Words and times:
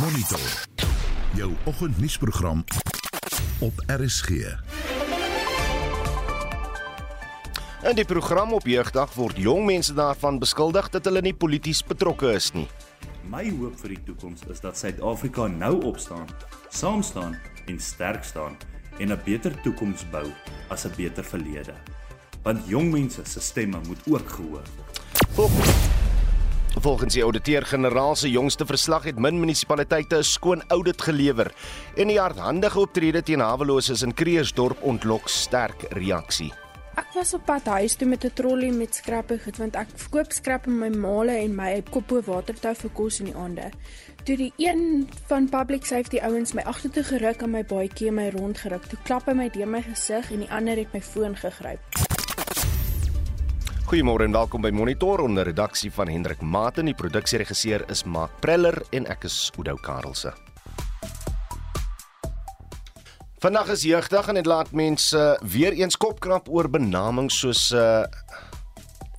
Monitor. 0.00 0.40
Jou 1.34 1.52
oggendnuusprogram 1.64 2.64
op 3.58 3.72
RSG. 3.86 4.28
In 7.82 7.94
die 7.94 8.04
program 8.04 8.52
op 8.52 8.66
jeugdag 8.66 9.14
word 9.14 9.36
jong 9.36 9.64
mense 9.66 9.94
daarvan 9.94 10.38
beskuldig 10.38 10.90
dat 10.94 11.04
hulle 11.10 11.22
nie 11.24 11.34
polities 11.34 11.82
betrokke 11.82 12.30
is 12.36 12.52
nie. 12.54 12.68
My 13.26 13.50
hoop 13.50 13.74
vir 13.82 13.96
die 13.96 14.00
toekoms 14.06 14.46
is 14.52 14.62
dat 14.62 14.78
Suid-Afrika 14.78 15.48
nou 15.50 15.74
opstaan, 15.90 16.30
saam 16.70 17.02
staan 17.02 17.34
en 17.66 17.80
sterk 17.80 18.24
staan 18.24 18.54
en 18.98 19.10
'n 19.12 19.20
beter 19.24 19.60
toekoms 19.62 20.06
bou 20.10 20.26
as 20.68 20.86
'n 20.86 20.94
beter 20.96 21.24
verlede. 21.24 21.74
Want 22.42 22.68
jong 22.68 22.92
mense 22.92 23.24
se 23.24 23.40
stemme 23.40 23.80
moet 23.86 24.02
ook 24.06 24.28
gehoor 24.30 24.66
word. 24.76 25.87
Volgens, 26.80 27.14
die 27.14 27.24
ouditeur-generaal 27.24 28.16
se 28.16 28.30
jongste 28.30 28.66
verslag 28.66 29.04
het 29.04 29.18
min 29.18 29.40
munisipaliteite 29.40 30.16
'n 30.16 30.22
skoon 30.22 30.62
audit 30.68 31.02
gelewer 31.02 31.52
en 31.96 32.06
die 32.06 32.20
hardhandige 32.20 32.78
optrede 32.78 33.22
teen 33.22 33.40
haweloses 33.40 34.02
in 34.02 34.14
Kreersdorp 34.14 34.82
ontlok 34.82 35.28
sterk 35.28 35.82
reaksie. 35.90 36.52
Ek 36.94 37.12
was 37.14 37.34
op 37.34 37.44
pad 37.44 37.66
huis 37.66 37.94
toe 37.94 38.08
met 38.08 38.24
'n 38.24 38.32
trolly 38.34 38.70
met 38.70 38.94
skrappe 38.94 39.38
goed 39.38 39.56
want 39.56 39.74
ek 39.74 39.88
verkoop 39.94 40.32
skrap 40.32 40.66
in 40.66 40.78
my 40.78 40.88
male 40.88 41.32
en 41.32 41.54
my 41.54 41.82
koppo 41.90 42.22
watertou 42.22 42.74
vir 42.74 42.90
kos 42.90 43.20
in 43.20 43.26
die 43.26 43.36
aande. 43.36 43.70
Toe 44.24 44.36
die 44.36 44.52
een 44.56 45.08
van 45.26 45.48
public 45.48 45.84
safety 45.84 46.18
ouens 46.18 46.52
my 46.52 46.62
agtertoe 46.62 47.02
geruk 47.02 47.42
en 47.42 47.50
my 47.50 47.64
baadjie 47.64 48.12
my 48.12 48.28
rondgeruk. 48.28 48.86
Toe 48.88 48.98
klap 49.02 49.26
hy 49.26 49.34
my 49.34 49.48
deur 49.48 49.68
my 49.68 49.82
gesig 49.82 50.30
en 50.30 50.38
die 50.38 50.50
ander 50.50 50.76
het 50.76 50.92
my 50.92 51.00
foon 51.00 51.36
gegryp. 51.36 52.07
Goeiemôre 53.88 54.26
en 54.28 54.34
welkom 54.36 54.60
by 54.60 54.68
Monitor 54.68 55.22
onder 55.24 55.46
redaksie 55.48 55.88
van 55.88 56.10
Hendrik 56.12 56.42
Maten. 56.44 56.90
Die 56.90 56.94
produksieregisseur 56.94 57.86
is 57.88 58.02
Mark 58.04 58.34
Preller 58.44 58.76
en 58.92 59.06
ek 59.08 59.22
is 59.24 59.36
Oudou 59.56 59.78
Karelse. 59.80 60.34
Vandag 63.40 63.70
is 63.72 63.86
jeugdag 63.88 64.28
en 64.28 64.36
dit 64.36 64.50
laat 64.52 64.74
mense 64.76 65.22
weer 65.40 65.72
eens 65.72 65.96
kopkrap 65.96 66.52
oor 66.52 66.68
benamings 66.68 67.40
soos 67.40 67.70
uh 67.72 68.04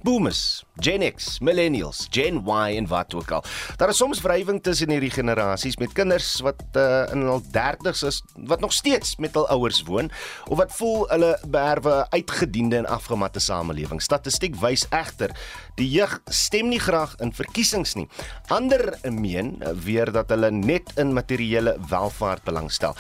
boomers, 0.04 0.64
Gen 0.80 1.04
X, 1.04 1.40
millennials, 1.44 2.08
Gen 2.12 2.40
Y 2.46 2.78
en 2.80 2.88
wat 2.88 3.14
ook 3.14 3.32
al. 3.32 3.44
Daar 3.78 3.92
is 3.92 3.98
soms 4.00 4.22
wrywing 4.24 4.62
tussen 4.64 4.92
hierdie 4.94 5.12
generasies 5.12 5.78
met 5.78 5.92
kinders 5.98 6.38
wat 6.46 6.62
uh, 6.80 7.04
in 7.12 7.26
hul 7.28 7.42
30's 7.52 8.04
is 8.08 8.22
wat 8.48 8.64
nog 8.64 8.74
steeds 8.74 9.18
met 9.20 9.36
hul 9.36 9.48
ouers 9.52 9.82
woon 9.88 10.12
of 10.48 10.58
wat 10.62 10.72
voel 10.78 11.04
hulle 11.12 11.34
beerwe 11.48 12.06
uitgediende 12.16 12.80
en 12.80 12.88
afgematte 12.88 13.44
samelewing. 13.44 14.02
Statistiek 14.02 14.56
wys 14.62 14.86
egter 14.96 15.36
die 15.80 15.88
jeug 15.88 16.18
stem 16.32 16.70
nie 16.72 16.80
graag 16.80 17.16
in 17.24 17.32
verkiesings 17.36 17.96
nie. 17.96 18.08
Ander 18.52 18.94
meen 19.12 19.58
weer 19.84 20.12
dat 20.12 20.32
hulle 20.34 20.52
net 20.52 20.92
in 21.00 21.14
materiële 21.16 21.76
welvaart 21.92 22.44
belangstel. 22.48 22.96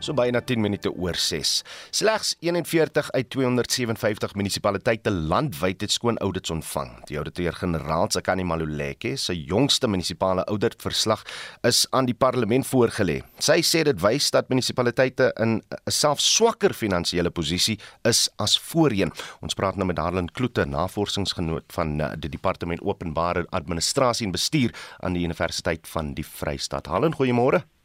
So 0.00 0.14
byna 0.16 0.40
10 0.40 0.62
minute 0.64 0.88
oor 0.96 1.14
6. 1.14 1.50
Slegs 1.92 2.30
41 2.40 3.10
uit 3.12 3.26
257 3.30 4.32
munisipaliteite 4.34 5.10
landwyd 5.12 5.82
het 5.84 5.92
skoon 5.92 6.16
audits 6.24 6.50
ontvang. 6.50 6.94
Die 7.10 7.18
ouditeur-generaal 7.20 8.08
Tsakani 8.08 8.46
Maluleke 8.48 9.12
se 9.20 9.36
jongste 9.36 9.90
munisipale 9.92 10.46
auditverslag 10.48 11.20
is 11.68 11.82
aan 11.92 12.08
die 12.08 12.16
parlement 12.16 12.64
voorgelê. 12.64 13.18
Sy 13.44 13.58
sê 13.60 13.82
dit 13.84 14.00
wys 14.00 14.30
dat 14.32 14.48
munisipaliteite 14.48 15.34
in 15.36 15.60
'n 15.60 15.90
self 15.92 16.20
swakker 16.20 16.72
finansiële 16.72 17.30
posisie 17.30 17.78
is 18.04 18.30
as 18.38 18.58
voorheen. 18.58 19.12
Ons 19.42 19.54
praat 19.54 19.76
nou 19.76 19.86
met 19.86 19.96
Darlin 19.96 20.32
Kloete, 20.32 20.64
navorsingsgenoot 20.64 21.64
van 21.72 22.00
eh, 22.00 22.12
die 22.16 22.30
departement 22.30 22.80
openbare 22.80 23.46
administrasie 23.50 24.26
en 24.26 24.32
bestuur 24.32 24.72
aan 25.00 25.12
die 25.12 25.24
Universiteit 25.24 25.88
van 25.88 26.14
die 26.14 26.24
Vrystaat. 26.24 26.86
Hallo, 26.86 27.10
goeiemôre. 27.10 27.79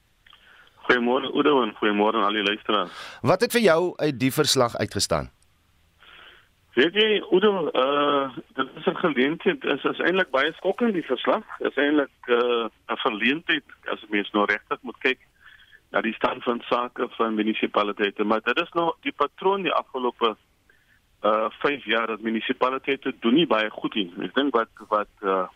Goeiemôre 0.86 1.32
Oudo 1.34 1.62
en 1.64 1.74
goeiemôre 1.80 2.20
aan 2.20 2.28
al 2.30 2.38
die 2.40 2.44
luisteraars. 2.46 2.92
Wat 3.22 3.42
het 3.42 3.52
vir 3.52 3.62
jou 3.62 3.82
uit 3.98 4.20
die 4.20 4.32
verslag 4.34 4.76
uitgestaan? 4.78 5.32
Weet 6.76 6.98
jy 7.00 7.22
Oudo, 7.32 7.70
uh 7.72 8.28
dit 8.60 8.68
is 8.76 8.86
'n 8.86 8.96
geleentheid, 8.96 9.64
is 9.64 9.84
is 9.84 10.00
eintlik 10.00 10.30
baie 10.30 10.52
skokkend 10.54 10.94
die 10.94 11.08
verslag. 11.08 11.44
Is 11.60 11.76
eintlik 11.76 12.28
uh 12.28 12.68
'n 12.92 13.00
verleentheid 13.06 13.64
as 13.94 14.04
mens 14.10 14.32
nou 14.32 14.46
regtig 14.46 14.80
moet 14.82 14.98
kyk 15.00 15.20
na 15.92 16.02
die 16.02 16.14
stand 16.14 16.44
van 16.44 16.62
sake 16.70 17.08
van 17.18 17.36
munisipaliteite, 17.36 18.24
maar 18.24 18.42
dit 18.44 18.60
is 18.60 18.72
nou 18.74 18.94
die 19.02 19.14
patroon 19.16 19.62
die 19.64 19.72
afgelope 19.72 20.36
uh 21.24 21.50
5 21.50 21.86
jaar 21.86 22.08
dat 22.08 22.22
munisipaliteite 22.22 23.14
doen 23.20 23.34
nie 23.34 23.48
baie 23.48 23.70
goed 23.70 23.96
nie. 23.96 24.12
Ek 24.20 24.36
dink 24.36 24.54
wat 24.56 24.70
wat 24.90 25.14
uh 25.22 25.48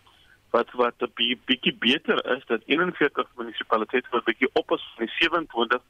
wat 0.49 0.71
wat 0.71 0.93
'n 0.97 1.11
bietjie 1.45 1.75
beter 1.79 2.37
is 2.37 2.45
dat 2.45 2.61
41 2.65 3.27
munisipaliteite 3.35 4.07
wat 4.11 4.23
bietjie 4.23 4.49
op 4.53 4.71
is 4.71 4.83
van 4.95 5.05
die 5.05 5.15
27 5.17 5.81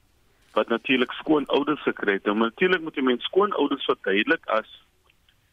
wat 0.53 0.67
natuurlik 0.67 1.11
skoon 1.11 1.45
ouders 1.45 1.81
gekry 1.81 2.13
het. 2.13 2.23
Nou 2.23 2.37
natuurlik 2.37 2.81
moet 2.81 2.95
jy 2.95 3.01
mens 3.01 3.23
skoon 3.23 3.53
ouders 3.53 3.85
verduidelik 3.85 4.45
as 4.45 4.69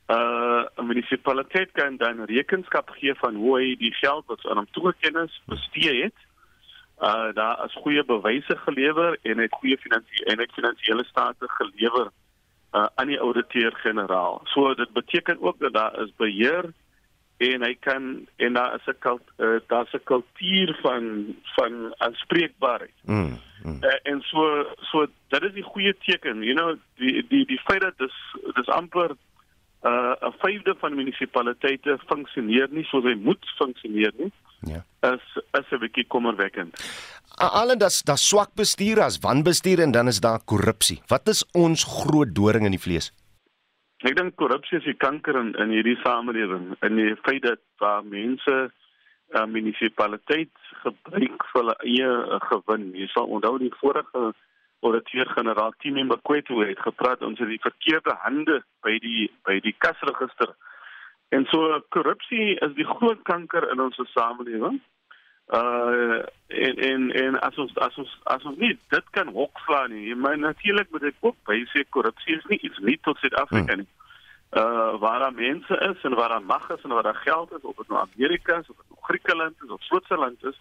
uh 0.08 0.64
'n 0.76 0.86
munisipaliteit 0.86 1.72
kan 1.72 1.96
dan 1.96 2.24
rekenskap 2.24 2.90
gee 2.90 3.14
van 3.14 3.34
hoe 3.34 3.58
hy 3.58 3.76
die 3.76 3.94
geld 3.94 4.26
wat 4.26 4.46
aan 4.46 4.56
hom 4.56 4.70
toegeken 4.70 5.24
is 5.24 5.42
bestee 5.46 6.02
het. 6.02 6.18
Uh 6.98 7.32
daar 7.34 7.64
is 7.64 7.74
goeie 7.82 8.04
bewyse 8.04 8.56
gelewer 8.56 9.18
en 9.22 9.38
het 9.38 9.52
goeie 9.52 9.78
finansiële 9.78 10.30
en 10.30 10.38
het 10.38 10.52
finansiële 10.52 11.04
state 11.04 11.48
gelewer 11.48 12.10
uh 12.72 12.86
aan 12.94 13.06
die 13.06 13.20
ouditeur-generaal. 13.20 14.40
So 14.44 14.74
dit 14.74 14.92
beteken 14.92 15.42
ook 15.42 15.58
dat 15.58 15.72
daar 15.72 16.00
is 16.02 16.16
beheer 16.16 16.72
en 17.36 17.62
hy 17.62 17.74
kan 17.80 18.26
en 18.36 18.52
daar 18.52 18.74
is 18.74 18.86
'n 18.86 18.98
kult 18.98 19.22
uh, 19.38 19.60
daar's 19.66 19.92
'n 19.92 20.04
kultuur 20.04 20.78
van 20.82 21.36
van 21.56 21.94
aanspreekbaarheid. 21.98 22.96
Mm, 23.04 23.38
mm. 23.62 23.78
Uh, 23.84 23.98
en 24.02 24.20
so 24.20 24.66
so 24.80 25.06
dit 25.28 25.42
is 25.42 25.52
die 25.52 25.62
goeie 25.72 25.94
teken, 25.98 26.42
you 26.42 26.54
know, 26.54 26.76
die 26.96 27.26
die 27.28 27.44
die 27.46 27.60
feit 27.64 27.80
dat 27.80 27.98
dis 27.98 28.16
dis 28.54 28.68
amper 28.68 29.16
uh 29.82 30.14
'n 30.20 30.34
vyfde 30.38 30.74
van 30.78 30.94
munisipaliteite 30.94 31.98
funksioneer 32.06 32.68
nie 32.70 32.84
soos 32.84 33.04
hy 33.04 33.14
moet 33.14 33.44
funksioneer 33.58 34.12
nie. 34.16 34.32
Ja. 34.60 34.84
Is 35.00 35.42
is 35.52 35.70
'n 35.70 35.78
bietjie 35.78 36.06
kommerwekkend. 36.06 36.72
Allen 37.36 37.78
das 37.78 38.02
das 38.02 38.28
swak 38.28 38.54
bestuur 38.54 39.00
as 39.00 39.18
wanbestuur 39.18 39.80
en 39.80 39.90
dan 39.90 40.06
is 40.06 40.20
daar 40.20 40.40
korrupsie. 40.44 41.02
Wat 41.06 41.28
is 41.28 41.44
ons 41.52 41.84
groot 41.84 42.34
doring 42.34 42.64
in 42.64 42.70
die 42.70 42.80
vlees? 42.80 43.12
Ek 44.04 44.12
dink 44.16 44.34
korrupsie 44.36 44.76
is 44.76 44.84
die 44.84 44.98
kanker 45.00 45.38
in 45.40 45.54
in 45.62 45.70
hierdie 45.72 45.96
samelewing. 46.02 46.74
In 46.84 46.98
die 47.00 47.14
feit 47.24 47.42
dat 47.46 47.62
waar 47.80 48.04
mense 48.04 48.56
uh, 48.66 49.46
munisipaliteit 49.48 50.52
gebruik 50.82 51.46
vir 51.52 51.60
hulle 51.62 51.76
eie 51.80 52.10
uh, 52.10 52.40
gewin. 52.50 52.90
Jy 52.92 53.08
sal 53.14 53.32
onthou 53.32 53.56
die 53.62 53.72
vorige 53.80 54.34
auditeur-generaal 54.84 55.72
Tini 55.80 56.04
Makwetu 56.04 56.60
het 56.60 56.82
gepraat 56.84 57.24
ons 57.24 57.40
het 57.40 57.48
die 57.48 57.62
verkeerde 57.62 58.18
hande 58.20 58.60
by 58.84 58.98
die 59.00 59.30
by 59.48 59.56
die 59.64 59.74
kasregister. 59.80 60.52
En 61.32 61.48
so 61.50 61.80
korrupsie 61.96 62.58
is 62.68 62.76
die 62.76 62.86
groot 62.86 63.24
kanker 63.24 63.70
in 63.72 63.80
ons 63.80 63.98
samelewing. 64.12 64.82
Uh 65.46 66.22
en 66.46 66.76
en 66.76 67.12
en 67.12 67.40
as 67.40 67.56
ons 67.56 67.74
as 67.74 67.96
ons 67.96 68.18
as 68.24 68.44
ons 68.44 68.58
nie 68.58 68.78
dit 68.88 69.10
kan 69.10 69.28
hokslaan 69.28 69.92
nie. 69.92 70.14
Maar 70.14 70.38
natuurlik 70.38 70.90
moet 70.90 71.02
ek 71.02 71.20
ook 71.20 71.36
by 71.46 71.60
sê 71.70 71.84
korrupsie 71.88 72.36
is 72.36 72.48
nie 72.50 72.58
iets 72.66 72.78
nie 72.78 72.98
tot 73.02 73.18
Suid-Afrika 73.18 73.74
nie. 73.74 73.88
Uh 74.50 74.98
waar 75.02 75.18
daar 75.18 75.34
mense 75.34 75.78
is 75.90 76.02
en 76.02 76.14
waar 76.14 76.28
daar 76.28 76.42
mag 76.42 76.70
is 76.70 76.82
en 76.82 76.90
waar 76.90 77.02
daar 77.02 77.22
geld 77.22 77.52
is, 77.52 77.62
of 77.62 77.76
dit 77.76 77.88
nou 77.88 78.00
Amerika 78.00 78.58
is 78.58 78.68
of 78.68 78.76
dit 78.76 78.88
nou 78.90 79.00
Griekeland 79.02 79.62
is 79.64 79.70
of 79.70 79.82
Switserland 79.82 80.44
is, 80.44 80.58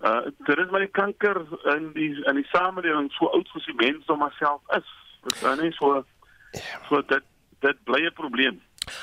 Uh 0.00 0.24
dit 0.38 0.58
is 0.58 0.70
maar 0.70 0.80
die 0.80 0.90
kanker 0.90 1.46
in 1.76 1.92
die 1.92 2.24
in 2.24 2.34
die 2.34 2.48
samelewing 2.50 3.12
so 3.12 3.26
oud 3.26 3.48
soos 3.48 3.64
die 3.64 3.76
mens 3.78 4.06
hom 4.06 4.24
self 4.38 4.60
is. 4.76 4.88
Dit 5.22 5.42
is 5.42 5.60
nie 5.60 5.72
so 5.78 6.04
so 6.88 7.02
dit 7.12 7.22
dit 7.64 7.84
bly 7.84 8.00
'n 8.06 8.12
probleem. 8.12 8.60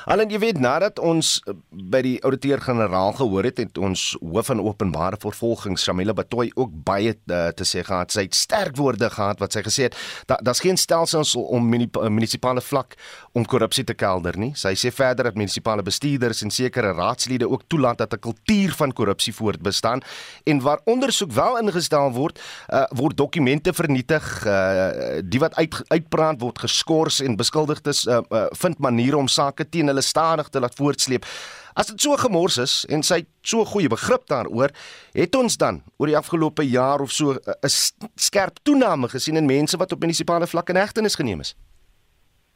Allen 0.10 0.32
jy 0.34 0.40
weet 0.42 0.60
nadat 0.62 0.98
ons 1.00 1.36
uh, 1.46 1.54
by 1.70 2.02
die 2.06 2.16
ouditeur-generaal 2.26 3.14
gehoor 3.20 3.46
het 3.46 3.60
het 3.62 3.78
ons 3.78 4.16
hoof 4.22 4.50
van 4.50 4.62
openbare 4.64 5.20
vervolging 5.22 5.78
Shamila 5.78 6.16
Batoy 6.18 6.50
ook 6.56 6.72
baie 6.88 7.14
uh, 7.14 7.52
te 7.54 7.68
sê 7.68 7.84
gehad. 7.86 8.14
Sy 8.14 8.26
het 8.26 8.38
sterk 8.38 8.80
woorde 8.80 9.12
gehad 9.14 9.42
wat 9.42 9.54
sy 9.54 9.62
gesê 9.66 9.90
het 9.90 9.98
daar's 10.42 10.64
geen 10.64 10.80
stelsels 10.80 11.36
om 11.38 11.68
munisipale 11.70 12.64
vlak 12.66 12.96
om 13.38 13.46
korrupsie 13.46 13.86
te 13.86 13.94
kelder 13.94 14.38
nie. 14.42 14.54
Sy 14.58 14.74
sê 14.80 14.92
verder 14.94 15.30
dat 15.30 15.38
munisipale 15.38 15.86
bestuurders 15.86 16.42
en 16.46 16.54
sekere 16.54 16.96
raadslede 16.98 17.50
ook 17.50 17.68
toelaat 17.70 18.02
dat 18.02 18.14
'n 18.14 18.20
kultuur 18.20 18.74
van 18.78 18.94
korrupsie 18.94 19.34
voortbestaan 19.34 20.02
en 20.46 20.62
waar 20.62 20.82
ondersoek 20.86 21.32
wel 21.32 21.60
ingestel 21.60 22.12
word, 22.12 22.40
uh, 22.70 22.86
word 22.90 23.18
dokumente 23.18 23.74
vernietig, 23.74 24.46
uh, 24.46 25.22
die 25.24 25.40
wat 25.40 25.56
uit 25.56 25.82
uitbrand 25.88 26.42
word 26.42 26.60
geskort 26.60 27.20
en 27.20 27.36
beskuldigdes 27.36 28.06
uh, 28.06 28.20
uh, 28.30 28.46
vind 28.52 28.78
maniere 28.80 29.18
om 29.18 29.28
sake 29.28 29.70
teen 29.70 29.91
hulle 29.92 30.06
stadig 30.06 30.50
te 30.50 30.60
laat 30.60 30.76
voortsleep. 30.76 31.28
As 31.74 31.88
dit 31.88 32.02
so 32.02 32.18
gemors 32.20 32.58
is 32.60 32.74
en 32.92 33.04
sy 33.04 33.22
so 33.48 33.64
goeie 33.66 33.90
begrip 33.92 34.28
daaroor, 34.28 34.74
het 35.16 35.36
ons 35.40 35.56
dan 35.58 35.82
oor 35.98 36.12
die 36.12 36.18
afgelope 36.20 36.66
jaar 36.68 37.04
of 37.04 37.12
so 37.12 37.38
eh, 37.38 37.54
'n 37.64 37.72
skerp 38.16 38.60
toename 38.64 39.08
gesien 39.08 39.36
in 39.36 39.46
mense 39.46 39.78
wat 39.78 39.92
op 39.92 40.00
munisipale 40.00 40.48
vlak 40.48 40.70
in 40.70 40.76
hegtenis 40.76 41.16
geneem 41.16 41.40
is. 41.40 41.56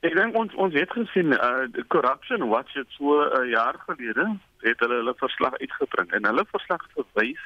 Ek 0.05 0.13
dink 0.13 0.35
ons 0.35 0.53
ons 0.55 0.73
het 0.73 0.91
gesien 0.91 1.31
uh 1.33 1.65
corruption 1.87 2.49
watch 2.49 2.73
het 2.73 2.89
so 2.97 3.23
'n 3.23 3.39
uh, 3.39 3.49
jaar 3.49 3.75
gelede 3.87 4.37
het 4.61 4.79
hulle 4.79 4.95
hulle 5.01 5.15
verslag 5.17 5.55
uitgebring 5.57 6.11
en 6.11 6.25
hulle 6.25 6.45
verslag 6.51 6.83
verwys 6.93 7.45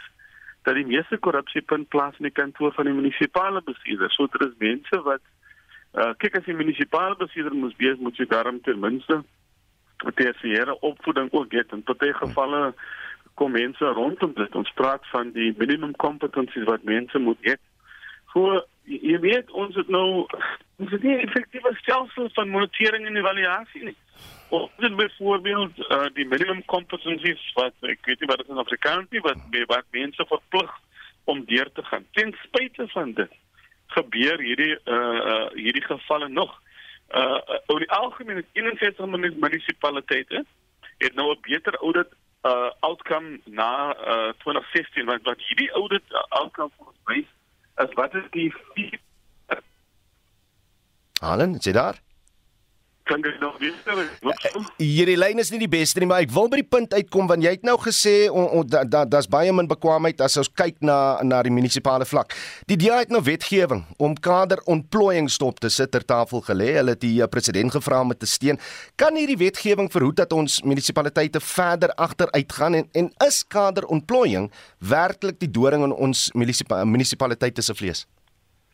dat 0.64 0.76
die 0.76 0.86
meeste 0.86 1.18
korrupsie 1.18 1.62
punt 1.62 1.88
plaas 1.88 2.18
in 2.20 2.28
die 2.28 2.40
kantoor 2.42 2.74
van 2.74 2.86
die 2.86 2.94
munisipale 2.94 3.62
bestuurder. 3.62 4.12
So 4.12 4.28
dit 4.28 4.42
is 4.42 4.58
mense 4.58 5.02
wat 5.02 5.22
uh 5.94 6.14
kyk 6.18 6.38
as 6.38 6.46
die 6.46 6.54
munisipale 6.54 7.16
bestuurder 7.16 7.56
moet 7.56 7.78
wees, 7.78 7.98
moet 7.98 8.18
jy 8.18 8.26
daarom 8.26 8.62
ten 8.62 8.80
minste 8.80 9.24
tersiêre 10.16 10.80
opvoeding 10.80 11.32
ook 11.32 11.52
het 11.52 11.72
in 11.72 11.84
baie 11.86 12.14
gevalle 12.14 12.74
kom 13.40 13.52
mense 13.52 13.86
rondom 13.86 14.34
dit. 14.36 14.56
Ons 14.56 14.72
praat 14.76 15.06
van 15.14 15.32
die 15.32 15.54
minimum 15.58 15.96
competencies 15.96 16.68
wat 16.68 16.84
mense 16.84 17.20
moet 17.20 17.40
hê. 17.48 17.56
So 18.34 18.60
jy 18.90 19.20
weet 19.24 19.52
ons 19.52 19.76
het 19.80 19.90
nou 19.94 20.26
ons 20.80 20.92
het 20.92 21.04
nie 21.04 21.18
effektiewe 21.24 21.72
stelsel 21.80 22.30
van 22.36 22.52
monitering 22.56 23.08
en 23.08 23.20
evaluasie 23.20 23.84
nie. 23.90 23.96
Of 24.56 24.72
dit 24.82 24.96
byvoorbeeld 24.96 25.80
uh, 25.86 26.06
die 26.14 26.26
minimum 26.28 26.64
competencies 26.66 27.44
wat 27.58 27.76
ek 27.94 28.08
weet 28.10 28.24
nie 28.24 28.32
wat 28.32 28.42
dit 28.44 28.54
in 28.54 28.64
Afrikaans 28.64 29.20
is 29.20 29.26
wat 29.28 29.60
wat 29.74 29.92
mense 29.96 30.26
verplig 30.32 30.72
om 31.30 31.44
deur 31.46 31.70
te 31.74 31.86
gaan. 31.92 32.08
Ten 32.18 32.34
spyte 32.44 32.88
van 32.96 33.14
dit 33.14 33.38
gebeur 33.96 34.42
hierdie 34.42 34.76
uh, 34.76 34.96
uh 34.96 35.46
hierdie 35.54 35.86
gevalle 35.86 36.30
nog 36.30 36.58
uh 37.14 37.40
oor 37.68 37.80
die 37.80 37.92
algemeen 37.92 38.46
61 38.54 39.06
munisipaliteite 39.40 40.46
het 40.98 41.14
nou 41.16 41.32
'n 41.32 41.42
beter 41.42 41.76
audit 41.76 42.12
uh 42.44 42.72
outcome 42.80 43.40
na 43.46 43.96
uh 43.96 44.32
2016 44.44 45.06
wat 45.06 45.22
wat 45.24 45.42
hierdie 45.48 45.72
audit 45.72 46.04
uh, 46.12 46.24
outcome 46.30 46.72
wys 47.06 47.26
as 47.76 47.94
wat 47.94 48.16
is 48.16 48.28
die 48.32 48.54
Allen, 51.20 51.56
is 51.56 51.66
jy 51.68 51.72
daar? 51.76 52.00
Kan 53.10 53.22
dit 53.26 53.40
nog 53.40 53.58
weer 53.58 53.74
Hierdie 54.78 55.18
lyn 55.18 55.42
is 55.42 55.50
nie 55.54 55.62
die 55.64 55.72
beste 55.72 56.02
nie, 56.02 56.08
maar 56.10 56.22
ek 56.24 56.34
wil 56.34 56.50
by 56.52 56.60
die 56.62 56.68
punt 56.76 56.94
uitkom 56.94 57.30
want 57.30 57.44
jy 57.46 57.56
het 57.56 57.66
nou 57.68 57.76
gesê 57.82 58.14
dat 58.70 58.92
da, 58.92 59.04
daar's 59.10 59.30
baie 59.32 59.52
min 59.56 59.70
bekwaamheid 59.70 60.22
as 60.26 60.38
ons 60.42 60.52
kyk 60.62 60.78
na 60.86 60.98
na 61.26 61.42
die 61.46 61.54
munisipale 61.54 62.06
vlak. 62.10 62.36
Die 62.70 62.78
DA 62.80 63.00
het 63.02 63.14
nou 63.14 63.22
wetgewing 63.26 63.84
om 63.98 64.16
kaderontplooiing 64.30 65.30
stop 65.32 65.60
te 65.64 65.72
sit 65.74 65.92
ter 65.92 66.06
tafel 66.06 66.44
gelê. 66.46 66.72
Hulle 66.78 66.96
het 66.96 67.04
die 67.04 67.16
eh, 67.22 67.30
president 67.32 67.74
gevra 67.74 68.02
om 68.06 68.14
te 68.14 68.30
steun. 68.30 68.62
Kan 69.00 69.18
hierdie 69.20 69.40
wetgewing 69.40 69.90
verhoed 69.92 70.22
dat 70.22 70.36
ons 70.36 70.62
munisipaliteite 70.68 71.42
verder 71.44 71.96
agteruit 71.98 72.58
gaan 72.60 72.82
en 72.82 72.88
en 73.00 73.12
is 73.26 73.42
kaderontplooiing 73.48 74.50
werklik 74.80 75.40
die 75.42 75.52
doring 75.52 75.86
in 75.88 75.96
ons 75.96 76.30
munisipaliteite 76.36 77.66
se 77.66 77.76
vlees? 77.76 78.06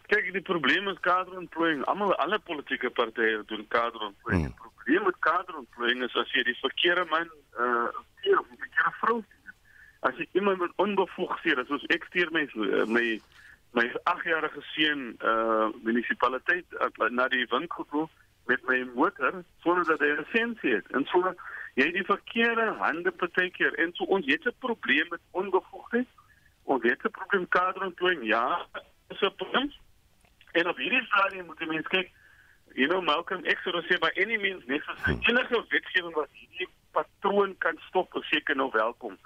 Kyk, 0.07 0.34
die 0.34 0.42
probleem 0.42 0.88
is 0.88 1.00
kaderontplooiing. 1.00 1.86
Almal 1.86 2.16
alle 2.16 2.40
politieke 2.40 2.90
partye 2.90 3.44
doen 3.46 3.66
kaderontplooiing. 3.68 4.44
Hmm. 4.44 4.54
Die 4.54 4.62
probleem 4.62 5.04
met 5.04 5.19
kaderontplooiing 5.19 6.04
is 6.04 6.16
as 6.16 6.31
jy 6.31 6.44
die 6.44 6.60
verkeerde 6.62 7.06
man 7.10 7.31
uh 7.57 7.88
keer 8.22 8.40
of 8.40 8.48
die 8.50 8.57
verkeerde 8.57 8.94
vrou 9.00 9.24
as 10.06 10.18
jy 10.18 10.28
iemand 10.31 10.60
met 10.62 10.72
onbevoegdhede, 10.75 11.66
soos 11.66 11.86
ek 11.94 12.06
stuur 12.10 12.30
my 12.34 12.46
uh, 12.54 12.86
my 12.86 13.06
my 13.78 13.86
8-jarige 14.12 14.62
seun 14.74 15.16
uh 15.31 15.72
munisipaliteit 15.88 16.78
uh, 16.78 17.10
na 17.10 17.28
die 17.34 17.48
winkel 17.52 17.88
toe 17.90 18.06
met 18.46 18.62
my 18.69 18.84
motor 18.94 19.42
sonder 19.66 19.86
dat 19.90 20.04
hy 20.06 20.12
'n 20.13 20.22
lisensie 20.22 20.75
het. 20.75 20.92
En 20.94 21.06
so 21.12 21.34
jy 21.74 21.90
die 21.92 22.06
verkeerde 22.06 22.68
hande 22.81 23.12
partykeer 23.12 23.74
en 23.81 23.94
so 23.94 24.06
ons 24.06 24.25
het 24.25 24.46
'n 24.46 24.60
probleem 24.60 25.10
met 25.10 25.22
onbevoegdheid. 25.31 26.07
Ons 26.63 26.84
het 26.84 27.02
'n 27.04 27.18
probleem 27.18 27.48
kaderontplooiing. 27.48 28.24
Ja, 28.25 28.68
is 29.10 29.22
'n 29.22 29.36
probleem. 29.36 29.74
En 30.56 30.68
op 30.72 30.78
hierdie 30.80 31.04
stadium 31.06 31.46
moet 31.46 31.60
die 31.60 31.68
mens 31.68 31.88
kyk, 31.92 32.12
you 32.80 32.88
know 32.88 33.02
Malcolm 33.04 33.44
X 33.44 33.63
het 33.68 33.75
gesê 33.75 34.00
by 34.00 34.12
any 34.24 34.38
means 34.40 34.63
necessary. 34.72 35.18
Enige 35.28 35.63
wetgewing 35.69 36.16
wat 36.16 36.31
hierdie 36.31 36.69
patroon 36.96 37.56
kan 37.63 37.80
stop, 37.88 38.16
is 38.16 38.30
seker 38.31 38.56
nou 38.56 38.69
welkom. 38.72 39.18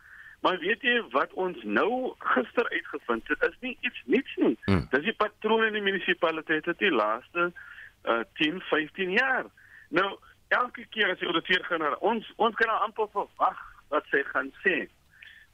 Maar 0.42 0.58
weet 0.64 0.82
jy 0.82 0.96
wat 1.14 1.34
ons 1.34 1.64
nou 1.64 2.14
gister 2.34 2.70
uitgevind 2.70 3.28
het, 3.28 3.46
is 3.50 3.58
nie 3.66 3.76
iets 3.86 4.02
niets 4.06 4.36
nie. 4.42 4.56
Hmm. 4.66 4.86
Dis 4.94 5.06
die 5.06 5.18
patroon 5.22 5.68
in 5.68 5.78
die 5.78 5.86
munisipaliteit 5.86 6.66
het 6.66 6.80
die 6.82 6.94
laaste 6.94 7.52
uh, 7.52 8.22
10, 8.42 8.62
15 8.72 9.12
jaar. 9.12 9.46
Nou 9.90 10.08
elke 10.48 10.86
keer 10.90 11.12
as 11.14 11.22
jy 11.22 11.30
auditeur 11.30 11.66
gaan 11.68 11.84
na 11.86 11.98
ons 12.02 12.26
ons 12.38 12.56
kan 12.58 12.72
nou 12.72 12.80
amper 12.88 13.12
verwag 13.14 13.60
wat 13.94 14.08
sy 14.14 14.24
gaan 14.32 14.50
sê. 14.64 14.88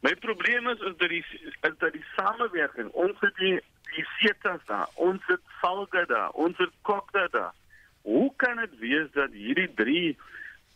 My 0.05 0.13
probleem 0.15 0.67
is 0.69 0.79
is 0.79 0.97
dat 0.97 1.09
die 1.09 1.25
is 1.41 1.77
dat 1.77 1.93
die 1.93 2.05
samewerking 2.15 2.89
ons 2.93 3.19
het 3.19 3.35
die 3.41 3.55
die 3.95 4.03
setas 4.19 4.61
daar, 4.69 4.89
ons 4.93 5.23
het 5.25 5.41
salge 5.61 6.03
daar, 6.07 6.29
ons 6.29 6.57
het 6.57 6.73
kokte 6.81 7.27
daar. 7.31 7.53
Hoe 8.01 8.33
kan 8.35 8.59
dit 8.61 8.75
wees 8.79 9.07
dat 9.15 9.31
hierdie 9.33 9.69
drie 9.73 10.17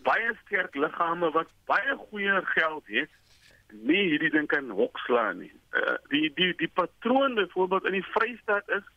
baie 0.08 0.31
sterk 0.46 0.76
liggame 0.76 1.30
wat 1.36 1.52
baie 1.70 1.98
goeie 2.06 2.40
geld 2.54 2.88
het, 2.96 3.12
nie 3.90 4.06
hierdie 4.14 4.31
ding 4.34 4.48
kan 4.50 4.72
hokslaan 4.80 5.44
nie? 5.44 5.52
Uh, 5.78 6.00
die 6.14 6.32
die 6.40 6.50
die 6.64 6.72
patroon 6.82 7.38
byvoorbeeld 7.38 7.86
in 7.92 8.00
die 8.00 8.08
Vrystaat 8.15 8.74
is 8.80 8.88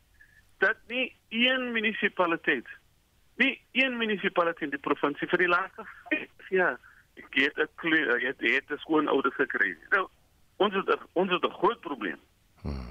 dat 0.65 0.81
nie 0.89 1.11
een 1.29 1.73
munisipaliteit 1.77 2.73
nie 3.43 3.53
een 3.73 4.01
munisipaliteit 4.01 4.71
in 4.71 4.77
die 4.79 4.87
provinsie 4.89 5.29
vir 5.29 5.45
die 5.45 5.53
laaste 5.53 5.85
5 6.09 6.51
jaar 6.57 6.81
ek 7.21 7.39
het 7.59 7.77
kleur, 7.77 8.17
jy 8.23 8.33
het 8.41 8.71
'n 8.71 8.79
skoon 8.81 9.09
oude 9.09 9.31
gekry. 9.37 9.77
Nou 9.91 10.09
ons 10.63 10.79
het 10.79 11.09
ons 11.13 11.31
het 11.31 11.45
'n 11.45 11.59
groot 11.61 11.81
probleem. 11.81 12.21
Hmm. 12.63 12.87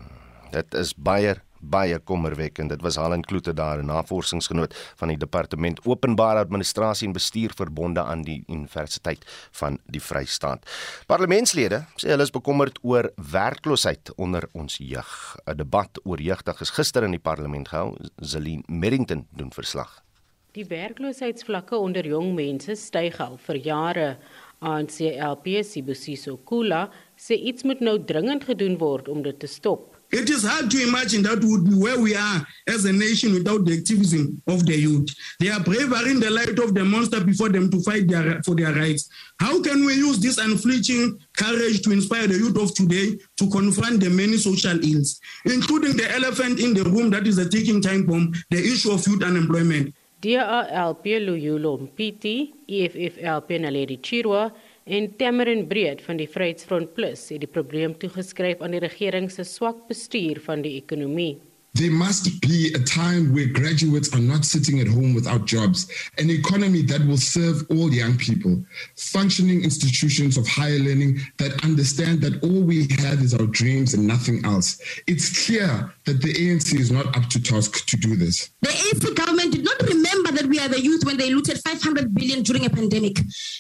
Dit 0.51 0.74
is 0.74 0.94
baie 0.96 1.36
baie 1.62 2.00
kommerwekkend. 2.00 2.70
Dit 2.70 2.82
was 2.82 2.98
Helen 2.98 3.22
Kloete 3.22 3.54
daar, 3.54 3.78
'n 3.78 3.86
navorsingsgenoot 3.86 4.74
van 4.96 5.08
die 5.08 5.18
Departement 5.18 5.86
Openbare 5.86 6.40
Administrasie 6.40 7.08
en 7.08 7.13
Bestuur 7.13 7.51
verbonde 7.56 8.01
aan 8.01 8.22
die 8.22 8.44
Universiteit 8.48 9.50
van 9.51 9.80
die 9.86 10.01
Vrystaat. 10.01 10.66
Parlementslede 11.08 11.86
sê 11.96 12.10
hulle 12.10 12.24
is 12.24 12.30
bekommerd 12.30 12.80
oor 12.82 13.12
werkloosheid 13.32 14.16
onder 14.16 14.50
ons 14.51 14.78
jeug. 14.78 15.38
'n 15.46 15.56
Debat 15.56 16.00
oor 16.04 16.22
jeugdig 16.22 16.62
is 16.62 16.70
gister 16.70 17.04
in 17.04 17.12
die 17.12 17.20
parlement 17.20 17.68
gehou. 17.68 17.96
Zelin 18.16 18.63
Merrington 18.68 19.28
doen 19.30 19.51
verslag. 19.51 20.04
Die 20.51 20.66
werkloosheidsvlakke 20.66 21.78
onder 21.78 22.08
jong 22.08 22.34
mense 22.36 22.75
styg 22.75 23.20
al 23.20 23.38
vir 23.38 23.56
jare. 23.56 24.18
ANC-LP 24.62 25.63
Sibusiso 25.63 26.38
Kula 26.38 26.92
sê 27.22 27.38
iets 27.38 27.63
moet 27.63 27.80
nou 27.86 28.00
dringend 28.10 28.44
gedoen 28.50 28.78
word 28.82 29.08
om 29.08 29.22
dit 29.22 29.38
te 29.40 29.48
stop. 29.48 29.92
It 30.12 30.30
is 30.30 30.44
hard 30.44 30.70
to 30.72 30.78
imagine 30.78 31.24
that 31.24 31.42
would 31.44 31.63
be 31.63 31.75
where 31.75 31.98
we 31.98 32.16
are 32.16 32.46
as 32.68 32.84
a 32.84 32.92
nation 32.92 33.32
without 33.34 33.63
the 33.66 33.78
activism 33.78 34.42
of 34.48 34.66
the 34.66 34.75
youth. 34.75 35.08
They 35.40 35.50
are 35.50 35.63
braver 35.63 36.06
in 36.10 36.20
the 36.20 36.30
light 36.30 36.60
of 36.60 36.74
the 36.74 36.84
monster 36.84 37.24
before 37.24 37.48
them 37.48 37.70
to 37.72 37.80
fight 37.82 38.10
their, 38.10 38.44
for 38.44 38.54
their 38.56 38.74
rights. 38.74 39.08
How 39.40 39.62
can 39.62 39.86
we 39.86 39.94
use 39.94 40.20
this 40.20 40.38
unflinching 40.38 41.18
courage 41.38 41.82
to 41.84 41.92
inspire 41.92 42.28
the 42.28 42.36
youth 42.36 42.58
of 42.58 42.74
today 42.74 43.18
to 43.38 43.50
confront 43.50 44.01
the 44.01 44.10
many 44.10 44.36
social 44.36 44.78
ills, 44.84 45.22
including 45.46 45.96
the 45.96 46.12
elephant 46.12 46.60
in 46.60 46.74
the 46.74 46.84
room 46.84 47.10
that 47.12 47.25
is 47.25 47.38
a 47.38 47.48
ticking 47.48 47.82
time 47.82 48.06
bomb, 48.06 48.34
the 48.50 48.58
issue 48.58 48.92
of 48.92 49.08
youth 49.08 49.24
unemployment? 49.24 49.96
DRLP 50.22 51.24
Luyulo 51.25 51.80
Mpiti, 51.80 52.54
EFFLP 52.68 53.60
Naledi 53.60 53.98
Chirwa, 53.98 54.51
en 54.86 55.12
Tamarin 55.18 55.68
Breed 55.68 56.02
van 56.02 56.18
die 56.18 56.30
Vryheidsfront 56.30 56.94
Plus 56.98 57.28
het 57.30 57.44
die 57.44 57.50
probleem 57.50 57.94
toegeskryf 58.02 58.62
aan 58.62 58.74
die 58.74 58.82
regering 58.82 59.30
se 59.32 59.46
swak 59.46 59.88
bestuur 59.90 60.42
van 60.42 60.64
die 60.66 60.76
ekonomie. 60.80 61.38
There 61.74 61.92
must 61.92 62.42
be 62.42 62.74
a 62.74 62.80
time 62.80 63.34
where 63.34 63.48
graduates 63.48 64.13
are 64.13 64.20
not 64.20 64.44
sitting 64.44 64.82
at 64.82 64.88
home 64.88 65.13
without 65.13 65.46
jobs, 65.46 65.90
an 66.18 66.30
economy 66.30 66.82
that 66.84 67.06
will 67.08 67.18
serve 67.18 67.66
all 67.70 67.94
young 67.94 68.18
people, 68.18 68.62
functioning 68.98 69.63
institutions 69.63 70.38
of 70.38 70.46
higher 70.48 70.80
learning 70.80 71.22
that 71.38 71.63
understand 71.63 72.22
that 72.22 72.44
all 72.44 72.62
we 72.62 72.88
have 73.00 73.22
is 73.22 73.34
our 73.34 73.48
dreams 73.48 73.94
and 73.94 74.06
nothing 74.06 74.44
else. 74.44 74.82
It's 75.08 75.46
clear 75.46 75.94
that 76.06 76.22
the 76.22 76.34
ANC 76.34 76.78
is 76.78 76.92
not 76.92 77.16
up 77.16 77.30
to 77.30 77.42
task 77.42 77.86
to 77.86 77.96
do 77.96 78.18
this. 78.18 78.51
The 78.62 78.68
ANC 78.68 79.16
government 79.16 79.54
did 79.54 79.63
not 79.63 79.82
remember 79.82 80.32
that 80.34 80.48
we 80.48 80.60
are 80.60 80.68
the 80.68 80.82
youth 80.82 81.06
when 81.06 81.18
they 81.18 81.34
looted 81.34 81.58
500 81.63 82.13
billion 82.13 82.44
during 82.44 82.66
a 82.66 82.70
pandemic. 82.70 83.18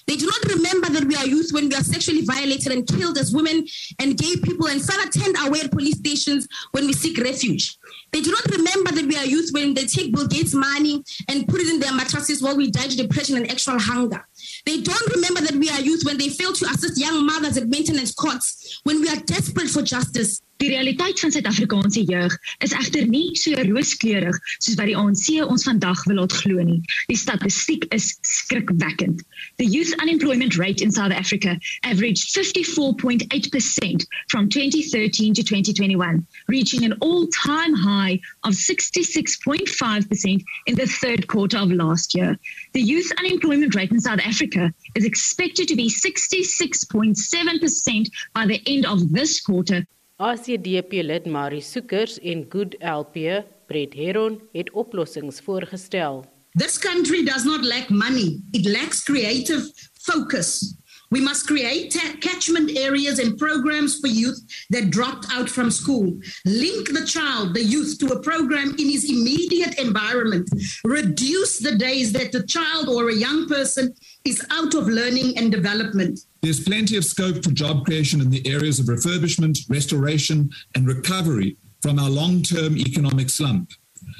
They 0.07 0.17
do 0.17 0.25
not 0.25 0.53
remember 0.53 0.89
that 0.89 1.05
we 1.05 1.15
are 1.15 1.25
youth 1.25 1.51
when 1.53 1.69
we 1.69 1.75
are 1.75 1.83
sexually 1.83 2.25
violated 2.25 2.73
and 2.73 2.85
killed 2.85 3.17
as 3.17 3.33
women 3.33 3.65
and 3.99 4.17
gay 4.17 4.35
people 4.43 4.67
and 4.67 4.83
fell 4.83 5.01
attend 5.01 5.37
our 5.37 5.69
police 5.69 5.97
stations 5.97 6.47
when 6.71 6.87
we 6.87 6.93
seek 6.93 7.17
refuge. 7.17 7.77
They 8.11 8.21
do 8.21 8.31
not 8.31 8.45
remember 8.51 8.91
that 8.91 9.05
we 9.05 9.15
are 9.15 9.25
youth 9.25 9.51
when 9.53 9.73
they 9.73 9.85
take 9.85 10.13
Bill 10.13 10.27
Gates' 10.27 10.53
money 10.53 11.03
and 11.29 11.47
put 11.47 11.61
it 11.61 11.69
in 11.69 11.79
their 11.79 11.93
mattresses 11.93 12.41
while 12.41 12.57
we 12.57 12.69
die 12.69 12.87
to 12.87 12.97
depression 12.97 13.37
and 13.37 13.49
actual 13.49 13.79
hunger. 13.79 14.27
They 14.65 14.81
don't 14.81 15.15
remember 15.15 15.41
that 15.41 15.55
we 15.55 15.69
are 15.69 15.79
youth 15.79 16.03
when 16.03 16.17
they 16.17 16.27
fail 16.27 16.51
to 16.51 16.65
assist 16.65 16.99
young 16.99 17.25
mothers 17.25 17.55
at 17.57 17.69
maintenance 17.69 18.13
courts, 18.13 18.60
when 18.83 19.01
we 19.01 19.09
are 19.09 19.19
desperate 19.25 19.69
for 19.69 19.81
justice. 19.81 20.41
Die 20.61 20.69
realiteit 20.69 21.17
van 21.19 21.31
Suid-Afrikaanse 21.31 22.03
jeug 22.05 22.37
is 22.61 22.73
egter 22.77 23.07
nie 23.09 23.33
so 23.33 23.57
rooskleurig 23.65 24.37
soos 24.59 24.75
wat 24.77 24.85
die 24.91 24.97
ANC 24.97 25.41
ons 25.41 25.63
vandag 25.65 26.03
wil 26.05 26.15
laat 26.21 26.33
glo 26.37 26.61
nie. 26.61 26.77
Die 27.09 27.17
statistiek 27.17 27.87
is 27.95 28.19
skrikwekkend. 28.21 29.23
The 29.57 29.65
youth 29.65 29.95
unemployment 30.03 30.57
rate 30.61 30.83
in 30.85 30.91
South 30.93 31.11
Africa 31.11 31.57
averaged 31.81 32.29
54.8% 32.35 34.05
from 34.29 34.49
2013 34.49 35.33
to 35.33 35.41
2021, 35.41 36.27
reaching 36.47 36.85
an 36.85 36.93
all-time 37.01 37.73
high 37.73 38.19
of 38.43 38.53
66.5% 38.53 40.43
in 40.67 40.75
the 40.75 40.85
third 40.85 41.25
quarter 41.25 41.57
of 41.57 41.71
last 41.71 42.13
year. 42.13 42.37
The 42.73 42.83
youth 42.83 43.11
unemployment 43.17 43.73
rate 43.73 43.89
in 43.89 43.99
South 43.99 44.19
Africa 44.19 44.71
is 44.93 45.05
expected 45.05 45.67
to 45.69 45.75
be 45.75 45.89
66.7% 45.89 48.11
by 48.35 48.45
the 48.45 48.60
end 48.63 48.85
of 48.85 49.11
this 49.11 49.41
quarter. 49.41 49.85
ACDP 50.17 51.03
lid 51.03 51.25
Marie 51.25 51.61
Soekers 51.61 52.19
en 52.19 52.45
Good 52.49 52.75
LP 52.79 53.43
Brett 53.67 53.93
Heron 53.93 54.41
het 54.51 54.71
oplossings 54.71 55.39
voorgestel. 55.39 56.25
This 56.51 56.77
country 56.77 57.23
does 57.23 57.43
not 57.43 57.63
lack 57.63 57.89
money, 57.89 58.41
it 58.51 58.65
lacks 58.65 59.03
creative 59.03 59.71
focus. 59.93 60.75
We 61.11 61.19
must 61.19 61.45
create 61.45 61.93
catchment 62.21 62.77
areas 62.77 63.19
and 63.19 63.37
programs 63.37 63.99
for 63.99 64.07
youth 64.07 64.39
that 64.69 64.91
dropped 64.91 65.27
out 65.29 65.49
from 65.49 65.69
school. 65.69 66.17
Link 66.45 66.93
the 66.93 67.05
child, 67.05 67.53
the 67.53 67.63
youth, 67.63 67.99
to 67.99 68.07
a 68.13 68.21
program 68.21 68.69
in 68.79 68.89
his 68.89 69.09
immediate 69.09 69.77
environment. 69.77 70.49
Reduce 70.85 71.59
the 71.59 71.75
days 71.75 72.13
that 72.13 72.31
the 72.31 72.43
child 72.43 72.87
or 72.87 73.09
a 73.09 73.13
young 73.13 73.49
person 73.49 73.93
is 74.23 74.45
out 74.51 74.73
of 74.73 74.87
learning 74.87 75.37
and 75.37 75.51
development. 75.51 76.21
There's 76.41 76.63
plenty 76.63 76.95
of 76.95 77.03
scope 77.03 77.43
for 77.43 77.51
job 77.51 77.85
creation 77.85 78.21
in 78.21 78.29
the 78.29 78.47
areas 78.47 78.79
of 78.79 78.85
refurbishment, 78.85 79.57
restoration, 79.69 80.49
and 80.75 80.87
recovery 80.87 81.57
from 81.81 81.99
our 81.99 82.09
long 82.09 82.41
term 82.41 82.77
economic 82.77 83.29
slump. 83.29 83.71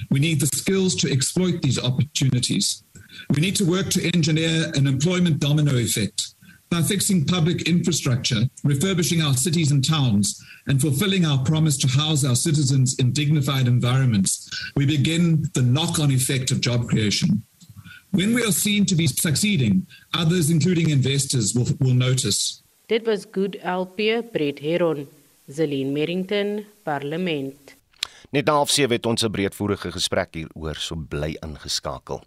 We 0.10 0.20
need 0.20 0.42
the 0.42 0.48
skills 0.48 0.96
to 0.98 1.12
exploit 1.12 1.62
these 1.62 1.82
opportunities. 1.82 2.84
We 3.30 3.40
need 3.40 3.56
to 3.58 3.66
work 3.66 3.90
to 3.92 4.12
engineer 4.14 4.72
an 4.76 4.88
employment 4.88 5.40
domino 5.40 5.78
effect 5.78 6.36
by 6.72 6.82
fixing 6.82 7.26
public 7.26 7.68
infrastructure, 7.68 8.44
refurbishing 8.64 9.22
our 9.22 9.34
cities 9.34 9.72
and 9.72 9.86
towns, 9.88 10.42
and 10.68 10.80
fulfilling 10.80 11.26
our 11.26 11.44
promise 11.44 11.78
to 11.78 11.88
house 11.88 12.24
our 12.24 12.36
citizens 12.36 12.96
in 12.98 13.12
dignified 13.12 13.68
environments. 13.68 14.50
We 14.78 14.86
begin 14.86 15.44
the 15.54 15.64
knock 15.64 16.00
on 16.00 16.12
effect 16.12 16.50
of 16.50 16.62
job 16.62 16.88
creation. 16.88 17.44
When 18.12 18.34
we 18.34 18.44
are 18.44 18.54
seen 18.54 18.86
to 18.86 18.96
be 18.96 19.08
succeeding, 19.08 19.86
others, 20.14 20.50
including 20.50 20.90
investors, 20.90 21.54
will, 21.54 21.68
will 21.82 21.94
notice. 21.94 22.64
Dit 22.88 23.06
was 23.06 23.26
Good 23.26 23.60
LP 23.62 24.22
Brett 24.22 24.60
Heron, 24.60 25.08
Zelin 25.50 25.92
Merrington, 25.92 26.66
Parlement. 26.86 27.76
Net 28.32 28.48
na 28.48 28.64
07:30 28.64 28.92
het 28.92 29.06
ons 29.06 29.24
'n 29.24 29.32
breedvoerige 29.32 29.92
gesprek 29.92 30.34
hieroor, 30.34 30.76
so 30.76 30.96
bly 30.96 31.36
ingeskakel. 31.44 32.24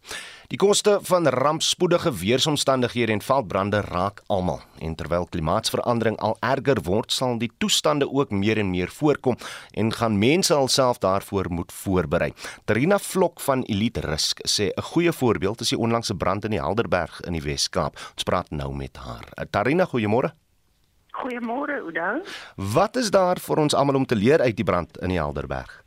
Die 0.48 0.58
koste 0.58 0.98
van 1.02 1.26
rampspoedige 1.26 2.12
weeromstandighede 2.12 3.12
en 3.12 3.22
veldbrande 3.22 3.80
raak 3.80 4.22
almal. 4.26 4.60
En 4.78 4.94
terwyl 4.94 5.26
klimaatsverandering 5.26 6.16
al 6.16 6.36
erger 6.40 6.82
word, 6.82 7.12
sal 7.12 7.38
die 7.38 7.50
toestande 7.58 8.10
ook 8.10 8.30
meer 8.30 8.58
en 8.58 8.70
meer 8.70 8.88
voorkom 8.88 9.36
en 9.70 9.92
gaan 9.92 10.18
mense 10.18 10.54
alself 10.54 10.98
daarvoor 10.98 11.50
moet 11.50 11.72
voorberei. 11.72 12.32
Tarina 12.64 12.98
Vlok 12.98 13.40
van 13.40 13.62
Elite 13.62 14.00
Risk 14.00 14.40
sê 14.48 14.68
'n 14.76 14.82
goeie 14.82 15.12
voorbeeld 15.12 15.60
is 15.60 15.68
die 15.68 15.78
onlangse 15.78 16.14
brand 16.14 16.44
in 16.44 16.50
die 16.50 16.60
Helderberg 16.60 17.20
in 17.20 17.32
die 17.32 17.42
Wes-Kaap. 17.42 17.96
Ons 18.12 18.22
praat 18.22 18.50
nou 18.50 18.74
met 18.74 18.96
haar. 18.96 19.24
Tarina, 19.50 19.86
goeiemôre. 19.86 20.32
Goeiemôre, 21.10 21.80
Oudo. 21.80 22.22
Wat 22.56 22.96
is 22.96 23.10
daar 23.10 23.38
vir 23.38 23.56
ons 23.56 23.74
almal 23.74 23.94
om 23.94 24.06
te 24.06 24.16
leer 24.16 24.40
uit 24.40 24.56
die 24.56 24.64
brand 24.64 24.98
in 24.98 25.08
die 25.08 25.18
Helderberg? 25.18 25.83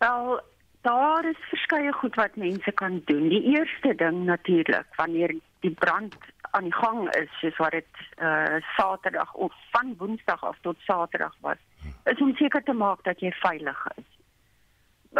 Wel, 0.00 0.40
daar 0.80 1.24
is 1.24 1.48
verskeie 1.48 1.92
goed 1.92 2.14
wat 2.14 2.36
mense 2.36 2.72
kan 2.72 3.02
doen. 3.04 3.28
Die 3.28 3.42
eerste 3.42 3.94
ding 3.94 4.24
natuurlik, 4.24 4.86
wanneer 4.96 5.34
die 5.60 5.70
brand 5.70 6.14
aan 6.50 6.62
die 6.62 6.74
gang 6.74 7.14
is, 7.14 7.28
soos 7.40 7.56
wat 7.56 7.70
dit 7.70 7.98
uh 8.16 8.56
Saterdag 8.76 9.34
of 9.34 9.52
van 9.70 9.94
Woensdag 9.98 10.44
af 10.44 10.56
tot 10.60 10.78
Saterdag 10.86 11.36
was, 11.40 11.60
is 12.04 12.20
om 12.20 12.32
seker 12.36 12.62
te 12.62 12.72
maak 12.72 13.04
dat 13.04 13.20
jy 13.20 13.32
veilig 13.42 13.82
is. 13.96 14.08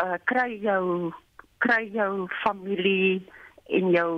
Uh 0.01 0.17
kry 0.25 0.57
jou 0.63 1.13
kry 1.59 1.83
jou 1.93 2.29
familie 2.41 3.21
en 3.69 3.93
jou 3.93 4.13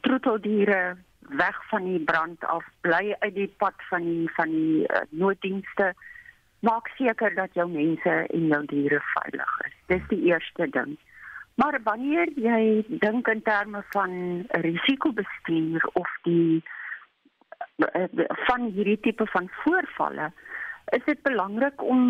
troeteldiere 0.00 0.96
weg 1.42 1.60
van 1.68 1.84
die 1.84 2.00
brand 2.00 2.44
af, 2.44 2.64
bly 2.80 3.16
uit 3.18 3.34
die 3.34 3.52
pad 3.60 3.76
van 3.92 4.08
van 4.38 4.56
die 4.56 4.88
uh, 4.88 5.04
nooddienste 5.10 5.92
maak 6.66 6.88
seker 6.96 7.34
dat 7.34 7.54
jou 7.54 7.68
mense 7.70 8.16
en 8.26 8.46
jou 8.52 8.64
diere 8.72 9.00
veilig 9.14 9.54
is. 9.66 9.78
Dis 9.92 10.04
die 10.12 10.20
eerste 10.32 10.68
ding. 10.70 10.98
Maar 11.60 11.80
wanneer 11.84 12.28
jy 12.36 12.84
dink 13.02 13.28
in 13.28 13.42
terme 13.42 13.82
van 13.94 14.12
risikobestuur 14.64 15.88
of 15.92 16.12
die 16.22 16.62
eh, 17.92 18.08
van 18.46 18.70
hierdie 18.76 19.00
tipe 19.00 19.26
van 19.26 19.50
voorvalle, 19.62 20.30
is 20.96 21.04
dit 21.04 21.22
belangrik 21.22 21.82
om 21.82 22.00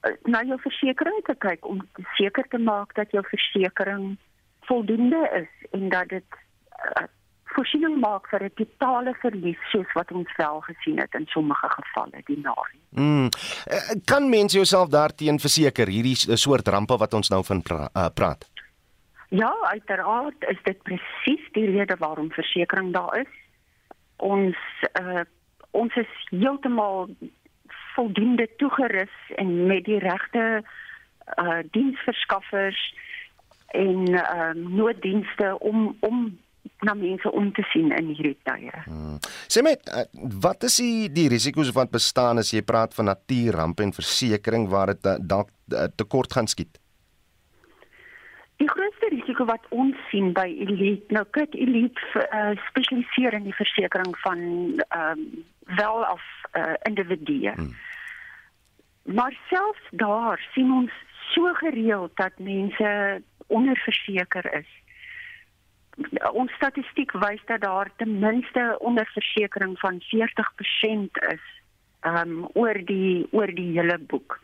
eh, 0.00 0.12
na 0.22 0.42
jou 0.42 0.58
versekerings 0.60 1.26
te 1.26 1.34
kyk 1.38 1.66
om 1.66 1.82
seker 2.18 2.46
te 2.48 2.58
maak 2.58 2.94
dat 2.94 3.10
jou 3.10 3.24
versekerings 3.26 4.18
voldoende 4.66 5.22
is 5.42 5.70
en 5.70 5.88
dat 5.88 6.08
dit 6.08 6.24
uh, 6.34 7.06
voorsiening 7.56 7.96
maak 8.00 8.28
vir 8.30 8.44
'n 8.44 8.54
totale 8.54 9.14
verlies 9.22 9.60
soos 9.72 9.92
wat 9.94 10.12
ons 10.12 10.30
wel 10.36 10.60
gesien 10.60 10.98
het 10.98 11.14
in 11.14 11.26
sommige 11.26 11.68
gevalle 11.68 12.20
die 12.24 12.40
narie. 12.40 12.80
Mm. 12.90 13.28
Kan 14.04 14.28
mense 14.28 14.56
jouself 14.56 14.88
daarteen 14.88 15.38
verseker 15.38 15.88
hierdie 15.88 16.36
soort 16.36 16.68
rampe 16.68 16.96
wat 16.96 17.14
ons 17.14 17.28
nou 17.28 17.44
van 17.44 17.62
pra 17.62 17.88
uh, 17.94 18.06
praat? 18.14 18.50
Ja, 19.28 19.54
uiteraard 19.62 20.44
is 20.48 20.58
dit 20.62 20.82
presies 20.82 21.48
die 21.52 21.70
rede 21.70 21.96
waarom 21.98 22.30
versekerings 22.30 22.92
daar 22.92 23.20
is. 23.20 23.32
Ons 24.16 24.56
uh, 25.00 25.24
ons 25.70 25.94
is 25.94 26.12
heeltemal 26.30 27.08
voldoende 27.94 28.48
toegerus 28.56 29.14
en 29.34 29.66
met 29.66 29.84
die 29.84 29.98
regte 29.98 30.62
uh 31.42 31.58
diensverskaffers 31.70 32.94
en 33.66 34.08
uh 34.14 34.50
nooddienste 34.54 35.58
om 35.58 35.96
om 36.00 36.38
na 36.84 36.94
mense 36.94 37.32
om 37.32 37.52
te 37.52 37.62
sien 37.72 37.92
in 37.96 38.10
hierdie 38.12 38.36
tye. 38.44 38.72
Hmm. 38.84 39.18
Sê 39.48 39.62
my, 39.64 39.72
eh, 39.72 40.04
wat 40.42 40.66
is 40.68 40.76
die 40.82 41.08
die 41.12 41.28
risiko's 41.32 41.72
wat 41.76 41.90
bestaan 41.94 42.38
as 42.42 42.52
jy 42.52 42.62
praat 42.62 42.94
van 42.94 43.08
natuurrampe 43.08 43.82
en 43.82 43.94
versekerings 43.96 44.70
waar 44.70 44.92
dit 44.92 45.06
eh, 45.06 45.16
dalk 45.20 45.48
eh, 45.72 45.88
tekort 45.96 46.32
gaan 46.32 46.46
skiet? 46.46 46.80
Die 48.56 48.68
grootste 48.68 49.08
risiko 49.12 49.44
wat 49.44 49.64
ons 49.70 49.96
sien 50.10 50.32
by 50.36 50.46
Elite, 50.48 51.12
nou 51.12 51.24
kyk 51.36 51.52
Elite 51.60 52.00
uh, 52.22 52.54
spesialiseer 52.70 53.36
in 53.36 53.44
die 53.44 53.56
versekerings 53.56 54.20
van 54.24 54.40
ehm 54.88 55.20
um, 55.20 55.44
wel 55.76 56.04
of 56.12 56.22
uh, 56.54 56.76
individue. 56.86 57.50
Hmm. 57.52 57.74
Maar 59.02 59.34
selfs 59.50 59.88
daar 59.90 60.40
sien 60.54 60.70
ons 60.72 60.92
so 61.34 61.52
gereeld 61.58 62.16
dat 62.16 62.38
mense 62.38 63.22
onderverseker 63.46 64.46
is 64.54 64.70
ons 66.32 66.52
statistiek 66.52 67.12
wys 67.12 67.40
dat 67.46 67.60
daar 67.60 67.90
ten 67.96 68.18
minste 68.18 68.76
onderversekering 68.78 69.78
van 69.78 70.00
40% 70.00 71.22
is 71.32 71.46
um 72.02 72.48
oor 72.54 72.78
die 72.84 73.26
oor 73.30 73.50
die 73.54 73.72
hele 73.78 73.98
boek. 73.98 74.38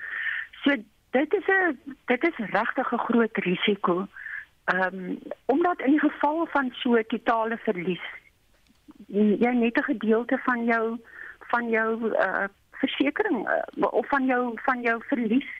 So 0.64 0.76
dit 1.10 1.34
is 1.34 1.46
'n 1.46 1.78
dit 2.06 2.22
is 2.24 2.36
regtig 2.36 2.92
'n 2.92 3.04
groot 3.08 3.36
risiko. 3.36 4.08
Um 4.74 5.18
omdat 5.46 5.80
in 5.80 5.90
die 5.90 6.08
geval 6.08 6.46
van 6.46 6.70
so 6.72 6.96
'n 6.96 7.06
totale 7.06 7.56
verlies 7.56 8.06
jy 9.08 9.52
net 9.52 9.76
'n 9.76 9.82
gedeelte 9.82 10.38
van 10.38 10.64
jou 10.64 10.98
van 11.38 11.68
jou 11.68 12.12
uh 12.16 12.48
versekering 12.70 13.48
uh, 13.48 13.92
of 13.92 14.08
van 14.08 14.26
jou 14.26 14.58
van 14.62 14.80
jou 14.82 15.02
verlies 15.06 15.50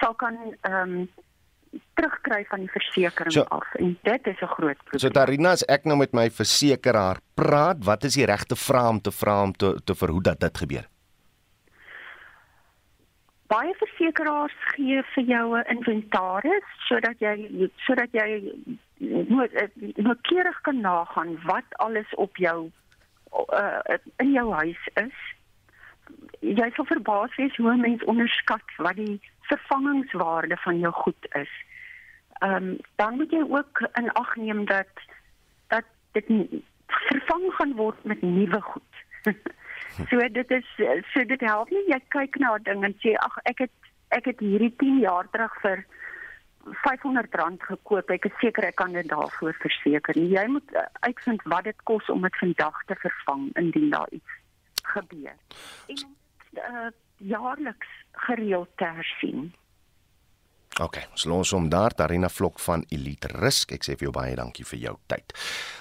sal 0.00 0.14
kan 0.14 0.36
ehm 0.60 0.90
um, 0.90 1.08
terugkry 1.94 2.44
van 2.48 2.64
die 2.64 2.70
versekering 2.70 3.32
so, 3.32 3.44
af 3.54 3.74
en 3.74 3.98
dit 4.02 4.26
is 4.26 4.40
'n 4.40 4.46
groot 4.46 4.76
probleem. 4.76 5.00
So 5.00 5.08
Tarina, 5.08 5.50
as 5.50 5.64
ek 5.68 5.84
nou 5.84 5.96
met 5.96 6.12
my 6.12 6.30
versekeraar 6.30 7.18
praat, 7.34 7.84
wat 7.84 8.04
is 8.04 8.14
die 8.14 8.26
regte 8.26 8.56
vraag 8.56 8.88
om 8.88 9.00
te 9.00 9.12
vra 9.12 9.42
om 9.42 9.52
te 9.52 9.80
te 9.84 9.94
verhoed 9.94 10.24
dat 10.24 10.40
dit 10.40 10.58
gebeur? 10.58 10.88
Baie 13.46 13.74
versekeraars 13.74 14.56
gee 14.74 15.02
vir 15.14 15.24
jou 15.24 15.58
'n 15.58 15.64
inventaris 15.68 16.68
sodat 16.88 17.18
jy 17.18 17.70
sodat 17.86 18.08
jy 18.12 18.52
noukeurig 19.96 20.60
kan 20.60 20.80
nagaan 20.80 21.38
wat 21.44 21.64
alles 21.70 22.14
op 22.14 22.36
jou 22.36 22.70
uh, 23.52 23.98
in 24.16 24.32
jou 24.32 24.52
huis 24.52 24.88
is. 24.94 25.16
Jy 26.40 26.70
sal 26.76 26.84
verbaas 26.84 27.36
wees 27.36 27.56
hoe 27.56 27.76
mense 27.76 28.06
onderskat 28.06 28.76
wat 28.76 28.96
die 28.96 29.20
vervangingswaarde 29.48 30.56
van 30.56 30.78
jou 30.78 30.92
goed 30.92 31.28
is. 31.40 31.50
Ehm 32.40 32.54
um, 32.54 32.76
dan 32.96 33.16
moet 33.16 33.30
jy 33.30 33.42
ook 33.48 33.88
in 34.00 34.12
ag 34.12 34.36
neem 34.36 34.64
dat 34.64 35.04
dat 35.68 35.84
dit 36.12 36.28
vervang 36.86 37.44
gaan 37.58 37.74
word 37.74 38.04
met 38.04 38.22
nuwe 38.22 38.60
goed. 38.60 38.92
so 40.10 40.28
dit 40.28 40.50
is 40.50 40.68
so 41.12 41.24
dit 41.24 41.40
help 41.40 41.70
nie 41.70 41.84
jy 41.88 42.00
kyk 42.08 42.38
na 42.38 42.54
'n 42.54 42.62
ding 42.62 42.84
en 42.84 42.96
sê 43.04 43.16
ag 43.16 43.38
ek 43.44 43.58
het 43.58 43.74
ek 44.08 44.24
het 44.24 44.40
hierdie 44.40 44.74
10 44.76 44.98
jaar 45.00 45.28
terug 45.30 45.60
vir 45.60 45.84
R500 46.64 47.66
gekoop. 47.68 48.10
Ek 48.10 48.24
is 48.24 48.38
seker 48.40 48.64
ek 48.64 48.76
kan 48.76 48.92
dit 48.92 49.08
daarvoor 49.08 49.56
verseker. 49.60 50.16
Jy 50.16 50.46
moet 50.48 50.72
uh, 50.72 50.86
uitvind 51.00 51.42
wat 51.44 51.64
dit 51.64 51.82
kos 51.82 52.08
om 52.08 52.22
dit 52.22 52.36
vandag 52.36 52.84
te 52.86 52.94
vervang 52.94 53.50
indien 53.60 53.90
daar 53.90 54.08
iets 54.10 54.43
gebeur. 54.86 55.36
En 55.86 56.16
uh, 56.52 56.86
jaarliks 57.16 57.88
gereeld 58.12 58.68
te 58.74 58.84
hersien. 58.84 59.54
OK, 60.82 60.96
ons 61.14 61.24
los 61.30 61.52
hom 61.54 61.68
daar, 61.70 61.94
Tarina 61.94 62.26
Vlok 62.26 62.56
van 62.58 62.80
Elite 62.90 63.28
Risk. 63.30 63.70
Ek 63.76 63.84
sê 63.86 63.94
vir 63.94 64.08
jou 64.08 64.14
baie 64.16 64.32
dankie 64.34 64.64
vir 64.66 64.80
jou 64.88 64.94
tyd. 65.06 65.30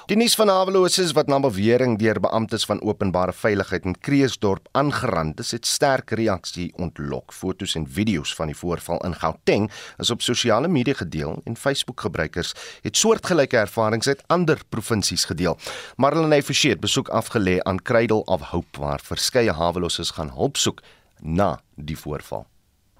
Die 0.05 0.17
nuus 0.19 0.35
van 0.37 0.51
Haveloses 0.53 1.15
wat 1.17 1.31
na 1.31 1.39
bewering 1.41 1.95
deur 1.97 2.19
beamptes 2.21 2.67
van 2.69 2.81
openbare 2.85 3.33
veiligheid 3.33 3.87
in 3.89 3.97
Kreeusdorp 3.97 4.69
aangerand 4.77 5.41
is, 5.41 5.55
het 5.57 5.65
sterk 5.65 6.13
reaksie 6.13 6.67
ontlok. 6.77 7.33
Fotos 7.33 7.73
en 7.79 7.89
video's 7.89 8.35
van 8.37 8.53
die 8.53 8.59
voorval 8.59 9.01
in 9.09 9.17
Gauteng 9.17 9.71
is 9.97 10.13
op 10.13 10.21
sosiale 10.21 10.69
media 10.69 10.93
gedeel 11.01 11.41
en 11.41 11.57
Facebook-gebruikers 11.57 12.53
het 12.85 12.97
soortgelyke 12.97 13.63
ervarings 13.65 14.13
uit 14.13 14.21
ander 14.29 14.61
provinsies 14.69 15.25
gedeel. 15.25 15.57
Marlene 15.97 16.43
Forsie 16.45 16.75
het 16.75 16.85
besoek 16.85 17.09
afgelê 17.09 17.57
aan 17.65 17.81
Cradle 17.81 18.21
of 18.29 18.51
Hope 18.53 18.77
waar 18.77 19.01
verskeie 19.01 19.57
Haveloses 19.57 20.13
gaan 20.13 20.35
hulp 20.37 20.61
soek 20.61 20.85
na 21.17 21.55
die 21.81 21.97
voorval. 21.97 22.45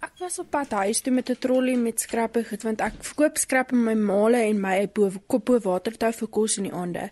Ek 0.04 0.18
was 0.20 0.36
op 0.42 0.50
pad 0.52 0.74
huis 0.76 1.00
toe 1.00 1.14
met 1.16 1.30
'n 1.32 1.40
trolly 1.40 1.76
met 1.80 2.02
skrappe 2.04 2.44
goed 2.44 2.64
want 2.68 2.82
ek 2.82 2.96
verkoop 3.08 3.38
skrap 3.38 3.72
in 3.72 3.84
my 3.84 3.94
male 3.96 4.42
en 4.50 4.60
my 4.60 4.90
bo 4.92 5.12
koppo 5.28 5.60
watertou 5.64 6.12
vir 6.12 6.30
kos 6.30 6.58
in 6.58 6.68
die 6.68 6.74
aande. 6.74 7.12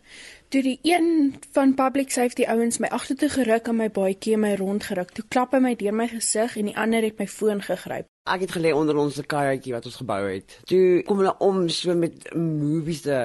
Toe 0.51 0.62
die 0.62 0.79
een 0.84 1.36
van 1.55 1.74
public 1.79 2.10
safety 2.12 2.43
ouens 2.43 2.77
my 2.84 2.88
agtertoe 2.91 3.29
geruk 3.31 3.70
en 3.72 3.77
my 3.79 3.86
baadjie 3.88 4.36
my 4.36 4.50
rondgeruk. 4.60 5.13
Toe 5.15 5.24
klap 5.31 5.53
hy 5.55 5.62
my 5.63 5.70
deur 5.79 5.96
my 5.96 6.10
gesig 6.12 6.58
en 6.60 6.67
die 6.67 6.74
ander 6.75 7.08
het 7.08 7.22
my 7.24 7.27
foon 7.31 7.63
gegryp. 7.63 8.10
Ek 8.27 8.43
het 8.43 8.51
gelê 8.58 8.74
onder 8.75 9.00
ons 9.00 9.22
kajuitjie 9.31 9.72
wat 9.72 9.88
ons 9.88 9.96
gebou 10.01 10.20
het. 10.25 10.58
Toe 10.67 11.05
kom 11.08 11.24
hulle 11.24 11.34
om 11.48 11.62
so 11.72 11.96
met 11.96 12.27
movies 12.36 13.05
te 13.08 13.22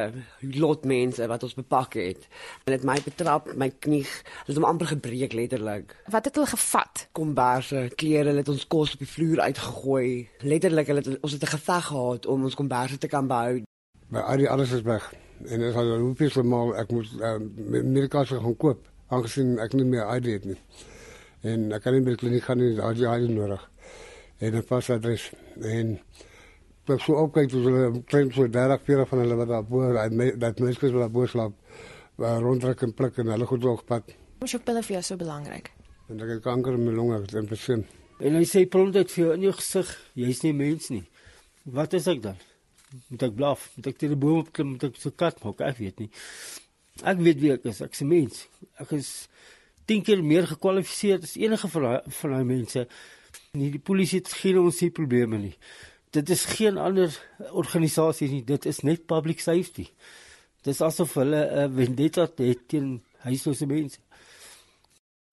lot 0.54 0.86
mense 0.86 1.26
wat 1.26 1.48
ons 1.48 1.58
bepak 1.58 1.98
het. 1.98 2.30
Hulle 2.62 2.78
het 2.78 2.86
my 2.92 3.00
betrap, 3.08 3.50
my 3.58 3.72
knie, 3.74 4.04
hulle 4.06 4.54
het 4.54 4.62
hom 4.62 4.70
amper 4.70 4.94
gebreek 4.94 5.34
letterlik. 5.34 5.98
Wat 6.06 6.30
het 6.30 6.38
hulle 6.38 6.54
gevat? 6.54 7.08
Komberse, 7.10 7.88
klere, 7.98 8.30
hulle 8.30 8.46
het 8.46 8.54
ons 8.54 8.70
kos 8.70 8.94
op 8.94 9.02
die 9.02 9.12
vloer 9.16 9.48
uitgegooi. 9.50 10.08
Letterlik, 10.46 10.94
hulle 10.94 11.02
het 11.02 11.18
ons 11.18 11.34
het 11.34 11.42
'n 11.42 11.54
geveg 11.58 11.90
gehad 11.90 12.26
om 12.30 12.46
ons 12.46 12.54
komberse 12.54 13.02
te 13.02 13.10
kan 13.10 13.26
behou. 13.26 13.64
My 14.14 14.20
alles 14.46 14.70
is 14.70 14.86
weg. 14.86 15.10
En 15.44 15.58
dit 15.60 15.68
het 15.68 15.76
al 15.76 15.98
hoeveel 15.98 16.30
so 16.30 16.42
mal 16.42 16.74
ek 16.76 16.90
moet 16.90 17.12
uh, 17.20 17.36
medikasie 17.82 18.40
gaan 18.40 18.56
koop 18.56 18.86
aangesien 19.08 19.58
ek 19.62 19.72
nie 19.76 19.84
meer 19.84 20.08
ID 20.16 20.26
het 20.32 20.44
nie. 20.44 20.60
En 21.46 21.72
ek 21.76 21.82
kan 21.84 21.94
nie 21.94 22.02
meer 22.02 22.16
kliniek 22.16 22.44
gaan 22.48 22.58
nie, 22.58 22.74
daar 22.74 22.96
is 22.96 23.04
ID 23.04 23.34
nodig 23.36 23.70
en 24.38 24.54
'n 24.56 24.64
pas 24.64 24.90
adres 24.90 25.32
en 25.62 25.98
ek 26.86 27.00
sou 27.00 27.16
ook 27.16 27.32
kyk 27.34 27.50
hoe 27.52 27.62
hulle 27.62 28.02
klein 28.04 28.32
so 28.32 28.48
30 28.48 28.82
40 28.84 29.08
van 29.08 29.18
hulle 29.18 29.36
wat 29.36 29.48
daar 29.48 29.64
bo 29.64 29.92
dat 29.92 30.58
mense 30.58 30.80
wat 30.80 31.00
daar 31.00 31.10
bo 31.10 31.26
slaap 31.26 31.52
waar 32.16 32.40
rondtrek 32.40 32.82
en 32.82 32.94
pluk 32.94 33.16
en 33.16 33.26
hulle 33.26 33.46
goed 33.46 33.64
op 33.64 33.86
pad. 33.86 34.04
Hoe 34.38 34.48
sou 34.48 34.62
pille 34.62 34.82
vir 34.82 34.92
jou 34.92 35.02
so 35.02 35.16
belangrik? 35.16 35.70
En 36.08 36.20
ek 36.20 36.28
het 36.28 36.42
kanker 36.42 36.72
in 36.72 36.84
my 36.84 36.92
longe 36.92 37.24
en 37.32 37.46
besin. 37.46 37.84
En 38.20 38.34
hy 38.34 38.44
sê 38.44 38.66
prompt 38.68 38.96
vir 38.96 39.24
jou 39.24 39.32
in 39.34 39.40
jou 39.40 39.52
gesig, 39.52 39.88
jy's 40.14 40.42
nie 40.42 40.52
mens 40.52 40.88
nie. 40.90 41.04
Wat 41.64 41.92
is 41.92 42.06
ek 42.06 42.22
dan? 42.22 42.36
Moet 43.08 43.22
ek 43.22 43.34
blaf? 43.36 43.70
Moet 43.76 43.86
ek 43.92 43.98
teen 44.00 44.14
die 44.14 44.20
boom 44.20 44.42
opklim? 44.44 44.74
Moet 44.74 44.88
ek 44.90 45.00
so 45.00 45.10
kat 45.10 45.42
maak? 45.44 45.60
Ek 45.60 45.80
weet 45.80 46.04
nie. 46.04 46.10
Ek 47.04 47.18
weet 47.20 47.40
wie 47.42 47.52
ek 47.52 47.66
is. 47.70 47.80
Ek's 47.84 48.02
'n 48.02 48.08
mens. 48.08 48.46
Ek 48.80 48.92
is 48.92 49.28
10 49.86 50.02
keer 50.02 50.22
meer 50.22 50.46
gekwalifiseer 50.46 51.22
as 51.22 51.36
enige 51.36 51.68
van 51.68 52.32
daai 52.32 52.44
mense. 52.44 52.86
Nie 53.52 53.70
die 53.70 53.82
polisie 53.82 54.18
het 54.20 54.32
geen 54.32 54.58
ons 54.58 54.78
se 54.78 54.90
probleme 54.90 55.38
nie. 55.38 55.54
Dit 56.10 56.30
is 56.30 56.44
geen 56.44 56.78
ander 56.78 57.12
organisasie 57.50 58.28
nie. 58.30 58.44
Dit 58.44 58.66
is 58.66 58.82
net 58.82 59.06
public 59.06 59.40
safety. 59.40 59.88
Dit 60.62 60.74
is 60.74 60.80
asof 60.80 61.14
hulle 61.14 61.42
'n 61.44 61.70
uh, 61.70 61.76
vendetta 61.76 62.28
het 62.36 62.68
teen 62.68 63.02
huislose 63.26 63.66
mense. 63.66 63.98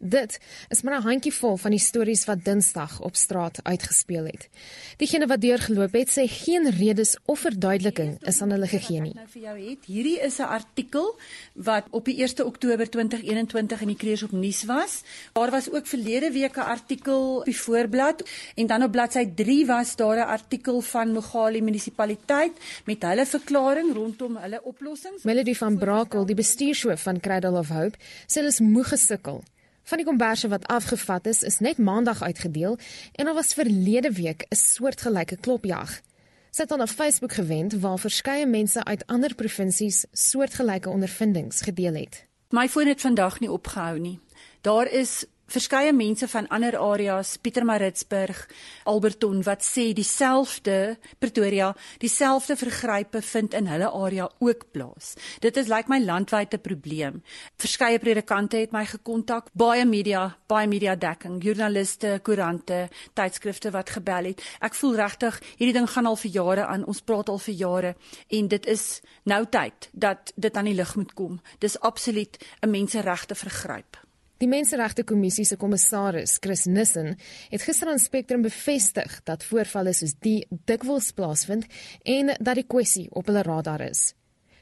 Dit 0.04 0.40
is 0.68 0.82
maar 0.82 1.00
'n 1.00 1.02
handjievol 1.02 1.58
van 1.58 1.72
die 1.72 1.80
stories 1.80 2.26
wat 2.26 2.44
Dinsdag 2.44 3.02
op 3.02 3.16
straat 3.16 3.60
uitgespeel 3.64 4.26
het. 4.26 4.50
Diegene 4.98 5.28
wat 5.28 5.42
deurgeloop 5.42 5.94
het, 5.94 6.10
sê 6.10 6.24
geen 6.28 6.70
redes 6.70 7.18
of 7.26 7.40
verduideliking 7.40 8.18
is 8.26 8.42
aan 8.42 8.50
hulle 8.50 8.68
gegee 8.68 9.02
nie. 9.02 9.14
Nou 9.14 9.28
vir 9.28 9.42
jou 9.42 9.70
het, 9.70 9.86
hierdie 9.86 10.20
is 10.20 10.38
'n 10.38 10.42
artikel 10.42 11.16
wat 11.54 11.86
op 11.90 12.06
die 12.06 12.22
1 12.22 12.46
Oktober 12.46 12.90
2021 12.90 13.82
in 13.82 13.88
die 13.88 13.96
Kreeus 13.96 14.24
op 14.24 14.32
nuus 14.32 14.64
was. 14.64 15.02
Daar 15.34 15.52
was 15.52 15.72
ook 15.72 15.88
verlede 15.88 16.32
week 16.32 16.56
'n 16.58 16.60
artikel 16.60 17.38
op 17.38 17.46
die 17.46 17.60
voorblad 17.60 18.24
en 18.56 18.68
dan 18.68 18.84
op 18.84 18.92
bladsy 18.92 19.30
3 19.36 19.66
was 19.66 19.96
daar 19.96 20.18
'n 20.18 20.28
artikel 20.28 20.82
van 20.82 21.12
Mogale 21.12 21.62
munisipaliteit 21.62 22.52
met 22.86 23.02
hulle 23.02 23.26
verklaring 23.26 23.94
rondom 23.94 24.38
hulle 24.38 24.64
oplossings. 24.64 25.24
Melody 25.24 25.54
van 25.54 25.78
Brakel, 25.78 26.26
die 26.26 26.36
bestuurshoof 26.36 27.02
van 27.02 27.20
Cradle 27.20 27.58
of 27.58 27.70
Hope, 27.70 27.98
sê 28.28 28.34
hulle 28.34 28.48
is 28.48 28.60
moeg 28.60 28.88
gesukkel 28.88 29.44
Van 29.84 29.98
die 29.98 30.06
komberse 30.06 30.48
wat 30.48 30.68
afgevat 30.68 31.26
is, 31.28 31.42
is 31.42 31.60
net 31.60 31.78
maandag 31.78 32.22
uitgedeel 32.24 32.78
en 33.12 33.26
daar 33.26 33.34
was 33.34 33.54
verlede 33.54 34.12
week 34.12 34.46
'n 34.50 34.56
soortgelyke 34.56 35.38
klopjag. 35.38 36.02
Sit 36.52 36.70
dan 36.70 36.82
op 36.82 36.90
Facebook 36.90 37.34
gewend 37.34 37.74
waar 37.74 38.00
verskeie 38.00 38.46
mense 38.46 38.84
uit 38.84 39.08
ander 39.08 39.36
provinsies 39.36 40.06
soortgelyke 40.12 40.90
ondervindings 40.90 41.62
gedeel 41.62 41.94
het. 41.94 42.26
My 42.50 42.70
foon 42.70 42.88
het 42.88 43.02
vandag 43.02 43.40
nie 43.40 43.52
opgehou 43.52 44.00
nie. 44.00 44.20
Daar 44.62 44.92
is 44.92 45.26
verskeie 45.54 45.94
mense 45.94 46.28
van 46.28 46.48
ander 46.54 46.78
areas, 46.82 47.36
Pietermaritzburg, 47.38 48.40
Alberton 48.90 49.44
wat 49.46 49.62
sê 49.66 49.92
dieselfde 49.94 50.98
Pretoria, 51.22 51.74
dieselfde 52.02 52.56
vergrype 52.58 53.22
vind 53.22 53.54
in 53.54 53.70
hulle 53.70 53.90
area 53.94 54.30
ook 54.40 54.66
plaas. 54.74 55.14
Dit 55.44 55.58
is 55.58 55.70
lyk 55.70 55.86
like 55.86 55.92
my 55.94 56.00
landwyte 56.02 56.58
probleem. 56.58 57.22
Verskeie 57.62 58.00
predikante 58.02 58.64
het 58.64 58.74
my 58.74 58.86
gekontak, 58.90 59.52
baie 59.54 59.86
media, 59.86 60.26
baie 60.50 60.68
media 60.68 60.96
dekking, 60.96 61.42
joernaliste, 61.44 62.20
koerante, 62.24 62.88
tydskrifte 63.14 63.74
wat 63.76 63.94
gebel 63.94 64.32
het. 64.32 64.42
Ek 64.64 64.78
voel 64.80 64.98
regtig 64.98 65.40
hierdie 65.58 65.76
ding 65.78 65.90
gaan 65.90 66.10
al 66.10 66.18
vir 66.20 66.34
jare 66.34 66.70
aan. 66.70 66.88
Ons 66.90 67.04
praat 67.06 67.30
al 67.30 67.42
vir 67.44 67.60
jare 67.60 67.94
en 68.30 68.48
dit 68.48 68.72
is 68.74 68.88
nou 69.30 69.44
tyd 69.46 69.90
dat 69.92 70.34
dit 70.36 70.58
aan 70.58 70.72
die 70.72 70.78
lig 70.78 70.96
moet 70.98 71.14
kom. 71.14 71.42
Dis 71.60 71.80
absoluut 71.80 72.38
'n 72.62 72.70
menseregte 72.70 73.36
vergryp. 73.36 74.03
Die 74.44 74.50
Menseregte 74.52 75.06
Kommissie 75.08 75.46
se 75.48 75.56
kommissaris, 75.56 76.34
Chris 76.44 76.66
Nissen, 76.68 77.14
het 77.50 77.64
gister 77.64 77.88
aan 77.88 78.00
Spectrum 78.02 78.42
bevestig 78.44 79.14
dat 79.24 79.46
voorvalle 79.48 79.94
soos 79.96 80.18
die 80.20 80.42
dikwels 80.68 81.14
plaasvind 81.16 81.64
en 82.04 82.34
dat 82.44 82.60
die 82.60 82.66
kwessie 82.68 83.06
op 83.16 83.32
hulle 83.32 83.46
radar 83.48 83.86
is. 83.86 84.02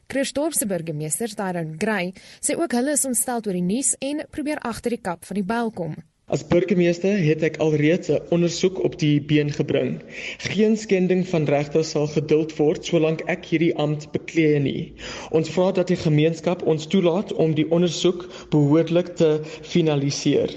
Christophe 0.06 0.60
se 0.60 0.67
burgemeester, 0.70 1.34
Darren 1.34 1.74
Gray, 1.82 2.13
sê 2.46 2.54
ook 2.62 2.78
hulle 2.78 2.94
is 2.94 3.08
ontstel 3.10 3.41
oor 3.41 3.58
die 3.58 3.65
nuus 3.65 3.96
en 4.06 4.22
probeer 4.30 4.62
agter 4.70 4.94
die 4.94 5.02
kap 5.02 5.26
van 5.26 5.41
die 5.41 5.48
byl 5.50 5.74
kom. 5.74 5.98
As 6.32 6.46
burgemeester 6.48 7.17
het 7.20 7.41
ek 7.44 7.58
alreeds 7.60 8.08
'n 8.08 8.22
ondersoek 8.32 8.78
op 8.88 8.94
die 9.00 9.20
been 9.22 9.52
gebring. 9.52 10.00
Geen 10.38 10.78
skending 10.78 11.28
van 11.28 11.44
regte 11.46 11.84
sal 11.84 12.08
geduld 12.08 12.56
word 12.56 12.86
solank 12.86 13.22
ek 13.28 13.46
hierdie 13.46 13.76
ampt 13.76 14.12
beklee 14.12 14.60
nie. 14.60 14.94
Ons 15.32 15.50
vra 15.50 15.72
dat 15.72 15.88
die 15.88 16.00
gemeenskap 16.00 16.63
ons 16.63 16.88
toelaat 16.88 17.34
om 17.34 17.54
die 17.54 17.67
ondersoek 17.72 18.48
behoorlik 18.50 19.15
te 19.15 19.41
finaliseer. 19.44 20.56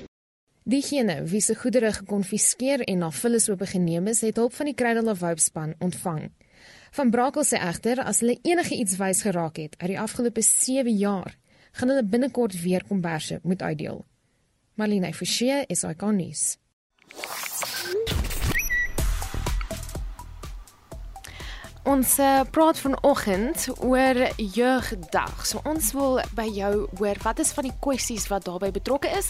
Diegene 0.63 1.25
wie 1.25 1.41
se 1.41 1.55
goedere 1.55 1.93
gekonfiskeer 1.93 2.81
en 2.81 2.99
na 2.99 3.11
vullis 3.11 3.51
oopgeneem 3.51 4.07
is, 4.07 4.21
het 4.21 4.37
hulp 4.37 4.55
van 4.55 4.67
die 4.67 4.75
Cradle 4.75 5.11
of 5.11 5.21
Hope 5.21 5.41
span 5.41 5.75
ontvang. 5.79 6.31
Van 6.91 7.11
Brakel 7.11 7.43
sê 7.43 7.59
egter 7.59 7.99
as 7.99 8.21
hulle 8.21 8.39
enige 8.43 8.75
iets 8.75 8.97
wys 8.97 9.23
geraak 9.23 9.57
het 9.57 9.75
uit 9.79 9.91
die 9.91 10.01
afgelope 10.01 10.43
7 10.43 10.97
jaar, 10.97 11.37
gaan 11.73 11.89
hulle 11.89 12.07
binnekort 12.07 12.63
weer 12.63 12.85
komberse 12.87 13.41
moet 13.43 13.63
uitdeel. 13.63 14.05
Marlene 14.79 15.15
Forsie 15.15 15.67
is 15.69 15.85
iconies. 15.85 16.59
Ons 21.85 22.15
uh, 22.17 22.41
praat 22.49 22.79
vanoggend 22.81 23.67
oor 23.85 24.17
jeugdag. 24.41 25.33
So 25.45 25.61
ons 25.69 25.91
wil 25.93 26.15
by 26.33 26.47
jou 26.49 26.87
hoor 26.97 27.19
wat 27.21 27.43
is 27.45 27.51
van 27.53 27.67
die 27.69 27.75
kwessies 27.85 28.25
wat 28.33 28.47
daarbey 28.47 28.71
betrokke 28.73 29.11
is. 29.13 29.29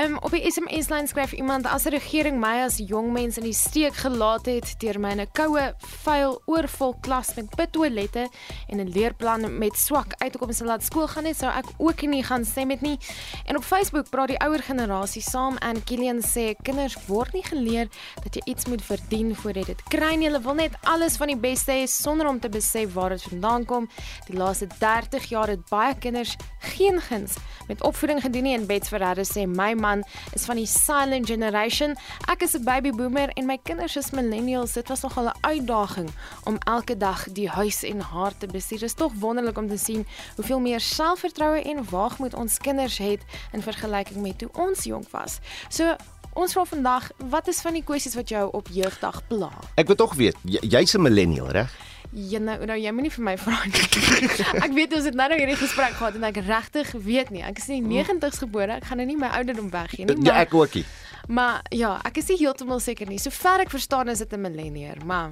Um 0.00 0.14
op 0.24 0.32
die 0.32 0.40
SMS 0.48 0.88
lyn 0.88 1.10
skryf 1.10 1.34
iemand 1.36 1.68
as 1.68 1.84
die 1.84 1.92
regering 1.92 2.38
my 2.40 2.62
as 2.64 2.78
jong 2.80 3.10
mens 3.12 3.36
in 3.36 3.44
die 3.44 3.56
steek 3.56 3.98
gelaat 4.00 4.48
het 4.48 4.72
deur 4.80 4.96
my 4.96 5.12
'n 5.12 5.26
koue, 5.36 5.74
vuil, 6.04 6.40
oorvol 6.46 6.94
klas 7.04 7.34
met 7.36 7.52
pittoilette 7.52 8.30
en 8.68 8.80
'n 8.80 8.88
leerplan 8.88 9.58
met 9.58 9.76
swak 9.76 10.16
uitkomste 10.24 10.64
laat 10.64 10.82
skool 10.82 11.06
gaan 11.06 11.24
net 11.24 11.36
sou 11.36 11.52
ek 11.52 11.68
ook 11.76 12.00
nie 12.08 12.24
gaan 12.24 12.44
stem 12.44 12.68
met 12.68 12.80
nie. 12.80 12.98
En 13.44 13.56
op 13.56 13.62
Facebook 13.62 14.08
praat 14.08 14.28
die 14.28 14.40
ouer 14.40 14.62
generasie 14.62 15.22
saam 15.22 15.56
en 15.58 15.84
Kilian 15.84 16.22
sê 16.22 16.56
kinders 16.62 16.96
word 17.06 17.32
nie 17.32 17.44
geleer 17.44 17.88
dat 18.24 18.34
jy 18.34 18.42
iets 18.44 18.66
moet 18.66 18.82
verdien 18.82 19.36
voordat 19.36 19.66
jy 19.66 19.74
dit 19.74 19.84
kry 19.88 20.14
nie. 20.14 20.28
Hulle 20.28 20.40
wil 20.40 20.54
net 20.54 20.72
alles 20.82 21.16
van 21.16 21.26
die 21.26 21.36
beste 21.36 21.72
hê 21.72 21.89
sonder 21.90 22.28
om 22.28 22.40
te 22.40 22.48
besef 22.48 22.92
waar 22.92 23.08
dit 23.08 23.22
vandaan 23.22 23.64
kom. 23.64 23.88
Die 24.26 24.36
laaste 24.36 24.66
30 24.78 25.28
jaar 25.28 25.48
het 25.48 25.68
baie 25.68 25.94
kinders 25.98 26.36
geen 26.58 27.00
guns 27.00 27.36
met 27.68 27.82
opvoeding 27.82 28.22
gedoen 28.22 28.42
nie 28.42 28.54
en 28.56 28.66
Bets 28.66 28.88
Ferreira 28.88 29.24
sê 29.26 29.46
my 29.46 29.72
man 29.78 30.02
is 30.34 30.44
van 30.48 30.58
die 30.58 30.66
silent 30.66 31.26
generation. 31.26 31.96
Ek 32.32 32.42
is 32.42 32.54
'n 32.54 32.64
baby 32.64 32.90
boomer 32.90 33.28
en 33.28 33.46
my 33.46 33.58
kinders 33.62 33.96
is 33.96 34.10
millennials. 34.10 34.72
Dit 34.72 34.88
was 34.88 35.00
nogal 35.00 35.28
'n 35.28 35.38
uitdaging 35.40 36.10
om 36.44 36.58
elke 36.58 36.96
dag 36.96 37.32
die 37.32 37.48
huis 37.48 37.82
en 37.82 38.00
haar 38.00 38.32
te 38.38 38.46
bestuur. 38.46 38.78
Dit 38.78 38.88
is 38.88 38.94
tog 38.94 39.12
wonderlik 39.18 39.58
om 39.58 39.68
te 39.68 39.78
sien 39.78 40.06
hoeveel 40.36 40.60
meer 40.60 40.80
selfvertroue 40.80 41.62
en 41.62 41.90
waagmoed 41.90 42.34
ons 42.34 42.58
kinders 42.58 42.98
het 42.98 43.22
in 43.52 43.62
vergelyking 43.62 44.22
met 44.22 44.38
toe 44.38 44.48
ons 44.52 44.84
jonk 44.84 45.10
was. 45.10 45.38
So 45.68 45.96
Ons 46.38 46.52
vra 46.54 46.64
vandag, 46.64 47.10
wat 47.30 47.48
is 47.50 47.58
van 47.60 47.74
die 47.74 47.82
kwessies 47.82 48.14
wat 48.14 48.28
jou 48.30 48.44
op 48.54 48.68
jeugdag 48.70 49.20
pla? 49.28 49.50
Ek 49.80 49.88
wil 49.90 49.96
tog 49.98 50.14
weet, 50.14 50.36
jy's 50.46 50.94
'n 50.94 51.02
millennial, 51.02 51.48
reg? 51.50 51.70
Ja, 52.12 52.38
nou, 52.38 52.56
nou 52.66 52.78
jy 52.78 52.90
moenie 52.90 53.10
vir 53.10 53.22
my 53.24 53.36
vra 53.38 53.58
nie. 53.66 53.82
ek 54.66 54.72
weet 54.74 54.94
ons 54.94 55.04
het 55.04 55.14
nou 55.14 55.28
nog 55.30 55.38
hierdie 55.38 55.56
gesprek 55.58 55.92
gehad 55.98 56.14
en 56.14 56.24
ek 56.24 56.36
regtig 56.46 56.90
weet 56.92 57.30
nie. 57.30 57.42
Ek 57.42 57.58
is 57.58 57.68
in 57.68 57.86
die 57.86 58.02
90's 58.02 58.38
gebore. 58.42 58.72
Ek 58.72 58.84
gaan 58.84 58.98
nou 58.98 59.06
nie 59.06 59.16
my 59.16 59.28
ouderdom 59.38 59.70
weggee 59.70 60.06
nie, 60.06 60.16
maar 60.16 60.26
Ja, 60.26 60.40
ek 60.42 60.54
ookie. 60.54 60.84
Maar 61.28 61.62
ja, 61.70 62.00
ek 62.04 62.16
is 62.18 62.26
nie 62.28 62.38
heeltemal 62.38 62.80
seker 62.80 63.06
nie. 63.06 63.18
Sover 63.18 63.60
ek 63.60 63.70
verstaan 63.70 64.08
is 64.08 64.18
dit 64.18 64.32
'n 64.32 64.40
millennial, 64.40 64.96
maar 65.04 65.30